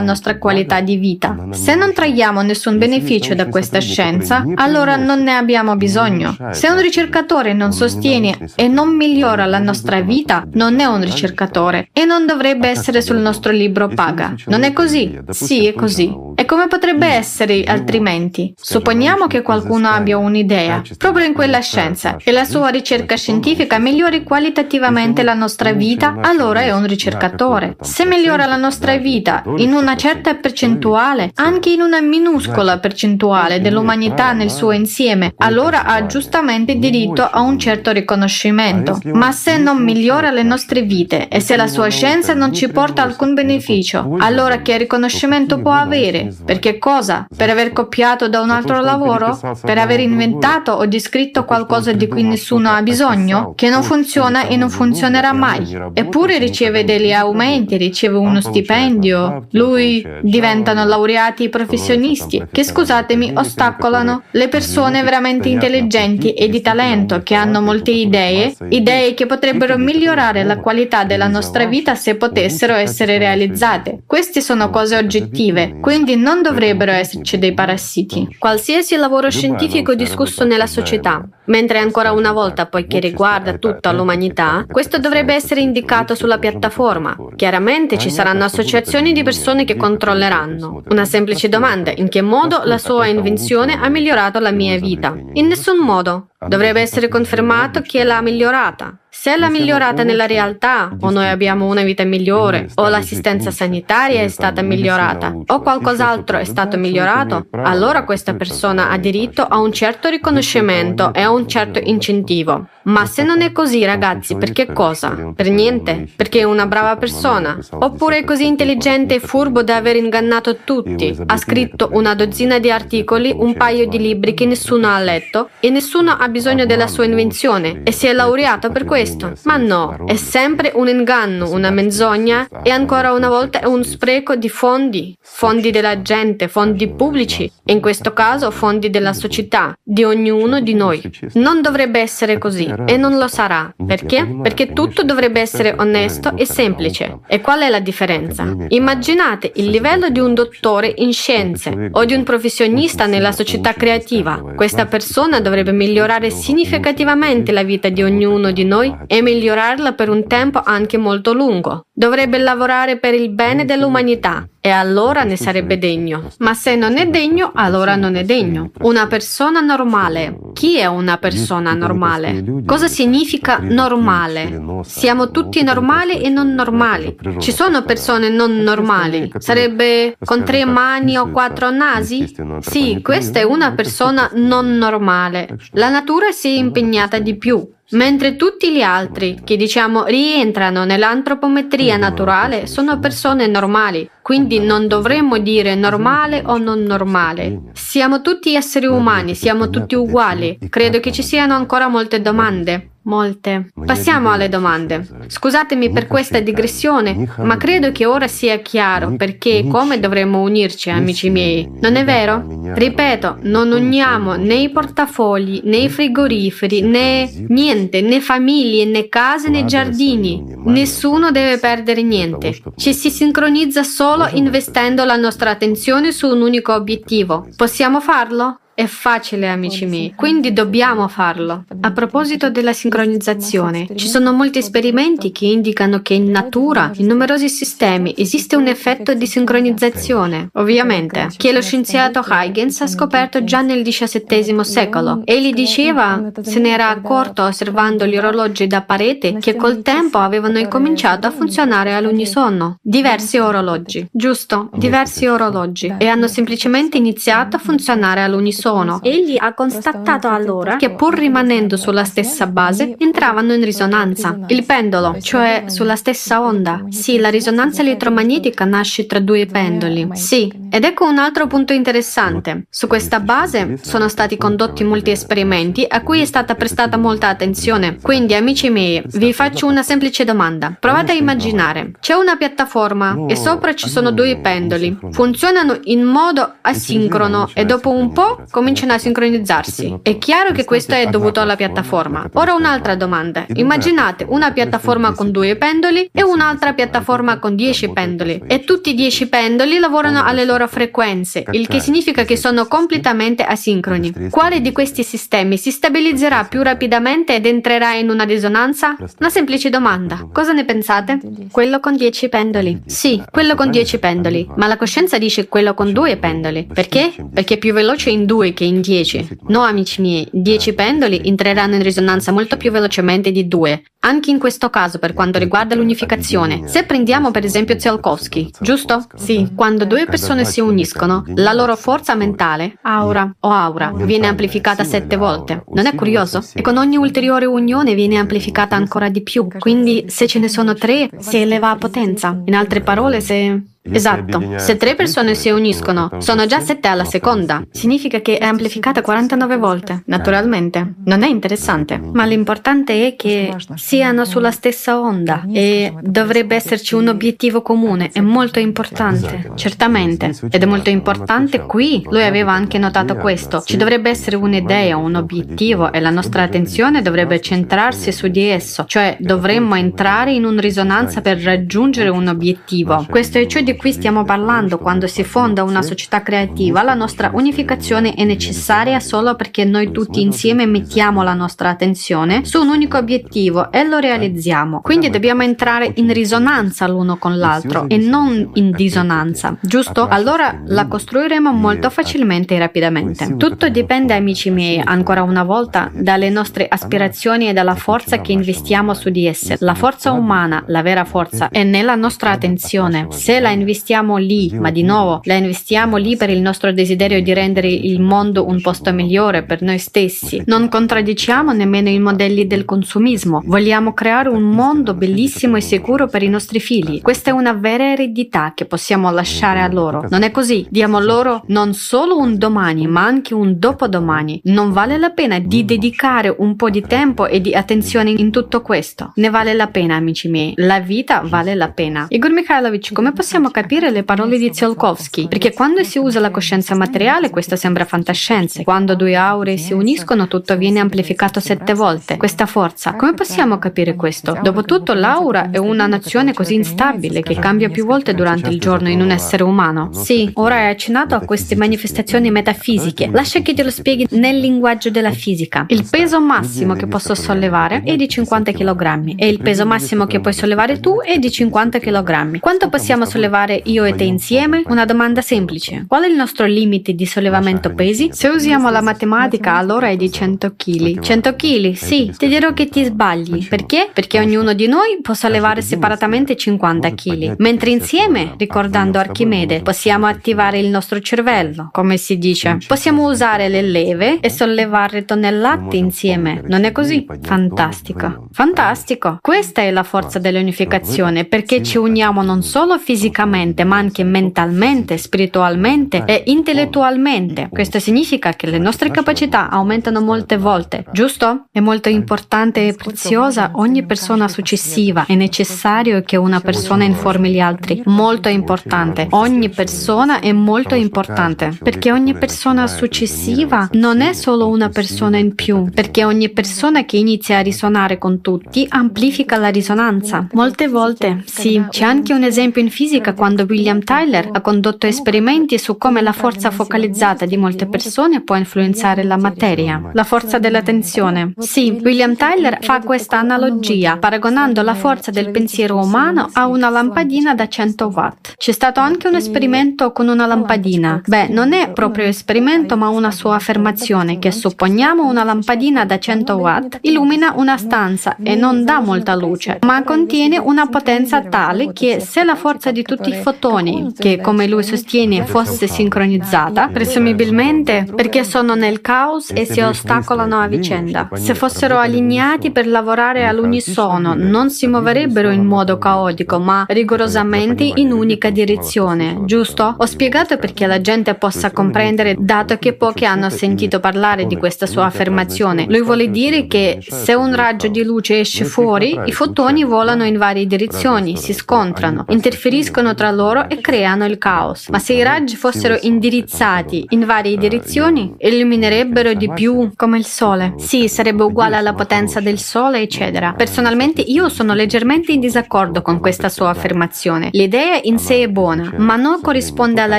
[0.00, 1.48] nostra qualità di vita.
[1.50, 6.36] Se non traiamo nessun beneficio da questa scienza, allora non ne abbiamo bisogno.
[6.52, 11.88] Se un ricercatore non sostiene e non migliora la nostra vita, non è un ricercatore
[11.92, 14.34] e non dovrebbe essere sul nostro libro paga.
[14.46, 15.18] Non è così?
[15.30, 16.14] Sì, è così.
[16.34, 18.54] E come potrebbe essere altrimenti?
[18.56, 24.22] Supponiamo che qualcuno abbia un'idea, proprio in quella scienza, e la sua ricerca scientifica migliori
[24.58, 27.76] qualitativamente la nostra vita, allora è un ricercatore.
[27.80, 34.32] Se migliora la nostra vita in una certa percentuale, anche in una minuscola percentuale dell'umanità
[34.32, 38.98] nel suo insieme, allora ha giustamente diritto a un certo riconoscimento.
[39.12, 43.02] Ma se non migliora le nostre vite e se la sua scienza non ci porta
[43.02, 46.34] alcun beneficio, allora che riconoscimento può avere?
[46.44, 47.28] Per che cosa?
[47.34, 49.38] Per aver copiato da un altro lavoro?
[49.62, 53.52] Per aver inventato o descritto qualcosa di cui nessuno ha bisogno?
[53.54, 55.76] Che non funziona e non funzionerà mai.
[55.92, 59.46] Eppure riceve degli aumenti, riceve uno stipendio.
[59.52, 67.34] Lui diventano laureati professionisti che, scusatemi, ostacolano le persone veramente intelligenti e di talento che
[67.34, 73.18] hanno molte idee, idee che potrebbero migliorare la qualità della nostra vita se potessero essere
[73.18, 74.02] realizzate.
[74.06, 78.36] Queste sono cose oggettive, quindi non dovrebbero esserci dei parassiti.
[78.38, 84.98] Qualsiasi lavoro scientifico discusso nella società, mentre ancora una volta, poiché riguarda tutta l'umanità, questo
[84.98, 87.16] dovrebbe essere indicato sulla piattaforma.
[87.36, 90.82] Chiaramente ci saranno associazioni di persone che controlleranno.
[90.88, 95.16] Una semplice domanda, in che modo la sua invenzione ha migliorato la mia vita?
[95.34, 96.28] In nessun modo.
[96.46, 98.96] Dovrebbe essere confermato che l'ha migliorata.
[99.20, 104.28] Se l'ha migliorata nella realtà, o noi abbiamo una vita migliore, o l'assistenza sanitaria è
[104.28, 110.08] stata migliorata, o qualcos'altro è stato migliorato, allora questa persona ha diritto a un certo
[110.08, 112.68] riconoscimento e a un certo incentivo.
[112.88, 115.32] Ma se non è così, ragazzi, per che cosa?
[115.34, 116.08] Per niente?
[116.16, 117.58] Perché è una brava persona?
[117.72, 121.14] Oppure è così intelligente e furbo da aver ingannato tutti?
[121.26, 125.68] Ha scritto una dozzina di articoli, un paio di libri che nessuno ha letto e
[125.68, 129.34] nessuno ha bisogno della sua invenzione e si è laureato per questo?
[129.44, 134.34] Ma no, è sempre un inganno, una menzogna e ancora una volta è un spreco
[134.34, 140.04] di fondi, fondi della gente, fondi pubblici e in questo caso fondi della società, di
[140.04, 141.02] ognuno di noi.
[141.34, 143.72] Non dovrebbe essere così e non lo sarà.
[143.86, 144.38] Perché?
[144.42, 147.18] Perché tutto dovrebbe essere onesto e semplice.
[147.26, 148.54] E qual è la differenza?
[148.68, 154.42] Immaginate il livello di un dottore in scienze o di un professionista nella società creativa.
[154.54, 160.26] Questa persona dovrebbe migliorare significativamente la vita di ognuno di noi e migliorarla per un
[160.26, 161.86] tempo anche molto lungo.
[161.92, 166.28] Dovrebbe lavorare per il bene dell'umanità e allora ne sarebbe degno.
[166.40, 168.70] Ma se non è degno, allora non è degno.
[168.82, 170.38] Una persona normale.
[170.52, 172.44] Chi è una persona normale?
[172.66, 174.82] Cosa significa normale?
[174.84, 177.16] Siamo tutti normali e non normali.
[177.38, 179.32] Ci sono persone non normali.
[179.38, 182.30] Sarebbe con tre mani o quattro nasi?
[182.60, 185.56] Sì, questa è una persona non normale.
[185.72, 187.66] La natura si è impegnata di più.
[187.90, 195.38] Mentre tutti gli altri, che diciamo rientrano nell'antropometria naturale, sono persone normali, quindi non dovremmo
[195.38, 197.70] dire normale o non normale.
[197.72, 200.58] Siamo tutti esseri umani, siamo tutti uguali.
[200.68, 202.90] Credo che ci siano ancora molte domande.
[203.08, 203.70] Molte.
[203.86, 205.06] Passiamo alle domande.
[205.28, 210.90] Scusatemi per questa digressione, ma credo che ora sia chiaro perché e come dovremmo unirci,
[210.90, 211.66] amici miei.
[211.80, 212.74] Non è vero?
[212.74, 219.48] Ripeto, non uniamo né i portafogli, né i frigoriferi, né niente, né famiglie, né case,
[219.48, 220.44] né giardini.
[220.64, 222.58] Nessuno deve perdere niente.
[222.76, 227.48] Ci si sincronizza solo investendo la nostra attenzione su un unico obiettivo.
[227.56, 228.58] Possiamo farlo?
[228.78, 231.64] È facile, amici miei, quindi dobbiamo farlo.
[231.80, 237.48] A proposito della sincronizzazione, ci sono molti esperimenti che indicano che in natura, in numerosi
[237.48, 243.82] sistemi, esiste un effetto di sincronizzazione, ovviamente, che lo scienziato Huygens ha scoperto già nel
[243.82, 245.22] XVII secolo.
[245.24, 250.58] Egli diceva, se ne era accorto osservando gli orologi da parete, che col tempo avevano
[250.58, 252.76] incominciato a funzionare all'unisono.
[252.80, 259.00] Diversi orologi, giusto, diversi orologi, e hanno semplicemente iniziato a funzionare all'unisono sono.
[259.02, 264.38] Egli ha constatato allora che pur rimanendo sulla stessa base, entravano in risonanza.
[264.48, 266.84] Il pendolo, cioè sulla stessa onda.
[266.90, 270.08] Sì, la risonanza elettromagnetica nasce tra due pendoli.
[270.12, 272.66] Sì, ed ecco un altro punto interessante.
[272.68, 277.98] Su questa base sono stati condotti molti esperimenti a cui è stata prestata molta attenzione.
[278.02, 280.76] Quindi, amici miei, vi faccio una semplice domanda.
[280.78, 281.92] Provate a immaginare.
[282.00, 284.98] C'è una piattaforma e sopra ci sono due pendoli.
[285.10, 290.00] Funzionano in modo asincrono e dopo un po' cominciano a sincronizzarsi.
[290.02, 292.28] È chiaro che questo è dovuto alla piattaforma.
[292.32, 293.46] Ora un'altra domanda.
[293.54, 298.94] Immaginate una piattaforma con due pendoli e un'altra piattaforma con dieci pendoli e tutti i
[298.94, 304.28] dieci pendoli lavorano alle loro frequenze, il che significa che sono completamente asincroni.
[304.28, 308.96] Quale di questi sistemi si stabilizzerà più rapidamente ed entrerà in una risonanza?
[309.20, 310.28] Una semplice domanda.
[310.32, 311.20] Cosa ne pensate?
[311.52, 312.82] Quello con dieci pendoli.
[312.86, 316.66] Sì, quello con dieci pendoli, ma la coscienza dice quello con due pendoli.
[316.66, 317.12] Perché?
[317.32, 319.38] Perché è più veloce in due 2 che in 10.
[319.48, 323.82] No, amici miei, 10 pendoli entreranno in risonanza molto più velocemente di 2.
[324.00, 329.04] Anche in questo caso, per quanto riguarda l'unificazione, se prendiamo per esempio Tsiolkovsky, giusto?
[329.16, 334.84] Sì, quando due persone si uniscono, la loro forza mentale, aura o aura, viene amplificata
[334.84, 335.64] sette volte.
[335.72, 336.44] Non è curioso?
[336.54, 339.48] E con ogni ulteriore unione viene amplificata ancora di più.
[339.58, 342.40] Quindi, se ce ne sono tre, si eleva a potenza.
[342.44, 347.62] In altre parole, se Esatto, se tre persone si uniscono, sono già sette alla seconda.
[347.70, 350.94] Significa che è amplificata 49 volte, naturalmente.
[351.04, 357.08] Non è interessante, ma l'importante è che siano sulla stessa onda e dovrebbe esserci un
[357.08, 360.34] obiettivo comune, è molto importante, certamente.
[360.50, 365.14] Ed è molto importante qui, lui aveva anche notato questo, ci dovrebbe essere un'idea, un
[365.14, 370.60] obiettivo e la nostra attenzione dovrebbe centrarsi su di esso, cioè dovremmo entrare in una
[370.60, 373.06] risonanza per raggiungere un obiettivo.
[373.08, 377.30] Questo è ciò di cui stiamo parlando quando si fonda una società creativa, la nostra
[377.32, 382.98] unificazione è necessaria solo perché noi tutti insieme mettiamo la nostra attenzione su un unico
[382.98, 384.80] obiettivo e lo realizziamo.
[384.82, 390.08] Quindi dobbiamo entrare in risonanza l'uno con l'altro e non in disonanza, giusto?
[390.08, 393.36] Allora la costruiremo molto facilmente e rapidamente.
[393.36, 398.92] Tutto dipende, amici miei, ancora una volta, dalle nostre aspirazioni e dalla forza che investiamo
[398.92, 399.56] su di esse.
[399.60, 403.06] La forza umana, la vera forza, è nella nostra attenzione.
[403.10, 407.20] Se la investiamo investiamo lì, ma di nuovo la investiamo lì per il nostro desiderio
[407.20, 410.42] di rendere il mondo un posto migliore per noi stessi.
[410.46, 413.42] Non contraddiciamo nemmeno i modelli del consumismo.
[413.44, 417.02] Vogliamo creare un mondo bellissimo e sicuro per i nostri figli.
[417.02, 420.06] Questa è una vera eredità che possiamo lasciare a loro.
[420.08, 420.66] Non è così.
[420.70, 424.40] Diamo loro non solo un domani, ma anche un dopodomani.
[424.44, 428.62] Non vale la pena di dedicare un po' di tempo e di attenzione in tutto
[428.62, 429.12] questo.
[429.16, 430.54] Ne vale la pena, amici miei.
[430.56, 432.06] La vita vale la pena.
[432.08, 436.74] Igor Mikhailovich, come possiamo capire le parole di Tsiolkovsky, perché quando si usa la coscienza
[436.74, 442.16] materiale questo sembra fantascienza, quando due auree si uniscono tutto viene amplificato sette volte.
[442.16, 444.38] Questa forza, come possiamo capire questo?
[444.42, 449.00] Dopotutto l'aura è una nazione così instabile che cambia più volte durante il giorno in
[449.00, 449.90] un essere umano.
[449.92, 453.08] Sì, ora hai accennato a queste manifestazioni metafisiche.
[453.12, 455.64] Lascia che te lo spieghi nel linguaggio della fisica.
[455.68, 460.20] Il peso massimo che posso sollevare è di 50 kg e il peso massimo che
[460.20, 462.38] puoi sollevare tu è di 50 kg.
[462.40, 464.62] Quanto possiamo sollevare sollevare io e te insieme?
[464.66, 465.84] Una domanda semplice.
[465.86, 468.08] Qual è il nostro limite di sollevamento pesi?
[468.12, 471.00] Se usiamo la matematica, allora è di 100 kg.
[471.00, 471.72] 100 kg?
[471.74, 473.46] Sì, ti dirò che ti sbagli.
[473.46, 473.90] Perché?
[473.92, 480.58] Perché ognuno di noi può sollevare separatamente 50 kg, mentre insieme, ricordando Archimede, possiamo attivare
[480.58, 482.58] il nostro cervello, come si dice.
[482.66, 486.42] Possiamo usare le leve e sollevare tonnellate insieme.
[486.46, 487.06] Non è così?
[487.22, 488.26] Fantastico.
[488.32, 489.18] Fantastico.
[489.20, 493.26] Questa è la forza dell'unificazione perché ci uniamo non solo fisicamente,
[493.64, 497.48] ma anche mentalmente, spiritualmente e intellettualmente.
[497.50, 501.46] Questo significa che le nostre capacità aumentano molte volte, giusto?
[501.52, 505.04] È molto importante e preziosa ogni persona successiva.
[505.06, 507.82] È necessario che una persona informi gli altri.
[507.84, 509.06] Molto importante.
[509.10, 515.34] Ogni persona è molto importante perché ogni persona successiva non è solo una persona in
[515.34, 520.26] più, perché ogni persona che inizia a risuonare con tutti amplifica la risonanza.
[520.32, 525.58] Molte volte, sì, c'è anche un esempio in fisica quando William Tyler ha condotto esperimenti
[525.58, 529.90] su come la forza focalizzata di molte persone può influenzare la materia.
[529.92, 531.32] La forza della tensione.
[531.36, 537.34] Sì, William Tyler fa questa analogia paragonando la forza del pensiero umano a una lampadina
[537.34, 538.34] da 100 watt.
[538.36, 541.02] C'è stato anche un esperimento con una lampadina.
[541.04, 546.34] Beh, non è proprio esperimento, ma una sua affermazione che supponiamo una lampadina da 100
[546.34, 551.98] watt illumina una stanza e non dà molta luce, ma contiene una potenza tale che
[551.98, 558.24] se la forza di tutti i fotoni, che come lui sostiene fosse sincronizzata, presumibilmente perché
[558.24, 564.50] sono nel caos e si ostacolano a vicenda, se fossero allineati per lavorare all'unisono, non
[564.50, 569.74] si muoverebbero in modo caotico, ma rigorosamente in unica direzione, giusto?
[569.76, 574.66] Ho spiegato perché la gente possa comprendere, dato che pochi hanno sentito parlare di questa
[574.66, 575.66] sua affermazione.
[575.68, 580.18] Lui vuole dire che se un raggio di luce esce fuori, i fotoni volano in
[580.18, 584.68] varie direzioni, si scontrano, interferiscono tra loro e creano il caos.
[584.70, 590.54] Ma se i raggi fossero indirizzati in varie direzioni, illuminerebbero di più come il Sole.
[590.58, 593.34] Sì, sarebbe uguale alla potenza del Sole, eccetera.
[593.36, 597.28] Personalmente io sono leggermente in disaccordo con questa sua affermazione.
[597.32, 599.98] L'idea in sé è buona, ma non corrisponde alla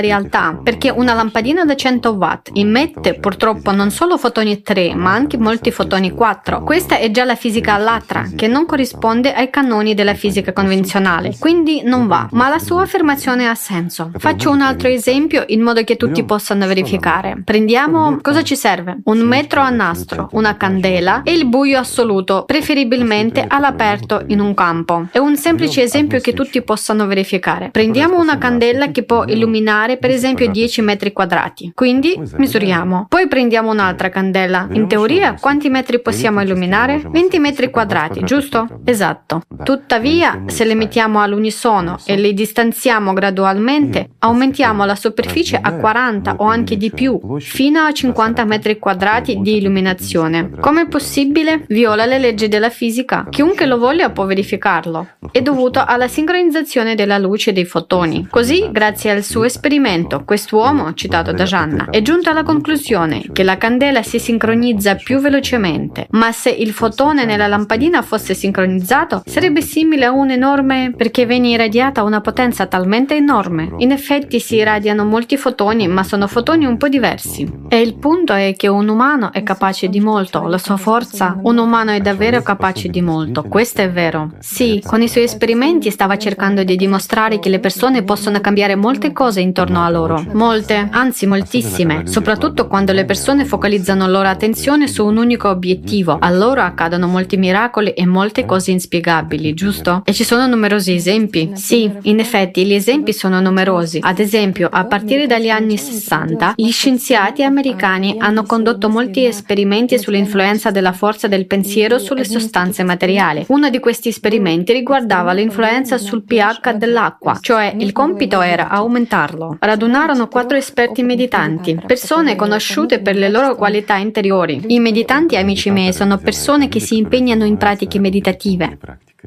[0.00, 5.38] realtà, perché una lampadina da 100 watt emette purtroppo non solo fotoni 3, ma anche
[5.38, 6.62] molti fotoni 4.
[6.62, 11.80] Questa è già la fisica all'altra, che non corrisponde ai canoni della fisica convenzionale, quindi
[11.82, 14.10] non va, ma la sua affermazione ha senso.
[14.18, 17.40] Faccio un altro esempio in modo che tutti possano verificare.
[17.44, 18.98] Prendiamo cosa ci serve?
[19.04, 25.06] Un metro a nastro, una candela e il buio assoluto, preferibilmente all'aperto in un campo.
[25.12, 27.70] È un semplice esempio che tutti possano verificare.
[27.70, 31.70] Prendiamo una candela che può illuminare per esempio 10 metri quadrati.
[31.72, 33.06] Quindi misuriamo.
[33.08, 34.66] Poi prendiamo un'altra candela.
[34.72, 37.00] In teoria quanti metri possiamo illuminare?
[37.08, 38.80] 20 metri quadrati, giusto?
[38.84, 39.42] Esatto.
[39.62, 42.78] Tuttavia, se le mettiamo all'unisono e le distanziamo
[43.12, 49.38] gradualmente, aumentiamo la superficie a 40 o anche di più, fino a 50 metri quadrati
[49.40, 50.50] di illuminazione.
[50.60, 51.64] Come è possibile?
[51.68, 53.26] Viola le leggi della fisica.
[53.28, 55.08] Chiunque lo voglia può verificarlo.
[55.30, 58.26] È dovuto alla sincronizzazione della luce dei fotoni.
[58.30, 63.58] Così, grazie al suo esperimento, quest'uomo, citato da Gianna, è giunto alla conclusione che la
[63.58, 70.06] candela si sincronizza più velocemente, ma se il fotone nella lampadina fosse sincronizzato, sarebbe simile
[70.06, 73.72] a un enorme perché viene irradiata una potenza talmente enorme.
[73.78, 77.50] In effetti si irradiano molti fotoni, ma sono fotoni un po' diversi.
[77.68, 81.58] E il punto è che un umano è capace di molto, la sua forza, un
[81.58, 84.32] umano è davvero capace di molto, questo è vero.
[84.38, 89.12] Sì, con i suoi esperimenti stava cercando di dimostrare che le persone possono cambiare molte
[89.12, 94.88] cose intorno a loro, molte, anzi moltissime, soprattutto quando le persone focalizzano la loro attenzione
[94.88, 96.18] su un unico obiettivo.
[96.20, 100.02] Allora accadono molti miracoli e molte cose inspiegabili, giusto?
[100.04, 101.50] E ci sono numerosi esempi.
[101.54, 103.98] Sì, in effetti gli esempi sono numerosi.
[104.02, 110.70] Ad esempio, a partire dagli anni 60, gli scienziati americani hanno condotto molti esperimenti sull'influenza
[110.70, 113.44] della forza del pensiero sulle sostanze materiali.
[113.48, 119.56] Uno di questi esperimenti riguardava l'influenza sul pH dell'acqua, cioè il compito era aumentarlo.
[119.60, 124.62] Radunarono quattro esperti meditanti, persone conosciute per le loro qualità interiori.
[124.66, 128.78] I meditanti, amici miei, sono persone che si impegnano in pratiche meditative.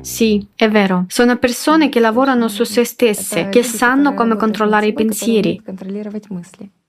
[0.04, 1.06] Sì, è vero.
[1.08, 5.62] Sono persone che lavorano su se stesse, che sanno come controllare i pensieri.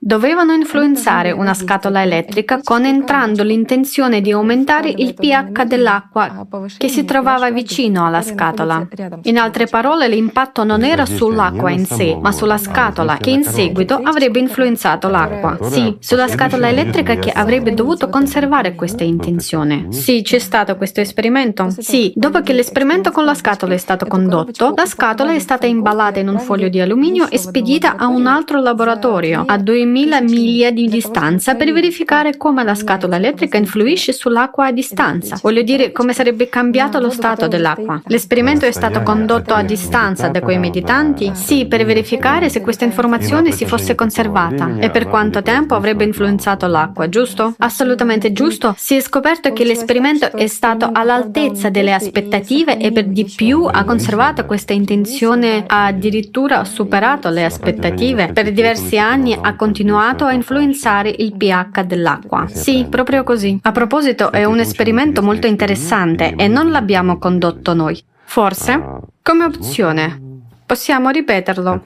[0.05, 7.51] Dovevano influenzare una scatola elettrica conentrando l'intenzione di aumentare il pH dell'acqua che si trovava
[7.51, 8.87] vicino alla scatola.
[9.23, 13.99] In altre parole, l'impatto non era sull'acqua in sé, ma sulla scatola che in seguito
[14.03, 15.57] avrebbe influenzato l'acqua.
[15.71, 19.87] Sì, sulla scatola elettrica che avrebbe dovuto conservare questa intenzione.
[19.89, 21.69] Sì, c'è stato questo esperimento?
[21.79, 26.21] Sì, dopo che l'esperimento con la scatola è stato condotto, la scatola è stata imballata
[26.21, 30.71] in un foglio di alluminio e spedita a un altro laboratorio a 2000 2000 miglia
[30.73, 35.39] di distanza per verificare come la scatola elettrica influisce sull'acqua a distanza.
[35.41, 38.03] Voglio dire come sarebbe cambiato lo stato dell'acqua.
[38.07, 41.31] L'esperimento è stato condotto a distanza da quei meditanti?
[41.35, 46.67] Sì, per verificare se questa informazione si fosse conservata e per quanto tempo avrebbe influenzato
[46.67, 47.55] l'acqua, giusto?
[47.59, 48.75] Assolutamente giusto.
[48.77, 53.85] Si è scoperto che l'esperimento è stato all'altezza delle aspettative e per di più ha
[53.85, 58.33] conservato questa intenzione, ha addirittura superato le aspettative.
[58.33, 62.47] Per diversi anni ha continuato continuato a influenzare il pH dell'acqua.
[62.47, 63.59] Sì, proprio così.
[63.63, 68.01] A proposito, è un esperimento molto interessante e non l'abbiamo condotto noi.
[68.23, 70.24] Forse, come opzione,
[70.67, 71.83] Possiamo ripeterlo.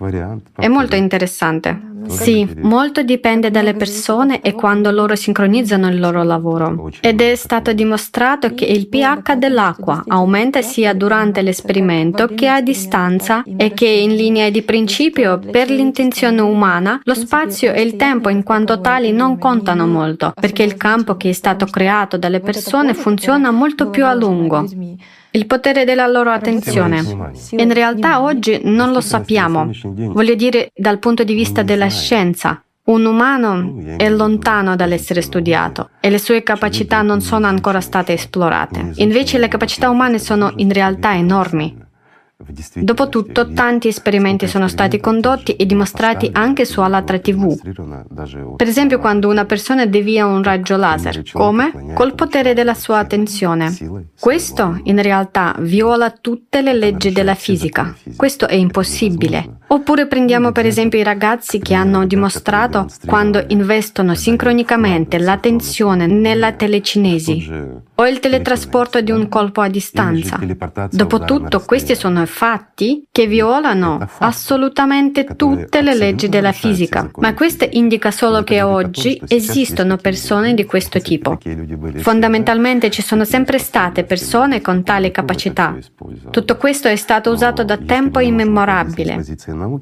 [0.56, 1.88] È molto interessante.
[2.06, 6.90] Sì, molto dipende dalle persone e quando loro sincronizzano il loro lavoro.
[7.00, 13.42] Ed è stato dimostrato che il pH dell'acqua aumenta sia durante l'esperimento che a distanza
[13.56, 18.42] e che in linea di principio per l'intenzione umana lo spazio e il tempo in
[18.42, 23.50] quanto tali non contano molto, perché il campo che è stato creato dalle persone funziona
[23.50, 24.66] molto più a lungo
[25.32, 27.32] il potere della loro attenzione.
[27.50, 32.62] In realtà oggi non lo sappiamo, voglio dire dal punto di vista della scienza.
[32.84, 38.92] Un umano è lontano dall'essere studiato e le sue capacità non sono ancora state esplorate.
[38.96, 41.86] Invece le capacità umane sono in realtà enormi.
[42.74, 48.54] Dopotutto, tanti esperimenti sono stati condotti e dimostrati anche su Alatra TV.
[48.54, 51.24] Per esempio, quando una persona devia un raggio laser.
[51.32, 51.94] Come?
[51.94, 53.74] Col potere della sua attenzione.
[54.20, 57.92] Questo, in realtà, viola tutte le leggi della fisica.
[58.14, 59.56] Questo è impossibile.
[59.66, 67.50] Oppure prendiamo per esempio i ragazzi che hanno dimostrato quando investono sincronicamente l'attenzione nella telecinesi
[67.96, 70.38] o il teletrasporto di un colpo a distanza.
[70.88, 78.12] Dopotutto, questi sono fatti che violano assolutamente tutte le leggi della fisica, ma questo indica
[78.12, 81.38] solo che oggi esistono persone di questo tipo.
[81.96, 85.76] Fondamentalmente ci sono sempre state persone con tale capacità.
[86.30, 89.24] Tutto questo è stato usato da tempo immemorabile,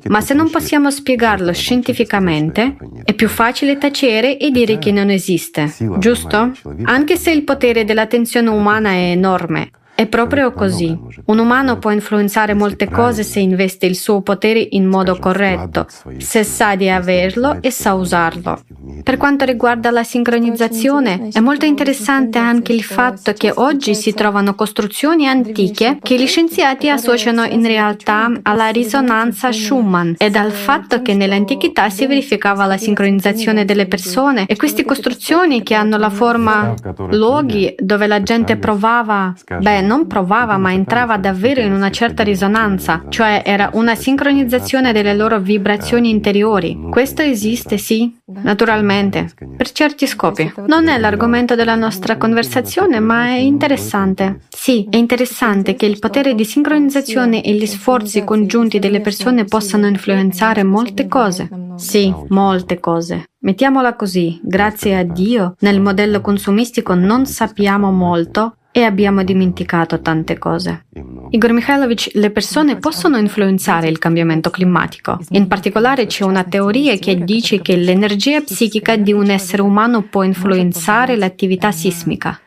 [0.06, 5.70] ma se non possiamo spiegarlo scientificamente, è più facile tacere e dire che non esiste,
[5.98, 6.52] giusto?
[6.84, 10.96] Anche se il potere dell'attenzione umana è enorme, è proprio così.
[11.24, 15.86] Un umano può influenzare molte cose se investe il suo potere in modo corretto,
[16.18, 18.60] se sa di averlo e sa usarlo.
[19.02, 24.54] Per quanto riguarda la sincronizzazione, è molto interessante anche il fatto che oggi si trovano
[24.54, 31.14] costruzioni antiche che gli scienziati associano in realtà alla risonanza Schumann e dal fatto che
[31.14, 36.74] nell'antichità si verificava la sincronizzazione delle persone e queste costruzioni che hanno la forma
[37.10, 43.04] luoghi dove la gente provava, beh, non provava ma entrava davvero in una certa risonanza,
[43.08, 46.78] cioè era una sincronizzazione delle loro vibrazioni interiori.
[46.90, 50.52] Questo esiste, sì, naturalmente, per certi scopi.
[50.66, 54.40] Non è l'argomento della nostra conversazione, ma è interessante.
[54.48, 59.86] Sì, è interessante che il potere di sincronizzazione e gli sforzi congiunti delle persone possano
[59.86, 61.48] influenzare molte cose.
[61.76, 63.24] Sì, molte cose.
[63.46, 70.36] Mettiamola così, grazie a Dio, nel modello consumistico non sappiamo molto e abbiamo dimenticato tante
[70.36, 70.84] cose.
[71.30, 75.18] Igor Mikhailovich, le persone possono influenzare il cambiamento climatico.
[75.30, 80.24] In particolare c'è una teoria che dice che l'energia psichica di un essere umano può
[80.24, 82.38] influenzare l'attività sismica.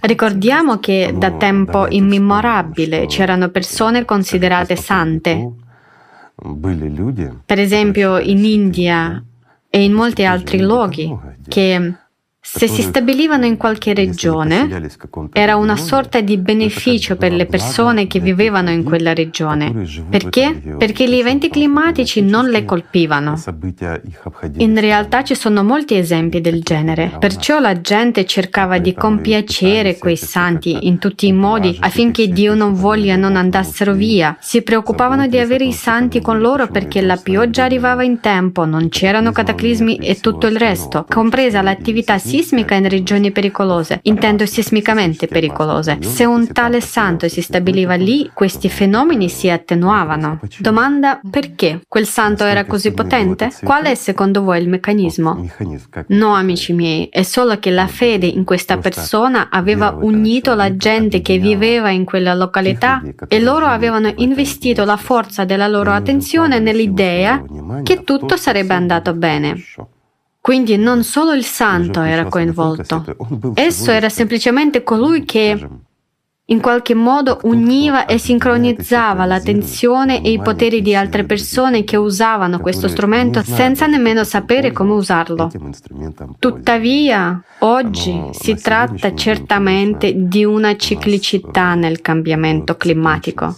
[0.00, 5.48] Ricordiamo che da tempo immemorabile c'erano persone considerate sante.
[7.46, 9.22] Per esempio in India
[9.70, 11.94] e in molti altri luoghi che
[12.44, 14.90] se si stabilivano in qualche regione,
[15.32, 19.86] era una sorta di beneficio per le persone che vivevano in quella regione.
[20.10, 20.60] Perché?
[20.76, 23.40] Perché gli eventi climatici non le colpivano.
[24.56, 30.16] In realtà ci sono molti esempi del genere, perciò la gente cercava di compiacere quei
[30.16, 34.36] santi in tutti i modi affinché Dio non voglia non andassero via.
[34.40, 38.88] Si preoccupavano di avere i santi con loro perché la pioggia arrivava in tempo, non
[38.88, 45.98] c'erano cataclismi e tutto il resto, compresa l'attività sismica in regioni pericolose, intendo sismicamente pericolose.
[46.00, 50.40] Se un tale santo si stabiliva lì, questi fenomeni si attenuavano.
[50.58, 51.80] Domanda perché?
[51.86, 53.52] Quel santo era così potente?
[53.62, 55.46] Qual è secondo voi il meccanismo?
[56.06, 61.20] No, amici miei, è solo che la fede in questa persona aveva unito la gente
[61.20, 67.42] che viveva in quella località e loro avevano investito la forza della loro attenzione nell'idea
[67.82, 69.62] che tutto sarebbe andato bene.
[70.42, 73.04] Quindi non solo il santo era coinvolto,
[73.54, 75.68] esso era semplicemente colui che
[76.46, 82.58] in qualche modo univa e sincronizzava l'attenzione e i poteri di altre persone che usavano
[82.58, 85.48] questo strumento senza nemmeno sapere come usarlo.
[86.40, 93.54] Tuttavia, oggi si tratta certamente di una ciclicità nel cambiamento climatico.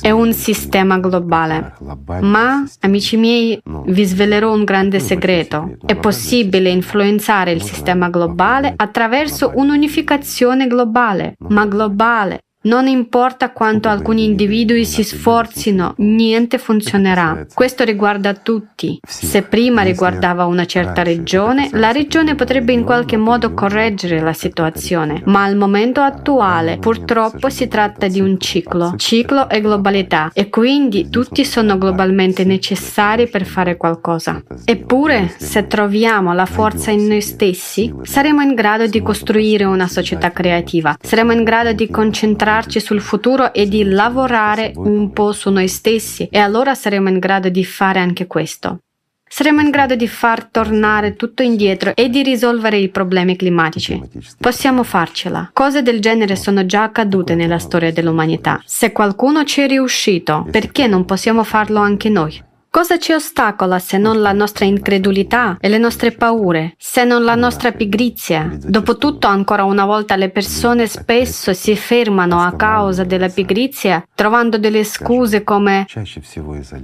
[0.00, 1.74] È un sistema globale.
[2.20, 5.76] Ma, amici miei, vi svelerò un grande segreto.
[5.84, 14.24] È possibile influenzare il sistema globale attraverso un'unificazione globale, ma globale, non importa quanto alcuni
[14.24, 17.46] individui si sforzino, niente funzionerà.
[17.54, 18.98] Questo riguarda tutti.
[19.06, 25.22] Se prima riguardava una certa regione, la regione potrebbe in qualche modo correggere la situazione,
[25.26, 28.94] ma al momento attuale purtroppo si tratta di un ciclo.
[28.96, 34.42] Ciclo e globalità e quindi tutti sono globalmente necessari per fare qualcosa.
[34.64, 40.32] Eppure, se troviamo la forza in noi stessi, saremo in grado di costruire una società
[40.32, 45.50] creativa, saremo in grado di concentrarci concentrarci sul futuro e di lavorare un po' su
[45.50, 48.80] noi stessi e allora saremo in grado di fare anche questo.
[49.28, 54.00] Saremo in grado di far tornare tutto indietro e di risolvere i problemi climatici.
[54.38, 55.50] Possiamo farcela.
[55.52, 58.62] Cose del genere sono già accadute nella storia dell'umanità.
[58.64, 62.40] Se qualcuno ci è riuscito, perché non possiamo farlo anche noi?
[62.76, 67.34] Cosa ci ostacola se non la nostra incredulità e le nostre paure, se non la
[67.34, 68.54] nostra pigrizia?
[68.54, 74.84] Dopotutto, ancora una volta, le persone spesso si fermano a causa della pigrizia, trovando delle
[74.84, 75.86] scuse come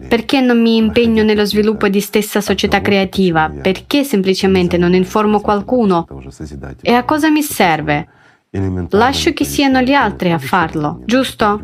[0.09, 6.07] perché non mi impegno nello sviluppo di stessa società creativa, perché semplicemente non informo qualcuno
[6.81, 8.09] e a cosa mi serve?
[8.93, 11.61] Lascio che siano gli altri a farlo, giusto?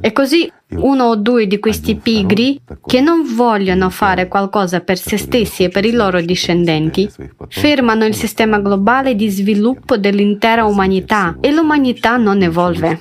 [0.00, 5.16] E così uno o due di questi pigri che non vogliono fare qualcosa per se
[5.16, 7.10] stessi e per i loro discendenti
[7.48, 12.98] fermano il sistema globale di sviluppo dell'intera umanità e l'umanità non evolve.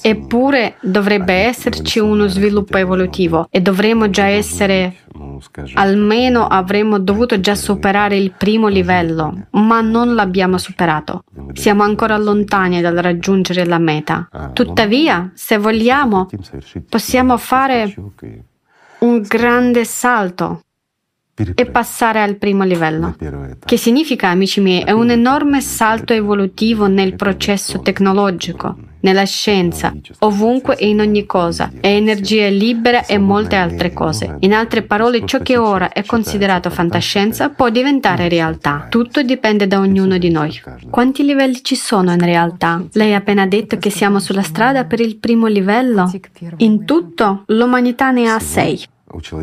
[0.00, 4.94] Eppure dovrebbe esserci uno sviluppo evolutivo e dovremmo già essere
[5.74, 11.24] Almeno avremmo dovuto già superare il primo livello, ma non l'abbiamo superato.
[11.52, 14.28] Siamo ancora lontani dal raggiungere la meta.
[14.52, 16.28] Tuttavia, se vogliamo,
[16.88, 17.94] possiamo fare
[18.98, 20.60] un grande salto
[21.54, 23.14] e passare al primo livello.
[23.64, 30.76] Che significa, amici miei, è un enorme salto evolutivo nel processo tecnologico, nella scienza, ovunque
[30.76, 34.36] e in ogni cosa, è energia libera e molte altre cose.
[34.40, 38.86] In altre parole, ciò che ora è considerato fantascienza può diventare realtà.
[38.88, 40.58] Tutto dipende da ognuno di noi.
[40.88, 42.82] Quanti livelli ci sono in realtà?
[42.92, 46.10] Lei ha appena detto che siamo sulla strada per il primo livello.
[46.58, 48.82] In tutto, l'umanità ne ha sei.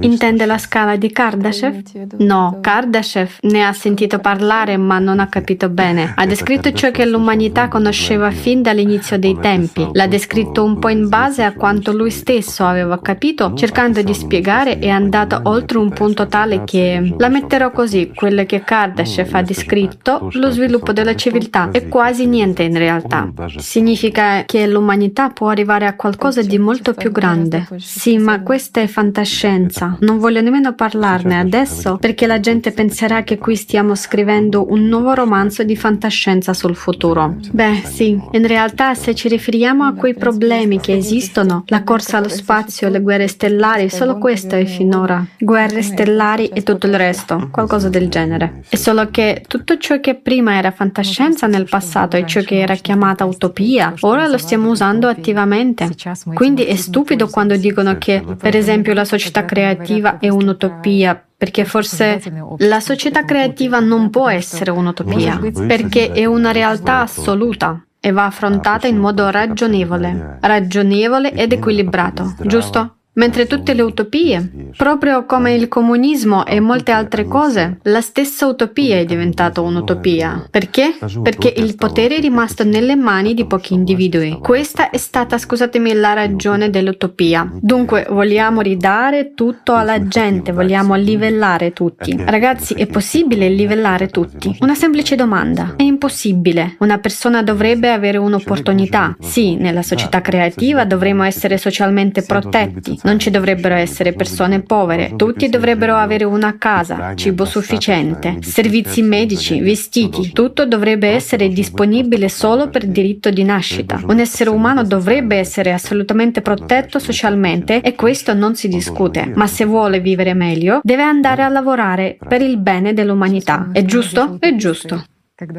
[0.02, 1.82] Intende la scala di Kardashev?
[2.18, 6.14] No, Kardashev ne ha sentito parlare ma non ha capito bene.
[6.16, 9.88] Ha descritto ciò che l'umanità conosceva fin dall'inizio dei tempi.
[9.92, 14.80] L'ha descritto un po' in base a quanto lui stesso aveva capito, cercando di spiegare
[14.80, 19.42] e è andato oltre un punto tale che, la metterò così, quello che Kardashev ha
[19.42, 23.32] descritto, lo sviluppo della civiltà, è quasi niente in realtà.
[23.58, 27.68] Significa che l'umanità può arrivare a qualcosa di molto più grande.
[27.78, 29.98] Sì, ma questa è fantascienza fantascienza.
[30.00, 35.14] Non voglio nemmeno parlarne adesso perché la gente penserà che qui stiamo scrivendo un nuovo
[35.14, 37.36] romanzo di fantascienza sul futuro.
[37.52, 42.30] Beh, sì, in realtà se ci riferiamo a quei problemi che esistono, la corsa allo
[42.30, 45.26] spazio, le guerre stellari, solo questo è finora.
[45.38, 48.64] Guerre stellari e tutto il resto, qualcosa del genere.
[48.68, 52.76] È solo che tutto ciò che prima era fantascienza nel passato e ciò che era
[52.76, 55.90] chiamata utopia, ora lo stiamo usando attivamente.
[56.34, 62.22] Quindi è stupido quando dicono che, per esempio, la società creativa è un'utopia, perché forse
[62.60, 68.88] la società creativa non può essere un'utopia, perché è una realtà assoluta e va affrontata
[68.88, 72.98] in modo ragionevole, ragionevole ed equilibrato, giusto?
[73.16, 78.98] Mentre tutte le utopie, proprio come il comunismo e molte altre cose, la stessa utopia
[78.98, 80.48] è diventata un'utopia.
[80.50, 80.96] Perché?
[81.22, 84.40] Perché il potere è rimasto nelle mani di pochi individui.
[84.42, 87.48] Questa è stata, scusatemi, la ragione dell'utopia.
[87.54, 92.16] Dunque, vogliamo ridare tutto alla gente, vogliamo livellare tutti.
[92.18, 94.58] Ragazzi, è possibile livellare tutti?
[94.62, 95.76] Una semplice domanda.
[95.76, 96.78] È impossibile.
[96.80, 99.16] Una persona dovrebbe avere un'opportunità.
[99.20, 105.50] Sì, nella società creativa dovremo essere socialmente protetti non ci dovrebbero essere persone povere, tutti
[105.50, 112.86] dovrebbero avere una casa, cibo sufficiente, servizi medici, vestiti, tutto dovrebbe essere disponibile solo per
[112.86, 114.02] diritto di nascita.
[114.06, 119.66] Un essere umano dovrebbe essere assolutamente protetto socialmente e questo non si discute, ma se
[119.66, 123.70] vuole vivere meglio deve andare a lavorare per il bene dell'umanità.
[123.72, 124.38] È giusto?
[124.40, 125.06] È giusto.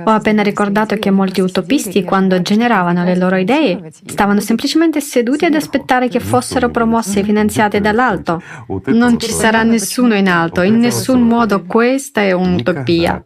[0.04, 5.54] Ho appena ricordato che molti utopisti, quando generavano le loro idee, stavano semplicemente seduti ad
[5.54, 8.40] aspettare che fossero promosse e finanziate dall'alto.
[8.86, 13.24] Non ci sarà nessuno in alto, in nessun modo questa è un'utopia.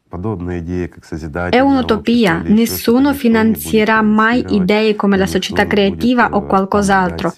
[1.51, 7.35] È un'utopia, nessuno finanzierà mai idee come la società creativa o qualcos'altro.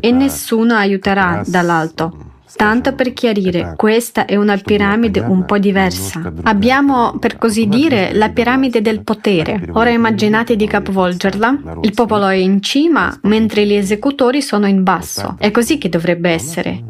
[0.00, 2.29] e nessuno aiuterà dall'alto.
[2.56, 6.32] Tanto per chiarire, questa è una piramide un po' diversa.
[6.42, 9.68] Abbiamo, per così dire, la piramide del potere.
[9.72, 11.58] Ora immaginate di capovolgerla.
[11.82, 15.36] Il popolo è in cima, mentre gli esecutori sono in basso.
[15.38, 16.84] È così che dovrebbe essere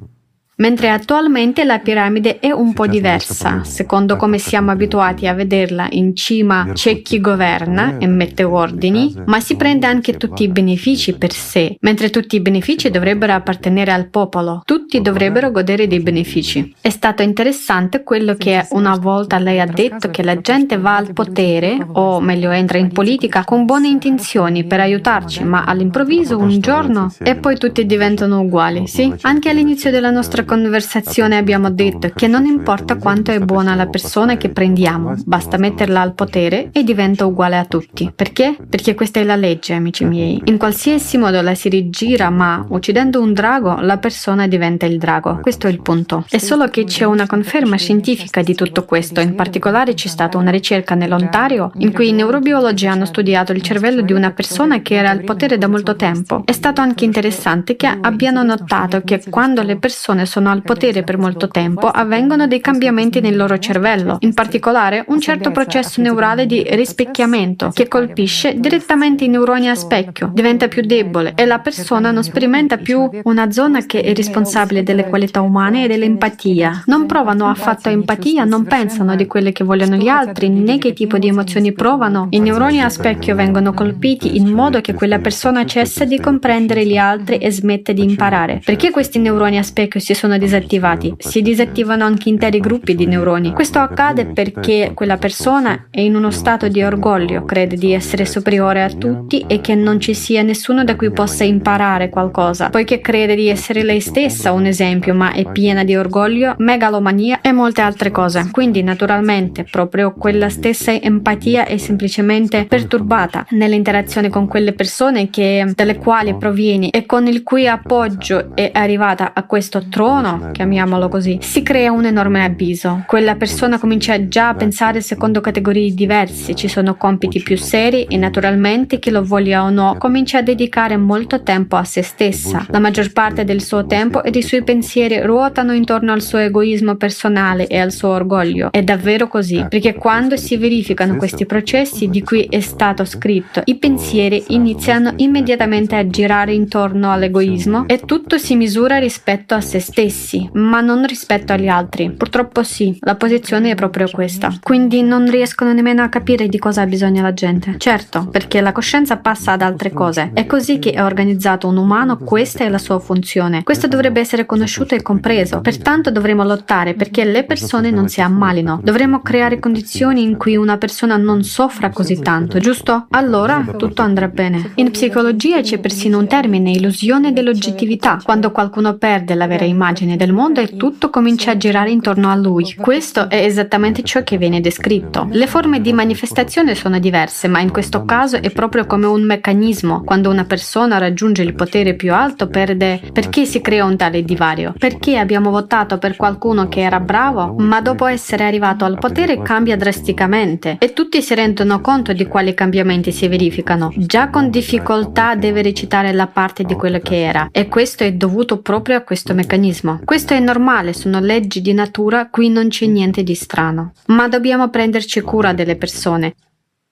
[0.60, 5.88] mentre attualmente la piramide è un po' diversa, secondo come siamo abituati a vederla.
[5.90, 11.16] In cima c'è chi governa e mette ordini, ma si prende anche tutti i benefici
[11.16, 14.62] per sé, mentre tutti i benefici dovrebbero appartenere al popolo.
[14.64, 16.74] Tutti dovrebbero godere dei benefici.
[16.80, 21.12] È stato interessante quello che una volta lei ha detto che la gente va al
[21.12, 27.12] potere, o meglio entra in politica, con buone intenzioni per aiutarci, ma all'improvviso un giorno
[27.18, 28.86] e poi tutti diventano uguali.
[28.86, 33.86] Sì, anche all'inizio della nostra conversazione abbiamo detto che non importa quanto è buona la
[33.86, 38.10] persona che prendiamo, basta metterla al potere e diventa uguale a tutti.
[38.12, 38.56] Perché?
[38.68, 40.42] Perché questa è la legge, amici miei.
[40.46, 45.38] In qualsiasi modo la si rigira, ma uccidendo un drago, la persona diventa il drago.
[45.40, 46.24] Questo è il punto.
[46.28, 49.20] È solo che c'è una conferma scientifica di tutto questo.
[49.20, 54.00] In particolare c'è stata una ricerca nell'Ontario in cui i neurobiologi hanno studiato il cervello
[54.00, 56.42] di una persona che era al potere da molto tempo.
[56.44, 61.02] È stato anche interessante che abbiano notato che quando le persone sono sono al potere
[61.02, 66.46] per molto tempo, avvengono dei cambiamenti nel loro cervello, in particolare un certo processo neurale
[66.46, 72.10] di rispecchiamento che colpisce direttamente i neuroni a specchio, diventa più debole e la persona
[72.10, 76.84] non sperimenta più una zona che è responsabile delle qualità umane e dell'empatia.
[76.86, 81.18] Non provano affatto empatia, non pensano di quelle che vogliono gli altri, né che tipo
[81.18, 82.28] di emozioni provano.
[82.30, 86.96] I neuroni a specchio vengono colpiti in modo che quella persona cessa di comprendere gli
[86.96, 88.62] altri e smette di imparare.
[88.64, 93.54] Perché questi neuroni a specchio si sono disattivati, si disattivano anche interi gruppi di neuroni.
[93.54, 98.82] Questo accade perché quella persona è in uno stato di orgoglio, crede di essere superiore
[98.82, 103.34] a tutti e che non ci sia nessuno da cui possa imparare qualcosa, poiché crede
[103.34, 108.10] di essere lei stessa un esempio, ma è piena di orgoglio, megalomania e molte altre
[108.10, 108.46] cose.
[108.50, 115.96] Quindi naturalmente proprio quella stessa empatia è semplicemente perturbata nell'interazione con quelle persone che, dalle
[115.96, 121.38] quali provieni e con il cui appoggio è arrivata a questo trono no, chiamiamolo così,
[121.40, 123.04] si crea un enorme abiso.
[123.06, 128.16] Quella persona comincia già a pensare secondo categorie diverse, ci sono compiti più seri e
[128.16, 132.66] naturalmente chi lo voglia o no comincia a dedicare molto tempo a se stessa.
[132.70, 136.96] La maggior parte del suo tempo e dei suoi pensieri ruotano intorno al suo egoismo
[136.96, 138.72] personale e al suo orgoglio.
[138.72, 143.76] È davvero così, perché quando si verificano questi processi di cui è stato scritto, i
[143.76, 149.99] pensieri iniziano immediatamente a girare intorno all'egoismo e tutto si misura rispetto a se stessi
[150.00, 152.10] stessi, ma non rispetto agli altri.
[152.10, 154.50] Purtroppo sì, la posizione è proprio questa.
[154.62, 157.74] Quindi non riescono nemmeno a capire di cosa ha bisogno la gente.
[157.76, 160.30] Certo, perché la coscienza passa ad altre cose.
[160.32, 163.62] È così che è organizzato un umano, questa è la sua funzione.
[163.62, 165.60] Questo dovrebbe essere conosciuto e compreso.
[165.60, 168.80] Pertanto dovremo lottare perché le persone non si ammalino.
[168.82, 173.06] Dovremo creare condizioni in cui una persona non soffra così tanto, giusto?
[173.10, 174.72] Allora tutto andrà bene.
[174.76, 180.16] In psicologia c'è persino un termine, illusione dell'oggettività, quando qualcuno perde la vera immagine immagine
[180.16, 182.74] del mondo e tutto comincia a girare intorno a lui.
[182.76, 185.26] Questo è esattamente ciò che viene descritto.
[185.30, 190.02] Le forme di manifestazione sono diverse, ma in questo caso è proprio come un meccanismo.
[190.04, 193.00] Quando una persona raggiunge il potere più alto, perde.
[193.12, 194.74] Perché si crea un tale divario?
[194.78, 199.76] Perché abbiamo votato per qualcuno che era bravo, ma dopo essere arrivato al potere cambia
[199.76, 203.92] drasticamente e tutti si rendono conto di quali cambiamenti si verificano.
[203.96, 208.60] Già con difficoltà deve recitare la parte di quello che era e questo è dovuto
[208.60, 209.79] proprio a questo meccanismo.
[210.04, 213.92] Questo è normale, sono leggi di natura, qui non c'è niente di strano.
[214.06, 216.34] Ma dobbiamo prenderci cura delle persone.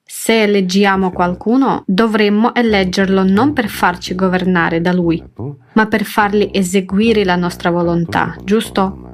[0.03, 5.23] Se eleggiamo qualcuno, dovremmo eleggerlo non per farci governare da lui,
[5.73, 9.11] ma per fargli eseguire la nostra volontà, giusto?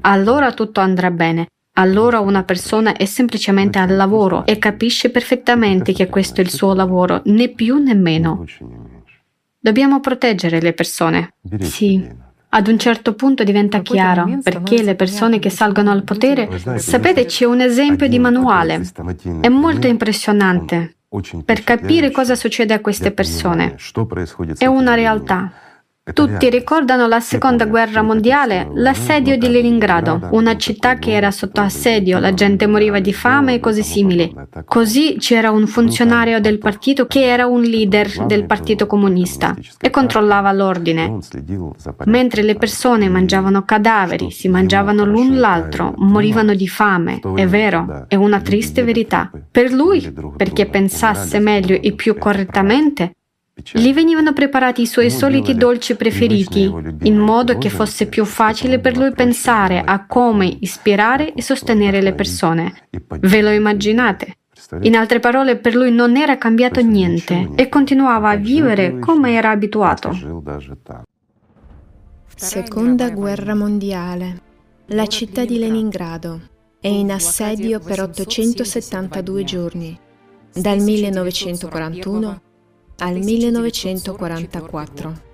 [0.00, 1.46] Allora tutto andrà bene.
[1.74, 6.74] Allora una persona è semplicemente al lavoro e capisce perfettamente che questo è il suo
[6.74, 8.44] lavoro, né più né meno.
[9.60, 11.34] Dobbiamo proteggere le persone.
[11.60, 12.04] Sì.
[12.54, 17.46] Ad un certo punto diventa chiaro perché le persone che salgono al potere, sapete, c'è
[17.46, 18.82] un esempio di manuale.
[19.40, 20.96] È molto impressionante
[21.44, 23.76] per capire cosa succede a queste persone.
[24.58, 25.52] È una realtà.
[26.12, 32.18] Tutti ricordano la seconda guerra mondiale, l'assedio di Leningrado, una città che era sotto assedio,
[32.18, 34.34] la gente moriva di fame e cose simili.
[34.64, 40.50] Così c'era un funzionario del partito che era un leader del partito comunista e controllava
[40.50, 41.18] l'ordine.
[42.06, 47.20] Mentre le persone mangiavano cadaveri, si mangiavano l'un l'altro, morivano di fame.
[47.36, 49.30] È vero, è una triste verità.
[49.48, 53.12] Per lui, perché pensasse meglio e più correttamente,
[53.54, 56.72] gli venivano preparati i suoi soliti dolci preferiti,
[57.02, 62.14] in modo che fosse più facile per lui pensare a come ispirare e sostenere le
[62.14, 62.88] persone.
[62.90, 64.38] Ve lo immaginate?
[64.80, 69.50] In altre parole, per lui non era cambiato niente e continuava a vivere come era
[69.50, 70.16] abituato.
[72.34, 74.40] Seconda guerra mondiale.
[74.86, 76.40] La città di Leningrado
[76.80, 79.98] è in assedio per 872 giorni,
[80.54, 82.40] dal 1941
[83.02, 85.30] al 1944.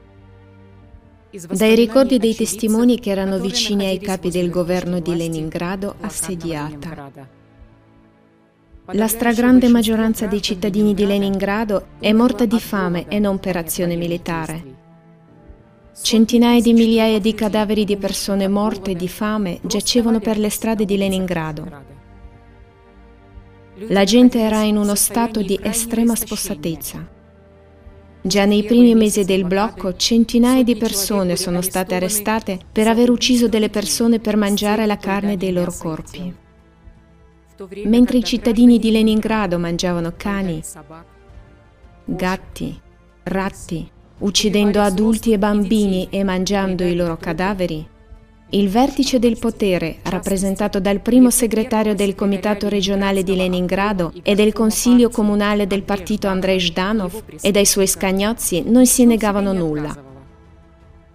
[1.50, 7.12] Dai ricordi dei testimoni che erano vicini ai capi del governo di Leningrado assediata.
[8.92, 13.96] La stragrande maggioranza dei cittadini di Leningrado è morta di fame e non per azione
[13.96, 14.76] militare.
[16.00, 20.96] Centinaia di migliaia di cadaveri di persone morte di fame giacevano per le strade di
[20.96, 21.66] Leningrado.
[23.88, 27.16] La gente era in uno stato di estrema spossatezza.
[28.20, 33.48] Già nei primi mesi del blocco centinaia di persone sono state arrestate per aver ucciso
[33.48, 36.34] delle persone per mangiare la carne dei loro corpi.
[37.84, 40.62] Mentre i cittadini di Leningrado mangiavano cani,
[42.04, 42.80] gatti,
[43.24, 47.86] ratti, uccidendo adulti e bambini e mangiando i loro cadaveri,
[48.50, 54.54] il vertice del potere, rappresentato dal primo segretario del Comitato regionale di Leningrado e del
[54.54, 59.94] Consiglio comunale del partito Andrei Zhdanov e dai suoi scagnozzi, non si negavano nulla.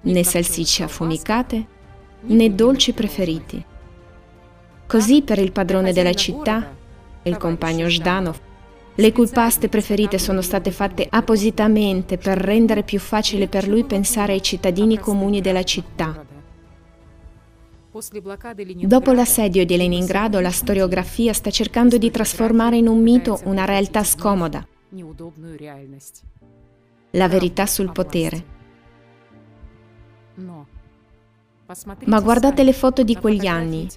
[0.02, 1.66] Né salsicce affumicate,
[2.22, 3.66] né dolci preferiti.
[4.86, 6.76] Così per il padrone della città,
[7.24, 8.40] il compagno Zhdanov,
[8.94, 14.34] le cui paste preferite sono state fatte appositamente per rendere più facile per lui pensare
[14.34, 16.26] ai cittadini comuni della città
[18.88, 24.04] Dopo l'assedio di Leningrado, la storiografia sta cercando di trasformare in un mito una realtà
[24.04, 24.68] scomoda,
[27.12, 28.46] la verità sul potere.
[32.06, 33.88] Ma guardate le foto di quegli anni.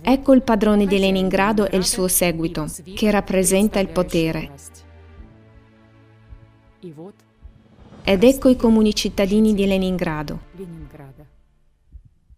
[0.00, 4.50] Ecco il padrone di Leningrado e il suo seguito, che rappresenta il potere.
[8.02, 10.40] Ed ecco i comuni cittadini di Leningrado.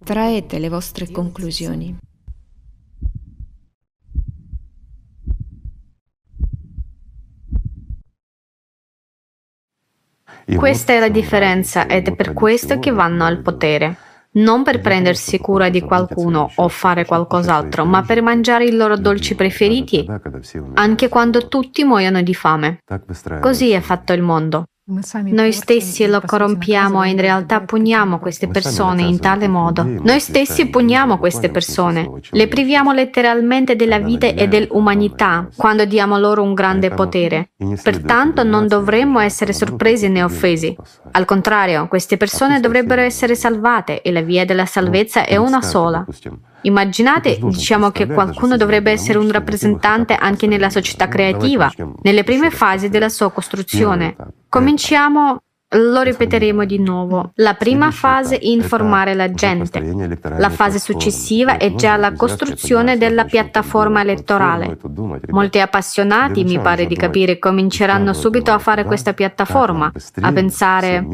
[0.06, 1.98] Traete le vostre conclusioni.
[10.54, 13.96] Questa è la differenza ed è per questo che vanno al potere.
[14.34, 19.34] Non per prendersi cura di qualcuno o fare qualcos'altro, ma per mangiare i loro dolci
[19.34, 20.06] preferiti,
[20.74, 22.78] anche quando tutti muoiono di fame.
[23.40, 24.66] Così è fatto il mondo.
[24.88, 29.82] Noi stessi lo corrompiamo e in realtà puniamo queste persone in tale modo.
[29.82, 32.08] Noi stessi puniamo queste persone.
[32.30, 37.50] Le priviamo letteralmente della vita e dell'umanità quando diamo loro un grande potere.
[37.82, 40.76] Pertanto non dovremmo essere sorpresi né offesi.
[41.10, 46.06] Al contrario, queste persone dovrebbero essere salvate e la via della salvezza è una sola.
[46.66, 51.70] Immaginate, diciamo che qualcuno dovrebbe essere un rappresentante anche nella società creativa,
[52.02, 54.16] nelle prime fasi della sua costruzione.
[54.48, 55.42] Cominciamo
[55.76, 57.32] Lo ripeteremo di nuovo.
[57.36, 59.82] La prima fase è informare la gente.
[60.38, 64.78] La fase successiva è già la costruzione della piattaforma elettorale.
[65.28, 71.06] Molti appassionati, mi pare di capire, cominceranno subito a fare questa piattaforma, a pensare,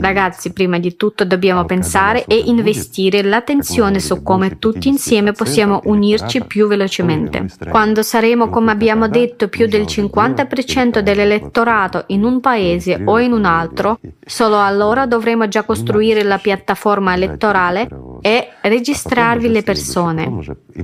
[0.00, 6.44] ragazzi, prima di tutto dobbiamo pensare e investire l'attenzione su come tutti insieme possiamo unirci
[6.44, 7.46] più velocemente.
[7.70, 13.44] Quando saremo, come abbiamo detto, più del 50% dell'elettorato in un paese o in un
[13.44, 13.93] altro,
[14.24, 17.88] solo allora dovremo già costruire la piattaforma elettorale
[18.20, 20.30] e registrarvi le persone.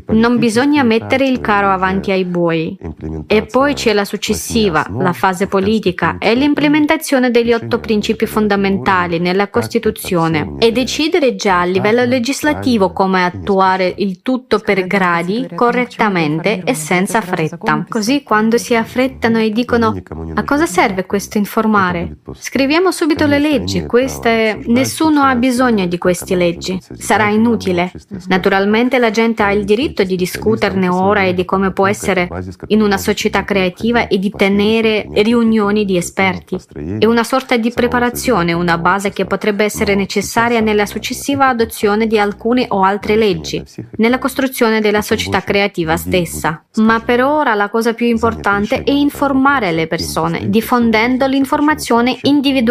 [0.08, 2.76] Non bisogna mettere il carro avanti ai buoi.
[3.26, 9.48] E poi c'è la successiva, la fase politica e l'implementazione degli otto principi fondamentali nella
[9.48, 16.74] Costituzione e decidere già a livello legislativo come attuare il tutto per gradi, correttamente e
[16.74, 17.86] senza fretta.
[17.88, 19.94] Così quando si affrettano e dicono
[20.34, 22.18] a cosa serve questo informare?
[22.32, 26.78] Scriviamo subito le leggi, queste nessuno ha bisogno di queste leggi.
[26.94, 27.92] Sarà inutile.
[28.28, 32.28] Naturalmente la gente ha il diritto di discuterne ora e di come può essere
[32.68, 36.58] in una società creativa e di tenere riunioni di esperti.
[36.98, 42.18] È una sorta di preparazione, una base che potrebbe essere necessaria nella successiva adozione di
[42.18, 43.62] alcune o altre leggi,
[43.96, 46.64] nella costruzione della società creativa stessa.
[46.76, 52.18] Ma per ora la cosa più importante è informare le persone, diffondendo l'informazione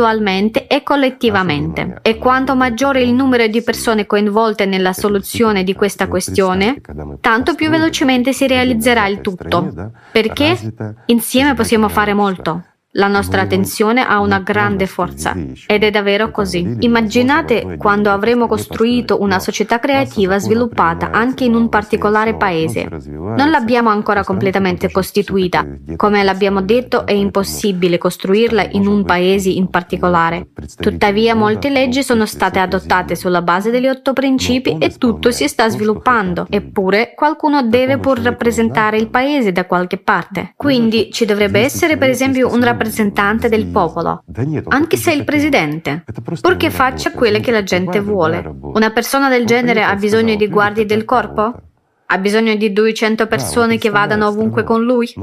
[0.09, 1.99] individualmente e collettivamente.
[2.01, 6.81] E quanto maggiore il numero di persone coinvolte nella soluzione di questa questione,
[7.21, 10.57] tanto più velocemente si realizzerà il tutto, perché
[11.05, 12.63] insieme possiamo fare molto.
[12.93, 15.35] La nostra attenzione ha una grande forza
[15.67, 16.77] ed è davvero così.
[16.79, 22.87] Immaginate quando avremo costruito una società creativa sviluppata anche in un particolare paese.
[22.89, 25.67] Non l'abbiamo ancora completamente costituita.
[25.97, 30.47] Come l'abbiamo detto, è impossibile costruirla in un paese in particolare.
[30.75, 35.69] Tuttavia, molte leggi sono state adottate sulla base degli otto principi e tutto si sta
[35.69, 36.47] sviluppando.
[36.49, 40.53] Eppure, qualcuno deve pur rappresentare il paese da qualche parte.
[40.55, 44.23] Quindi ci dovrebbe essere, per esempio, un rappresentante rappresentante del popolo,
[44.69, 46.05] anche se è il presidente,
[46.41, 48.55] purché faccia quello che la gente vuole.
[48.61, 51.53] Una persona del genere ha bisogno di guardie del corpo?
[52.11, 55.13] Ha bisogno di 200 persone che vadano ovunque con lui?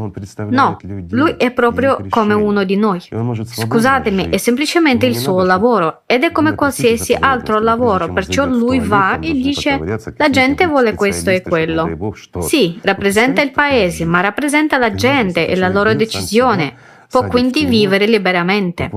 [0.51, 0.77] No,
[1.11, 3.03] lui è proprio come uno di noi.
[3.43, 9.19] Scusatemi, è semplicemente il suo lavoro ed è come qualsiasi altro lavoro, perciò lui va
[9.19, 9.81] e dice
[10.17, 12.21] la gente vuole questo e quello.
[12.39, 18.07] Sì, rappresenta il paese, ma rappresenta la gente e la loro decisione può quindi vivere
[18.07, 18.91] liberamente.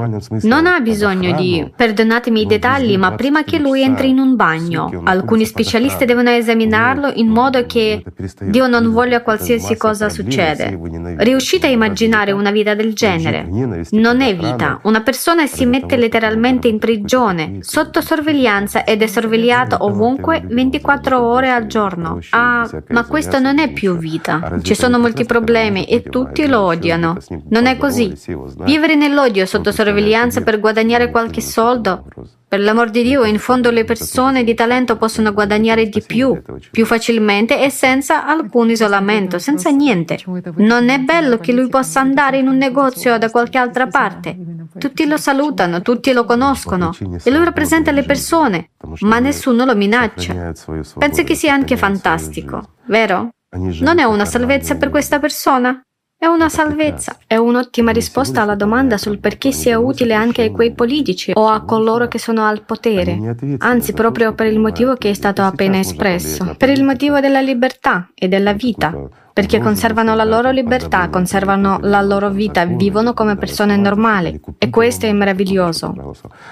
[0.43, 5.01] Non ha bisogno di, perdonatemi i dettagli, ma prima che lui entri in un bagno,
[5.03, 8.03] alcuni specialisti devono esaminarlo in modo che
[8.41, 10.69] Dio non voglia qualsiasi cosa succeda.
[11.17, 13.47] Riuscite a immaginare una vita del genere?
[13.91, 14.79] Non è vita.
[14.83, 21.49] Una persona si mette letteralmente in prigione, sotto sorveglianza ed è sorvegliato ovunque 24 ore
[21.51, 22.19] al giorno.
[22.31, 24.59] Ah, ma questo non è più vita.
[24.61, 27.17] Ci sono molti problemi e tutti lo odiano.
[27.49, 28.63] Non è così così.
[28.63, 32.05] Vivere nell'odio sotto sorveglianza per guadagnare qualche soldo?
[32.47, 36.85] Per l'amor di Dio, in fondo le persone di talento possono guadagnare di più, più
[36.85, 40.17] facilmente e senza alcun isolamento, senza niente.
[40.55, 44.35] Non è bello che lui possa andare in un negozio o da qualche altra parte.
[44.77, 46.91] Tutti lo salutano, tutti lo conoscono
[47.23, 48.71] e lui rappresenta le persone,
[49.01, 50.53] ma nessuno lo minaccia.
[50.97, 53.29] Penso che sia anche fantastico, vero?
[53.51, 55.79] Non è una salvezza per questa persona?
[56.21, 57.15] È una salvezza.
[57.25, 61.61] È un'ottima risposta alla domanda sul perché sia utile anche a quei politici o a
[61.61, 63.37] coloro che sono al potere.
[63.59, 66.55] Anzi, proprio per il motivo che è stato appena espresso.
[66.57, 68.93] Per il motivo della libertà e della vita
[69.39, 74.37] perché conservano la loro libertà, conservano la loro vita, vivono come persone normali.
[74.57, 75.95] e questo è meraviglioso.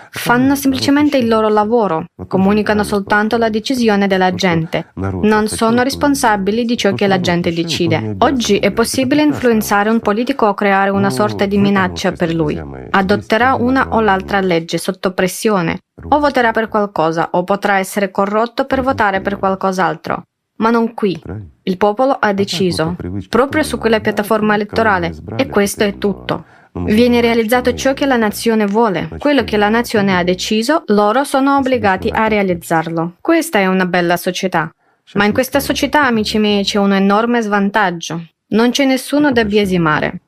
[0.09, 6.77] Fanno semplicemente il loro lavoro, comunicano soltanto la decisione della gente, non sono responsabili di
[6.77, 8.15] ciò che la gente decide.
[8.19, 12.57] Oggi è possibile influenzare un politico o creare una sorta di minaccia per lui.
[12.89, 18.63] Adotterà una o l'altra legge sotto pressione, o voterà per qualcosa, o potrà essere corrotto
[18.63, 20.23] per votare per qualcos'altro
[20.57, 21.19] ma non qui.
[21.63, 22.95] Il popolo ha deciso,
[23.29, 26.45] proprio su quella piattaforma elettorale, e questo è tutto.
[26.73, 29.09] Viene realizzato ciò che la nazione vuole.
[29.17, 33.15] Quello che la nazione ha deciso, loro sono obbligati a realizzarlo.
[33.19, 34.71] Questa è una bella società.
[35.13, 38.21] Ma in questa società, amici miei, c'è un enorme svantaggio.
[38.49, 40.21] Non c'è nessuno da biasimare.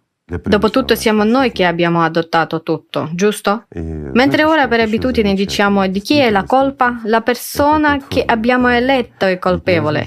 [0.44, 3.66] Dopotutto siamo noi che abbiamo adottato tutto, giusto?
[3.74, 7.02] Mentre ora per abitudine diciamo di chi è la colpa?
[7.06, 10.06] La persona che abbiamo eletto è colpevole,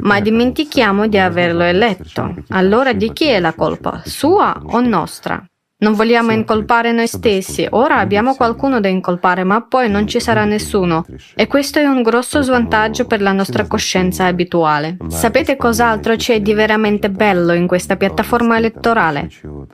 [0.00, 2.34] ma dimentichiamo di averlo eletto.
[2.50, 4.02] Allora di chi è la colpa?
[4.04, 5.44] Sua o nostra?
[5.76, 7.66] Non vogliamo incolpare noi stessi.
[7.68, 11.04] Ora abbiamo qualcuno da incolpare, ma poi non ci sarà nessuno.
[11.34, 14.96] E questo è un grosso svantaggio per la nostra coscienza abituale.
[15.08, 19.28] Sapete cos'altro c'è di veramente bello in questa piattaforma elettorale?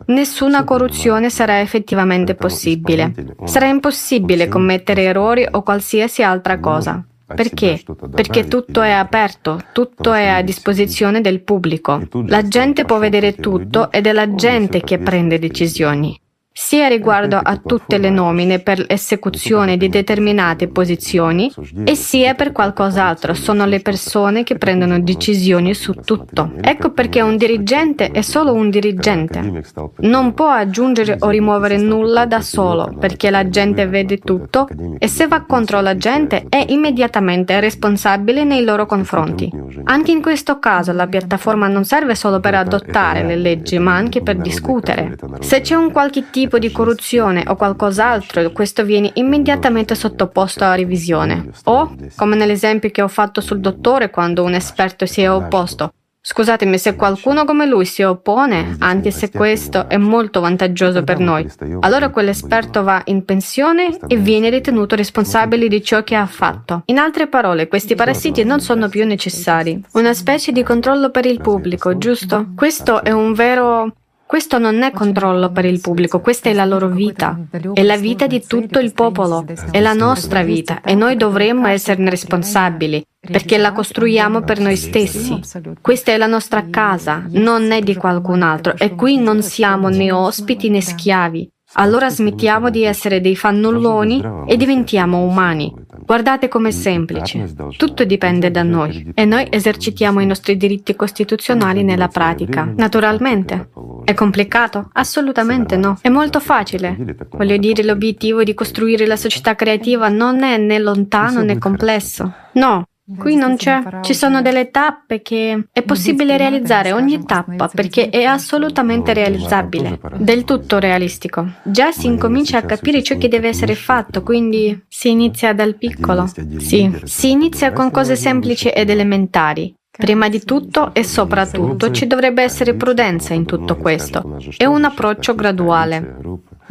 [0.06, 3.12] Nessuna corruzione sarà effettivamente possibile.
[3.44, 7.04] Sarà impossibile commettere errori o qualsiasi altra cosa.
[7.34, 7.82] Perché?
[8.10, 12.02] Perché tutto è aperto, tutto è a disposizione del pubblico.
[12.26, 16.19] La gente può vedere tutto ed è la gente che prende decisioni
[16.52, 21.50] sia riguardo a tutte le nomine per l'esecuzione di determinate posizioni
[21.84, 23.34] e sia per qualcos'altro.
[23.34, 26.52] Sono le persone che prendono decisioni su tutto.
[26.60, 29.62] Ecco perché un dirigente è solo un dirigente.
[30.00, 34.68] Non può aggiungere o rimuovere nulla da solo perché la gente vede tutto
[34.98, 39.50] e se va contro la gente è immediatamente responsabile nei loro confronti.
[39.84, 44.20] Anche in questo caso la piattaforma non serve solo per adottare le leggi ma anche
[44.20, 45.16] per discutere.
[45.38, 50.74] Se c'è un qualche tipo tipo di corruzione o qualcos'altro, questo viene immediatamente sottoposto a
[50.74, 51.50] revisione.
[51.64, 55.92] O, come nell'esempio che ho fatto sul dottore quando un esperto si è opposto,
[56.22, 61.50] Scusatemi, se qualcuno come lui si oppone, anche se questo è molto vantaggioso per noi,
[61.80, 66.82] allora quell'esperto va in pensione e viene ritenuto responsabile di ciò che ha fatto.
[66.86, 69.82] In altre parole, questi parassiti non sono più necessari.
[69.92, 72.48] Una specie di controllo per il pubblico, giusto?
[72.54, 73.94] Questo è un vero
[74.30, 77.36] questo non è controllo per il pubblico, questa è la loro vita,
[77.72, 82.10] è la vita di tutto il popolo, è la nostra vita e noi dovremmo esserne
[82.10, 85.40] responsabili perché la costruiamo per noi stessi.
[85.80, 90.12] Questa è la nostra casa, non è di qualcun altro e qui non siamo né
[90.12, 91.50] ospiti né schiavi.
[91.74, 95.72] Allora smettiamo di essere dei fannulloni e diventiamo umani.
[96.04, 97.54] Guardate com'è semplice.
[97.76, 102.70] Tutto dipende da noi e noi esercitiamo i nostri diritti costituzionali nella pratica.
[102.76, 103.70] Naturalmente.
[104.04, 104.90] È complicato?
[104.94, 105.98] Assolutamente no.
[106.00, 106.96] È molto facile.
[107.30, 112.32] Voglio dire, l'obiettivo di costruire la società creativa non è né lontano né complesso.
[112.52, 112.84] No,
[113.16, 118.22] Qui non c'è, ci sono delle tappe che è possibile realizzare ogni tappa perché è
[118.24, 121.46] assolutamente realizzabile, del tutto realistico.
[121.62, 126.30] Già si incomincia a capire ciò che deve essere fatto, quindi si inizia dal piccolo.
[126.58, 129.74] Sì, si inizia con cose semplici ed elementari.
[129.90, 135.34] Prima di tutto e soprattutto ci dovrebbe essere prudenza in tutto questo e un approccio
[135.34, 136.18] graduale.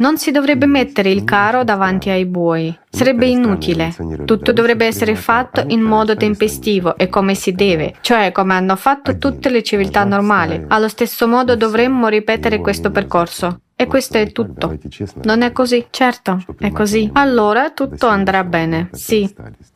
[0.00, 2.74] Non si dovrebbe mettere il carro davanti ai buoi.
[2.88, 3.94] Sarebbe inutile.
[4.24, 9.18] Tutto dovrebbe essere fatto in modo tempestivo e come si deve, cioè come hanno fatto
[9.18, 10.64] tutte le civiltà normali.
[10.68, 13.60] Allo stesso modo dovremmo ripetere questo percorso.
[13.76, 14.78] E questo è tutto.
[15.22, 15.86] Non è così?
[15.90, 17.10] Certo, è così.
[17.14, 18.88] Allora tutto andrà bene.
[18.92, 19.30] Sì.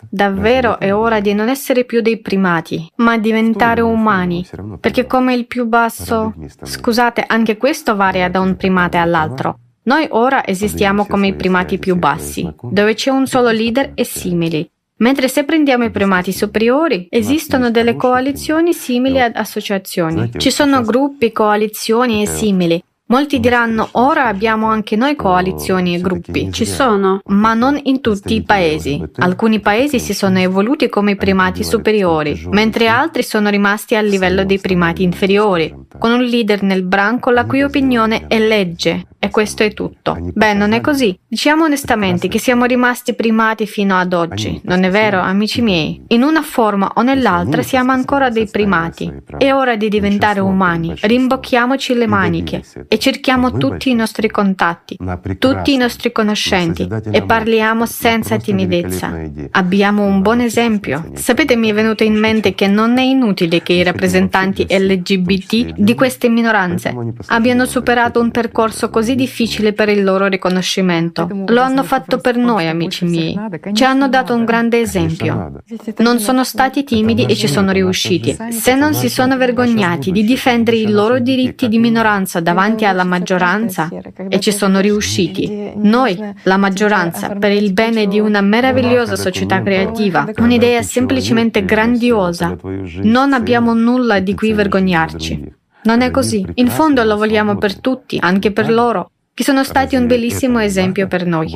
[0.09, 4.47] Davvero è ora di non essere più dei primati, ma diventare umani.
[4.81, 6.35] Perché come il più basso...
[6.63, 9.59] Scusate, anche questo varia da un primate all'altro.
[9.87, 14.69] Noi ora esistiamo come i primati più bassi, dove c'è un solo leader e simili.
[14.97, 20.31] Mentre se prendiamo i primati superiori, esistono delle coalizioni simili ad associazioni.
[20.37, 22.83] Ci sono gruppi, coalizioni e simili.
[23.07, 26.51] Molti diranno ora abbiamo anche noi coalizioni e gruppi.
[26.51, 28.99] Ci sono, ma non in tutti i paesi.
[29.17, 34.47] Alcuni paesi si sono evoluti come i primati superiori, mentre altri sono rimasti al livello
[34.47, 39.63] dei primati inferiori, con un leader nel branco la cui opinione è legge e questo
[39.63, 40.17] è tutto.
[40.21, 41.19] Beh, non è così.
[41.27, 46.03] Diciamo onestamente che siamo rimasti primati fino ad oggi, non è vero, amici miei?
[46.09, 49.13] In una forma o nell'altra siamo ancora dei primati.
[49.37, 50.95] È ora di diventare umani.
[50.99, 54.97] Rimbocchiamoci le maniche e cerchiamo tutti i nostri contatti,
[55.39, 59.13] tutti i nostri conoscenti e parliamo senza timidezza.
[59.51, 61.11] Abbiamo un buon esempio.
[61.13, 65.95] Sapete, mi è venuto in mente che non è inutile che i rappresentanti LGBT di
[65.95, 71.29] queste minoranze abbiano superato un percorso così difficile per il loro riconoscimento.
[71.49, 73.39] Lo hanno fatto per noi, amici miei.
[73.75, 75.61] Ci hanno dato un grande esempio.
[75.99, 78.35] Non sono stati timidi e ci sono riusciti.
[78.49, 83.89] Se non si sono vergognati di difendere i loro diritti di minoranza davanti alla maggioranza
[84.29, 90.27] e ci sono riusciti, noi, la maggioranza, per il bene di una meravigliosa società creativa,
[90.37, 92.57] un'idea semplicemente grandiosa,
[93.03, 95.53] non abbiamo nulla di cui vergognarci.
[95.85, 96.45] Non è così.
[96.55, 101.09] In fondo lo vogliamo per tutti, anche per loro che sono stati un bellissimo esempio
[101.09, 101.53] per noi.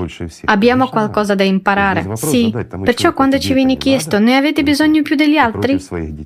[0.46, 2.16] Abbiamo qualcosa da imparare.
[2.16, 2.52] Sì,
[2.82, 5.80] perciò quando ci viene chiesto ne avete bisogno più degli altri?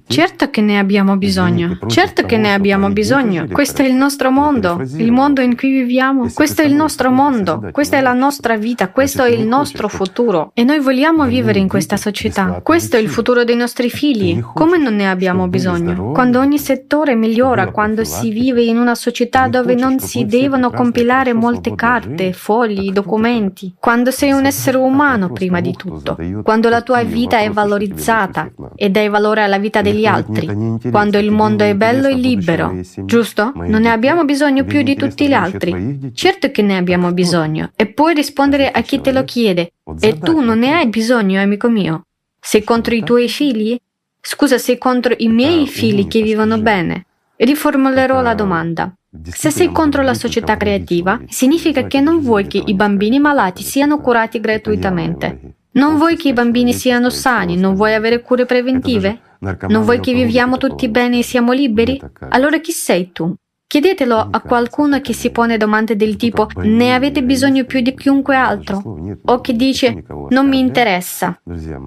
[0.06, 1.78] Certo che ne abbiamo bisogno.
[1.88, 3.46] Certo che ne abbiamo bisogno.
[3.52, 6.30] Questo è il nostro mondo, il mondo in cui viviamo.
[6.32, 10.52] Questo è il nostro mondo, questa è la nostra vita, questo è il nostro futuro.
[10.54, 12.60] E noi vogliamo vivere in questa società.
[12.62, 14.40] Questo è il futuro dei nostri figli.
[14.40, 16.12] Come non ne abbiamo bisogno?
[16.12, 21.40] Quando ogni settore migliora, quando si vive in una società dove non si devono compilare
[21.42, 27.02] molte carte, fogli, documenti, quando sei un essere umano prima di tutto, quando la tua
[27.02, 30.46] vita è valorizzata e dai valore alla vita degli altri,
[30.90, 33.52] quando il mondo è bello e libero, giusto?
[33.54, 36.10] Non ne abbiamo bisogno più di tutti gli altri.
[36.14, 40.40] Certo che ne abbiamo bisogno e puoi rispondere a chi te lo chiede e tu
[40.40, 42.06] non ne hai bisogno, amico mio.
[42.38, 43.76] Sei contro i tuoi figli?
[44.20, 47.06] Scusa, sei contro i miei figli che vivono bene?
[47.36, 48.94] Riformulerò la domanda.
[49.24, 53.98] Se sei contro la società creativa, significa che non vuoi che i bambini malati siano
[54.00, 55.56] curati gratuitamente.
[55.72, 59.20] Non vuoi che i bambini siano sani, non vuoi avere cure preventive?
[59.68, 62.00] Non vuoi che viviamo tutti bene e siamo liberi?
[62.30, 63.34] Allora chi sei tu?
[63.66, 68.36] Chiedetelo a qualcuno che si pone domande del tipo ne avete bisogno più di chiunque
[68.36, 68.98] altro?
[69.24, 71.38] O che dice non mi interessa.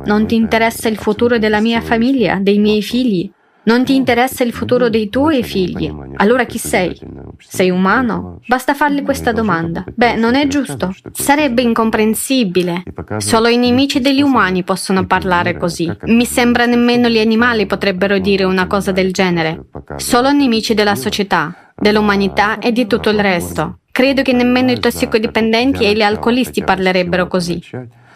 [0.04, 3.32] Non ti interessa il futuro della mia famiglia, dei miei figli?
[3.66, 5.92] Non ti interessa il futuro dei tuoi figli?
[6.18, 7.00] Allora chi sei?
[7.40, 8.40] Sei umano?
[8.48, 9.84] Basta fargli questa domanda.
[9.94, 10.94] Beh, non è giusto.
[11.12, 12.84] Sarebbe incomprensibile.
[13.18, 15.92] Solo i nemici degli umani possono parlare così.
[16.04, 19.66] Mi sembra nemmeno gli animali potrebbero dire una cosa del genere.
[19.98, 23.80] Solo nemici della società dell'umanità e di tutto il resto.
[23.92, 27.62] Credo che nemmeno i tossicodipendenti e gli alcolisti parlerebbero così.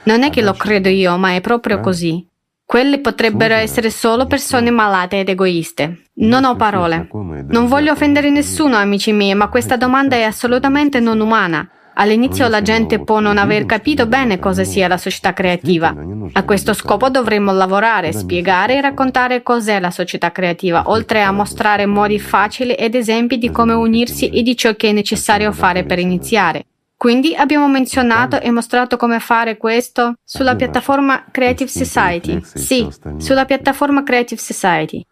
[0.03, 2.25] Non è che lo credo io, ma è proprio così.
[2.69, 6.03] Quelle potrebbero essere solo persone malate ed egoiste.
[6.17, 7.07] Non ho parole.
[7.47, 11.67] Non voglio offendere nessuno, amici miei, ma questa domanda è assolutamente non umana.
[11.95, 15.95] All'inizio la gente può non aver capito bene cosa sia la società creativa.
[16.33, 21.87] A questo scopo dovremmo lavorare, spiegare e raccontare cos'è la società creativa, oltre a mostrare
[21.87, 25.97] modi facili ed esempi di come unirsi e di ciò che è necessario fare per
[25.97, 26.65] iniziare.
[26.99, 32.41] Quindi abbiamo menzionato e mostrato come fare questo sulla piattaforma Creative Society.
[32.43, 35.05] Sì, sulla piattaforma Creative Society.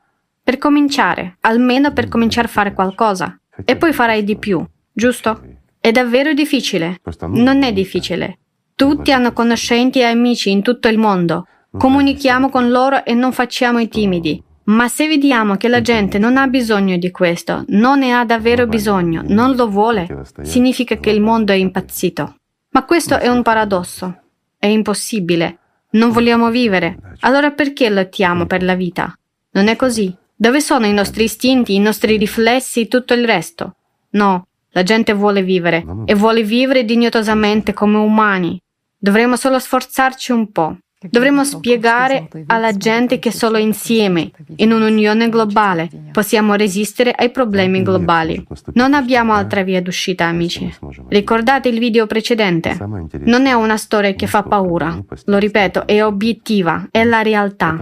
[0.43, 3.39] Per cominciare, almeno per cominciare a fare qualcosa.
[3.63, 4.61] E poi farai di più,
[4.91, 5.41] giusto?
[5.79, 6.99] È davvero difficile.
[7.27, 8.39] Non è difficile.
[8.75, 11.47] Tutti hanno conoscenti e amici in tutto il mondo.
[11.71, 14.43] Comunichiamo con loro e non facciamo i timidi.
[14.67, 18.67] Ma se vediamo che la gente non ha bisogno di questo, non ne ha davvero
[18.67, 22.35] bisogno, non lo vuole, significa che il mondo è impazzito.
[22.71, 24.23] Ma questo è un paradosso.
[24.57, 25.59] È impossibile.
[25.91, 26.97] Non vogliamo vivere.
[27.21, 29.17] Allora perché lottiamo per la vita?
[29.51, 30.13] Non è così.
[30.35, 33.75] Dove sono i nostri istinti, i nostri riflessi e tutto il resto?
[34.11, 38.61] No, la gente vuole vivere e vuole vivere dignitosamente come umani.
[38.97, 40.77] Dovremmo solo sforzarci un po'.
[40.99, 48.43] Dovremmo spiegare alla gente che solo insieme, in un'unione globale, possiamo resistere ai problemi globali.
[48.73, 50.73] Non abbiamo altra via d'uscita, amici.
[51.09, 52.75] Ricordate il video precedente?
[53.19, 54.99] Non è una storia che fa paura.
[55.25, 57.77] Lo ripeto, è obiettiva, è la realtà.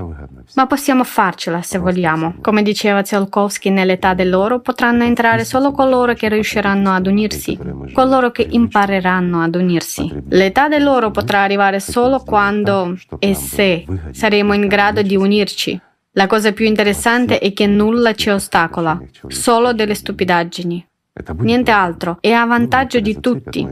[0.54, 2.36] Ma possiamo farcela se vogliamo.
[2.42, 7.58] Come diceva Tsiolkovsky, nell'età dell'oro potranno entrare solo coloro che riusciranno ad unirsi,
[7.94, 10.12] coloro che impareranno ad unirsi.
[10.30, 15.80] L'età dell'oro potrà arrivare solo quando e se saremo in grado di unirci.
[16.12, 20.88] La cosa più interessante è che nulla ci ostacola, solo delle stupidaggini.
[21.38, 23.66] Niente altro, è a vantaggio di tutti,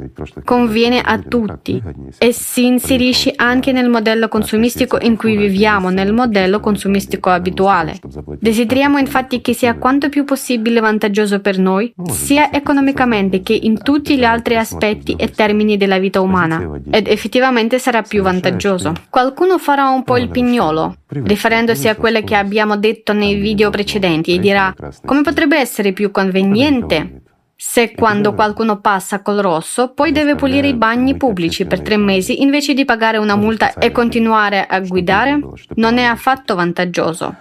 [0.45, 1.84] conviene a tutti.
[2.18, 7.99] E si inserisce anche nel modello consumistico in cui viviamo, nel modello consumistico abituale.
[8.40, 14.18] Desideriamo infatti che sia quanto più possibile vantaggioso per noi, sia economicamente che in tutti
[14.18, 18.94] gli altri aspetti e termini della vita umana, ed effettivamente sarà più vantaggioso.
[19.10, 24.34] Qualcuno farà un po' il pignolo, riferendosi a quello che abbiamo detto nei video precedenti,
[24.34, 27.18] e dirà come potrebbe essere più conveniente
[27.55, 32.41] se quando qualcuno passa col rosso poi deve pulire i bagni pubblici per tre mesi
[32.41, 35.39] invece di pagare una multa e continuare a guidare,
[35.75, 37.35] non è affatto vantaggioso.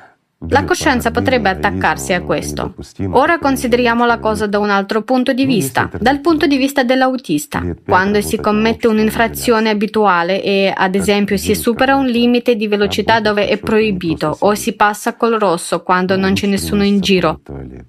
[0.48, 2.74] La coscienza potrebbe attaccarsi a questo.
[3.10, 7.62] Ora consideriamo la cosa da un altro punto di vista, dal punto di vista dell'autista.
[7.85, 13.48] Quando si commette un'infrazione abituale e, ad esempio, si supera un limite di velocità dove
[13.48, 17.40] è proibito o si passa col rosso quando non c'è nessuno in giro,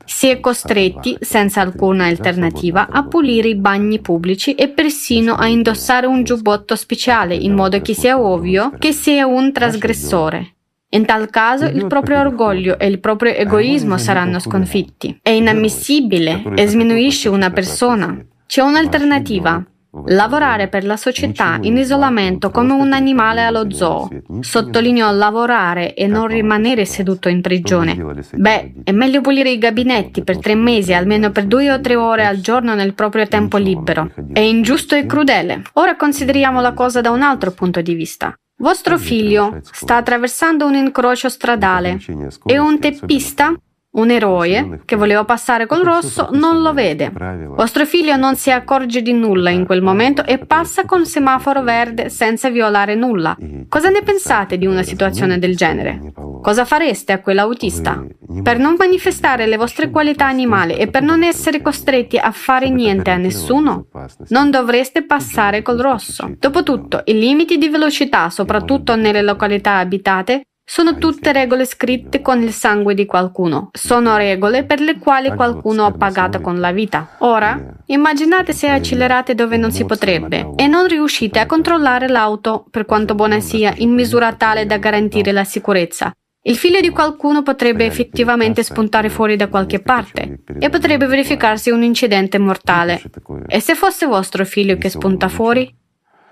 [0.05, 6.05] si è costretti, senza alcuna alternativa, a pulire i bagni pubblici e persino a indossare
[6.05, 10.52] un giubbotto speciale in modo che sia ovvio che sia un trasgressore.
[10.93, 15.19] In tal caso il proprio orgoglio e il proprio egoismo saranno sconfitti.
[15.21, 18.15] È inammissibile e sminuisce una persona.
[18.45, 19.63] C'è un'alternativa.
[20.07, 24.07] Lavorare per la società in isolamento come un animale allo zoo.
[24.39, 27.95] Sottolineo lavorare e non rimanere seduto in prigione.
[28.31, 32.25] Beh, è meglio pulire i gabinetti per tre mesi, almeno per due o tre ore
[32.25, 34.11] al giorno nel proprio tempo libero.
[34.31, 35.61] È ingiusto e crudele.
[35.73, 38.35] Ora consideriamo la cosa da un altro punto di vista.
[38.55, 41.99] Vostro figlio sta attraversando un incrocio stradale.
[42.45, 43.53] È un teppista?
[43.95, 47.11] Un eroe che voleva passare col rosso non lo vede.
[47.55, 52.09] Vostro figlio non si accorge di nulla in quel momento e passa col semaforo verde
[52.09, 53.37] senza violare nulla.
[53.69, 56.11] Cosa ne pensate di una situazione del genere?
[56.41, 58.03] Cosa fareste a quell'autista?
[58.41, 63.11] Per non manifestare le vostre qualità animali e per non essere costretti a fare niente
[63.11, 63.85] a nessuno,
[64.29, 66.31] non dovreste passare col rosso.
[66.39, 72.51] Dopotutto, i limiti di velocità, soprattutto nelle località abitate, sono tutte regole scritte con il
[72.51, 73.69] sangue di qualcuno.
[73.73, 77.17] Sono regole per le quali qualcuno ha pagato con la vita.
[77.19, 82.85] Ora, immaginate se accelerate dove non si potrebbe e non riuscite a controllare l'auto, per
[82.85, 86.11] quanto buona sia, in misura tale da garantire la sicurezza.
[86.45, 91.83] Il figlio di qualcuno potrebbe effettivamente spuntare fuori da qualche parte e potrebbe verificarsi un
[91.83, 93.01] incidente mortale.
[93.47, 95.73] E se fosse vostro figlio che spunta fuori?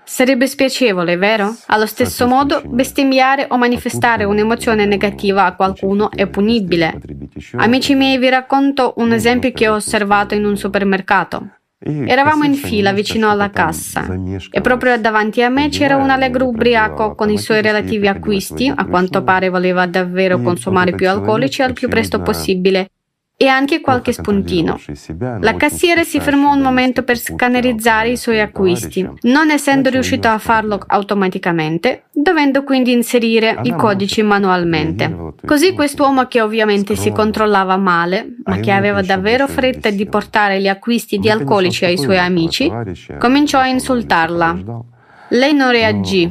[0.04, 1.56] Sarebbe spiacevole, vero?
[1.66, 7.00] Allo stesso modo, bestemmiare o manifestare un'emozione negativa a qualcuno è punibile.
[7.56, 11.56] Amici miei, vi racconto un esempio che ho osservato in un supermercato.
[11.84, 14.06] Eravamo in fila vicino alla cassa
[14.50, 18.86] e proprio davanti a me c'era un allegro ubriaco con i suoi relativi acquisti, a
[18.86, 22.90] quanto pare voleva davvero consumare più alcolici al più presto possibile
[23.42, 24.78] e anche qualche spuntino.
[25.40, 30.38] La cassiera si fermò un momento per scannerizzare i suoi acquisti, non essendo riuscito a
[30.38, 35.32] farlo automaticamente, dovendo quindi inserire i codici manualmente.
[35.44, 40.68] Così quest'uomo che ovviamente si controllava male, ma che aveva davvero fretta di portare gli
[40.68, 42.70] acquisti di alcolici ai suoi amici,
[43.18, 44.56] cominciò a insultarla.
[45.30, 46.30] Lei non reagì,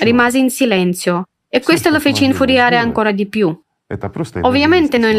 [0.00, 3.56] rimase in silenzio e questo lo fece infuriare ancora di più.
[4.46, 5.18] Ovviamente noi,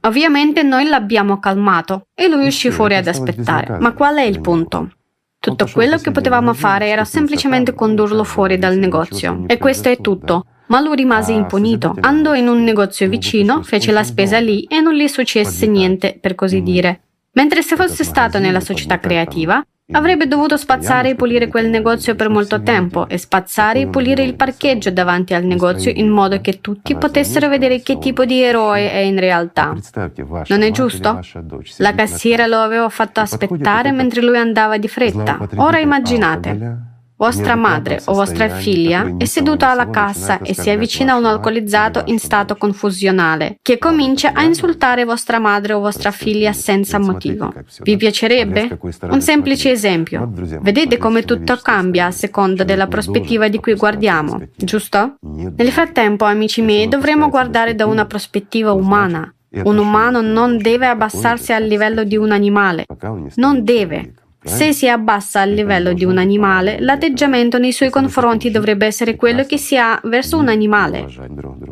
[0.00, 3.78] ovviamente noi, l'abbiamo calmato e lui uscì fuori ad aspettare.
[3.78, 4.90] Ma qual è il punto?
[5.38, 9.44] Tutto quello che potevamo fare era semplicemente condurlo fuori dal negozio.
[9.46, 10.46] E questo è tutto.
[10.66, 11.94] Ma lui rimase ah, impunito.
[12.00, 16.34] Andò in un negozio vicino, fece la spesa lì e non gli successe niente, per
[16.34, 16.64] così mm.
[16.64, 17.00] dire.
[17.32, 19.62] Mentre se fosse stato nella società creativa,
[19.92, 24.34] Avrebbe dovuto spazzare e pulire quel negozio per molto tempo e spazzare e pulire il
[24.34, 28.96] parcheggio davanti al negozio in modo che tutti potessero vedere che tipo di eroe è
[28.96, 29.76] in realtà.
[30.48, 31.20] Non è giusto?
[31.76, 35.38] La cassiera lo aveva fatto aspettare mentre lui andava di fretta.
[35.56, 36.92] Ora immaginate.
[37.16, 42.02] Vostra madre o vostra figlia è seduta alla cassa e si avvicina a un alcolizzato
[42.06, 47.52] in stato confusionale che comincia a insultare vostra madre o vostra figlia senza motivo.
[47.82, 48.78] Vi piacerebbe?
[49.02, 50.28] Un semplice esempio.
[50.60, 55.14] Vedete come tutto cambia a seconda della prospettiva di cui guardiamo, giusto?
[55.20, 59.32] Nel frattempo, amici miei, dovremo guardare da una prospettiva umana.
[59.62, 62.86] Un umano non deve abbassarsi al livello di un animale.
[63.36, 64.14] Non deve.
[64.44, 69.44] Se si abbassa al livello di un animale, l'atteggiamento nei suoi confronti dovrebbe essere quello
[69.44, 71.06] che si ha verso un animale,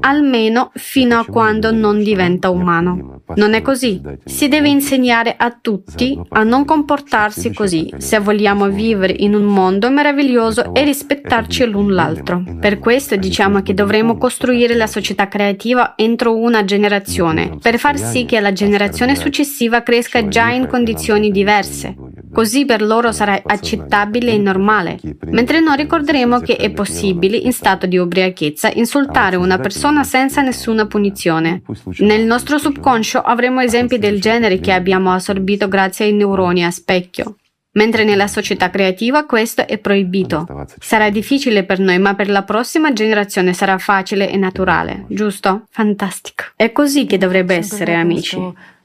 [0.00, 3.20] almeno fino a quando non diventa umano.
[3.34, 4.00] Non è così.
[4.24, 9.90] Si deve insegnare a tutti a non comportarsi così se vogliamo vivere in un mondo
[9.90, 12.42] meraviglioso e rispettarci l'un l'altro.
[12.58, 18.24] Per questo diciamo che dovremo costruire la società creativa entro una generazione, per far sì
[18.24, 21.94] che la generazione successiva cresca già in condizioni diverse.
[22.32, 27.86] Così per loro sarà accettabile e normale, mentre noi ricorderemo che è possibile, in stato
[27.86, 31.62] di ubriachezza, insultare una persona senza nessuna punizione.
[31.98, 37.36] Nel nostro subconscio avremo esempi del genere che abbiamo assorbito grazie ai neuroni a specchio.
[37.74, 40.46] Mentre nella società creativa questo è proibito.
[40.78, 45.64] Sarà difficile per noi, ma per la prossima generazione sarà facile e naturale, giusto?
[45.70, 46.44] Fantastico.
[46.54, 48.38] È così che dovrebbe essere, amici.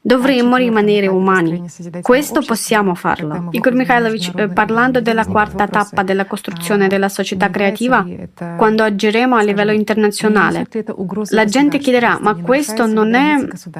[0.08, 1.66] Dovremmo rimanere umani.
[2.02, 3.50] Questo possiamo farlo.
[3.52, 8.06] Igor Mikhailovich, eh, parlando della quarta tappa della costruzione della società creativa,
[8.56, 10.66] quando agiremo a livello internazionale,
[11.32, 13.36] la gente chiederà, ma questo non è,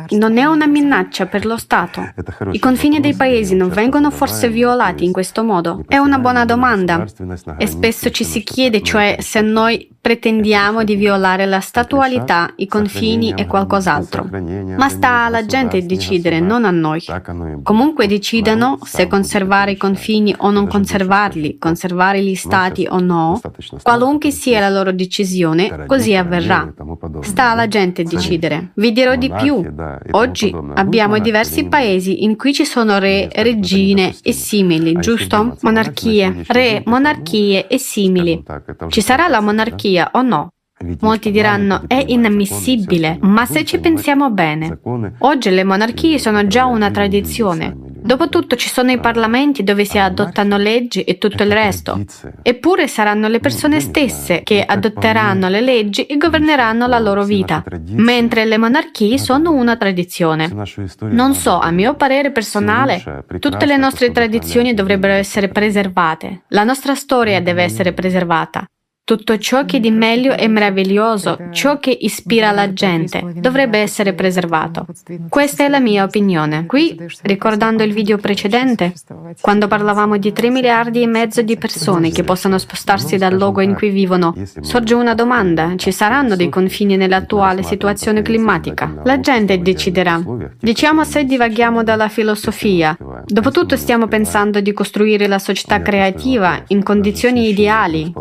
[0.10, 2.14] non è una minaccia per lo Stato?
[2.52, 5.86] I confini dei paesi non vengono forse violati in questo modo?
[5.88, 7.06] È una buona domanda.
[7.58, 13.34] E spesso ci si chiede, cioè, se noi pretendiamo di violare la statualità, i confini
[13.36, 14.30] e qualcos'altro.
[14.78, 17.04] Ma sta alla gente decidere non a noi.
[17.62, 23.42] Comunque decidano se conservare i confini o non conservarli, conservare gli stati o no,
[23.84, 26.74] qualunque sia la loro decisione, così avverrà.
[27.20, 28.72] Sta alla gente decidere.
[28.76, 29.62] Vi dirò di più.
[30.12, 35.58] Oggi abbiamo diversi paesi in cui ci sono re, regine e simili, giusto?
[35.60, 38.42] Monarchie, re, monarchie e simili.
[38.88, 40.52] Ci sarà la monarchia o no?
[41.00, 44.78] Molti diranno è inammissibile, ma se ci pensiamo bene,
[45.20, 47.76] oggi le monarchie sono già una tradizione.
[47.76, 52.00] Dopotutto ci sono i parlamenti dove si adottano leggi e tutto il resto.
[52.44, 57.64] Eppure saranno le persone stesse che adotteranno le leggi e governeranno la loro vita,
[57.96, 60.48] mentre le monarchie sono una tradizione.
[61.10, 66.44] Non so, a mio parere personale, tutte le nostre tradizioni dovrebbero essere preservate.
[66.50, 68.64] La nostra storia deve essere preservata.
[69.08, 74.86] Tutto ciò che di meglio è meraviglioso, ciò che ispira la gente, dovrebbe essere preservato.
[75.30, 76.66] Questa è la mia opinione.
[76.66, 78.92] Qui, ricordando il video precedente,
[79.40, 83.76] quando parlavamo di 3 miliardi e mezzo di persone che possono spostarsi dal luogo in
[83.76, 85.72] cui vivono, sorge una domanda.
[85.78, 88.94] Ci saranno dei confini nell'attuale situazione climatica?
[89.06, 90.22] La gente deciderà.
[90.60, 92.98] Diciamo se divaghiamo dalla filosofia.
[93.26, 98.12] Dopotutto stiamo pensando di costruire la società creativa in condizioni ideali,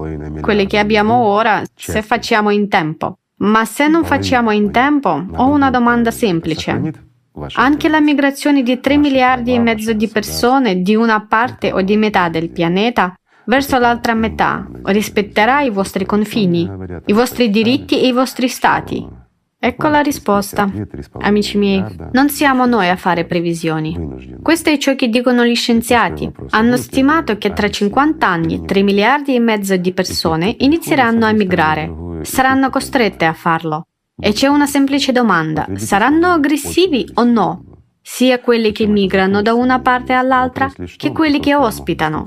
[0.41, 3.21] quelle che che abbiamo ora se facciamo in tempo.
[3.39, 6.93] Ma se non facciamo in tempo, ho una domanda semplice.
[7.55, 11.97] Anche la migrazione di 3 miliardi e mezzo di persone di una parte o di
[11.97, 14.67] metà del pianeta verso l'altra metà.
[14.85, 16.71] Rispetterà i vostri confini,
[17.07, 19.16] i vostri diritti e i vostri stati.
[19.59, 20.71] Ecco la risposta.
[21.21, 24.39] Amici miei, non siamo noi a fare previsioni.
[24.43, 26.31] Questo è ciò che dicono gli scienziati.
[26.51, 31.93] Hanno stimato che tra 50 anni 3 miliardi e mezzo di persone inizieranno a migrare.
[32.23, 33.87] Saranno costrette a farlo.
[34.19, 35.67] E c'è una semplice domanda.
[35.75, 37.65] Saranno aggressivi o no?
[38.01, 42.27] Sia quelli che migrano da una parte all'altra che quelli che ospitano.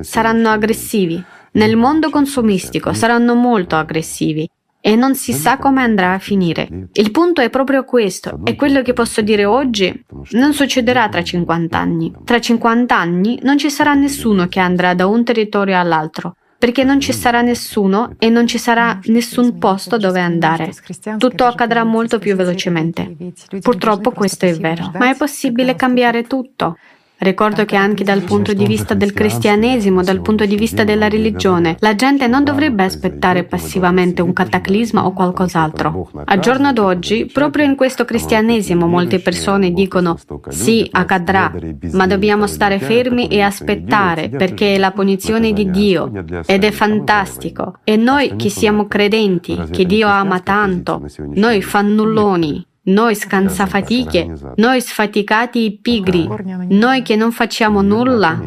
[0.00, 1.22] Saranno aggressivi.
[1.52, 4.48] Nel mondo consumistico saranno molto aggressivi
[4.86, 6.68] e non si sa come andrà a finire.
[6.92, 11.78] Il punto è proprio questo e quello che posso dire oggi non succederà tra 50
[11.78, 12.12] anni.
[12.22, 17.00] Tra 50 anni non ci sarà nessuno che andrà da un territorio all'altro perché non
[17.00, 20.70] ci sarà nessuno e non ci sarà nessun posto dove andare.
[21.16, 23.16] Tutto accadrà molto più velocemente.
[23.60, 26.76] Purtroppo questo è vero, ma è possibile cambiare tutto.
[27.24, 31.76] Ricordo che anche dal punto di vista del cristianesimo, dal punto di vista della religione,
[31.78, 36.10] la gente non dovrebbe aspettare passivamente un cataclisma o qualcos'altro.
[36.22, 40.18] A giorno d'oggi, proprio in questo cristianesimo, molte persone dicono
[40.50, 41.50] sì, accadrà,
[41.92, 46.12] ma dobbiamo stare fermi e aspettare perché è la punizione di Dio
[46.44, 47.78] ed è fantastico.
[47.84, 51.02] E noi che siamo credenti, che Dio ama tanto,
[51.32, 56.28] noi fannulloni, noi scansafatiche, noi sfaticati e pigri,
[56.68, 58.40] noi che non facciamo nulla,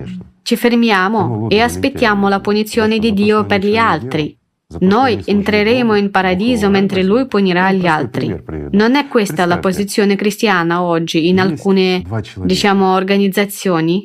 [0.43, 4.38] ci fermiamo e aspettiamo la punizione di Dio per gli altri.
[4.80, 8.43] Noi entreremo in paradiso mentre Lui punirà gli altri.
[8.72, 12.03] Non è questa la posizione cristiana oggi in alcune,
[12.43, 14.03] diciamo, organizzazioni?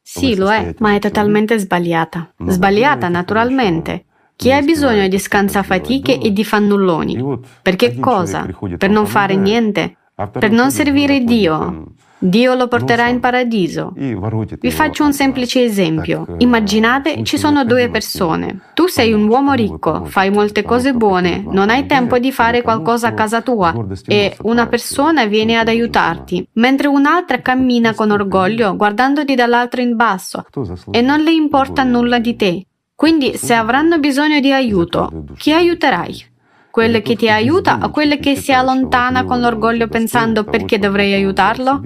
[0.00, 2.34] Sì, lo è, ma è totalmente sbagliata.
[2.46, 4.06] Sbagliata, naturalmente.
[4.36, 7.38] Chi ha bisogno di scansafatiche e di fannulloni?
[7.62, 8.46] Per che cosa?
[8.76, 9.96] Per non fare niente?
[10.14, 11.94] Per non servire Dio?
[12.18, 13.92] Dio lo porterà in paradiso.
[13.94, 16.24] Vi faccio un semplice esempio.
[16.38, 18.60] Immaginate ci sono due persone.
[18.72, 23.08] Tu sei un uomo ricco, fai molte cose buone, non hai tempo di fare qualcosa
[23.08, 23.74] a casa tua
[24.06, 30.46] e una persona viene ad aiutarti, mentre un'altra cammina con orgoglio guardandoti dall'altro in basso
[30.90, 32.66] e non le importa nulla di te.
[32.96, 36.32] Quindi se avranno bisogno di aiuto, chi aiuterai?
[36.70, 41.80] Quelle che ti aiuta o quelle che si allontana con l'orgoglio pensando perché dovrei aiutarlo?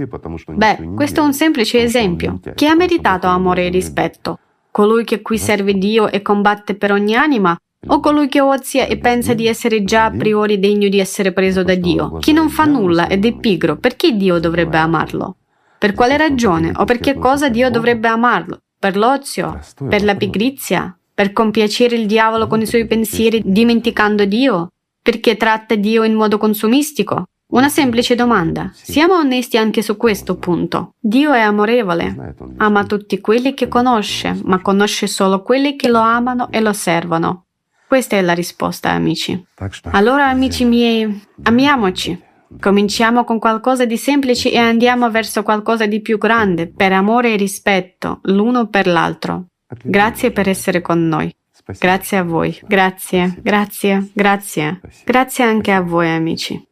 [0.47, 2.41] Beh, questo è un semplice esempio.
[2.55, 4.39] Chi ha meritato amore e rispetto?
[4.71, 7.57] Colui che qui serve Dio e combatte per ogni anima?
[7.89, 11.63] O colui che ozia e pensa di essere già a priori degno di essere preso
[11.63, 12.17] da Dio?
[12.19, 15.37] Chi non fa nulla ed è pigro, perché Dio dovrebbe amarlo?
[15.79, 18.59] Per quale ragione o per che cosa Dio dovrebbe amarlo?
[18.79, 19.59] Per l'ozio?
[19.89, 20.99] Per la pigrizia?
[21.19, 24.71] per compiacere il diavolo con i suoi pensieri dimenticando Dio?
[25.03, 27.25] Perché tratta Dio in modo consumistico?
[27.49, 28.71] Una semplice domanda.
[28.73, 30.93] Siamo onesti anche su questo punto.
[31.01, 36.53] Dio è amorevole, ama tutti quelli che conosce, ma conosce solo quelli che lo amano
[36.53, 37.47] e lo servono.
[37.89, 39.45] Questa è la risposta, amici.
[39.91, 42.27] Allora, amici miei, amiamoci.
[42.61, 47.37] Cominciamo con qualcosa di semplice e andiamo verso qualcosa di più grande, per amore e
[47.37, 49.47] rispetto, l'uno per l'altro.
[49.83, 51.35] Grazie per essere con noi.
[51.79, 52.59] Grazie a voi.
[52.67, 54.81] Grazie, grazie, grazie.
[55.05, 56.68] Grazie anche a voi amici.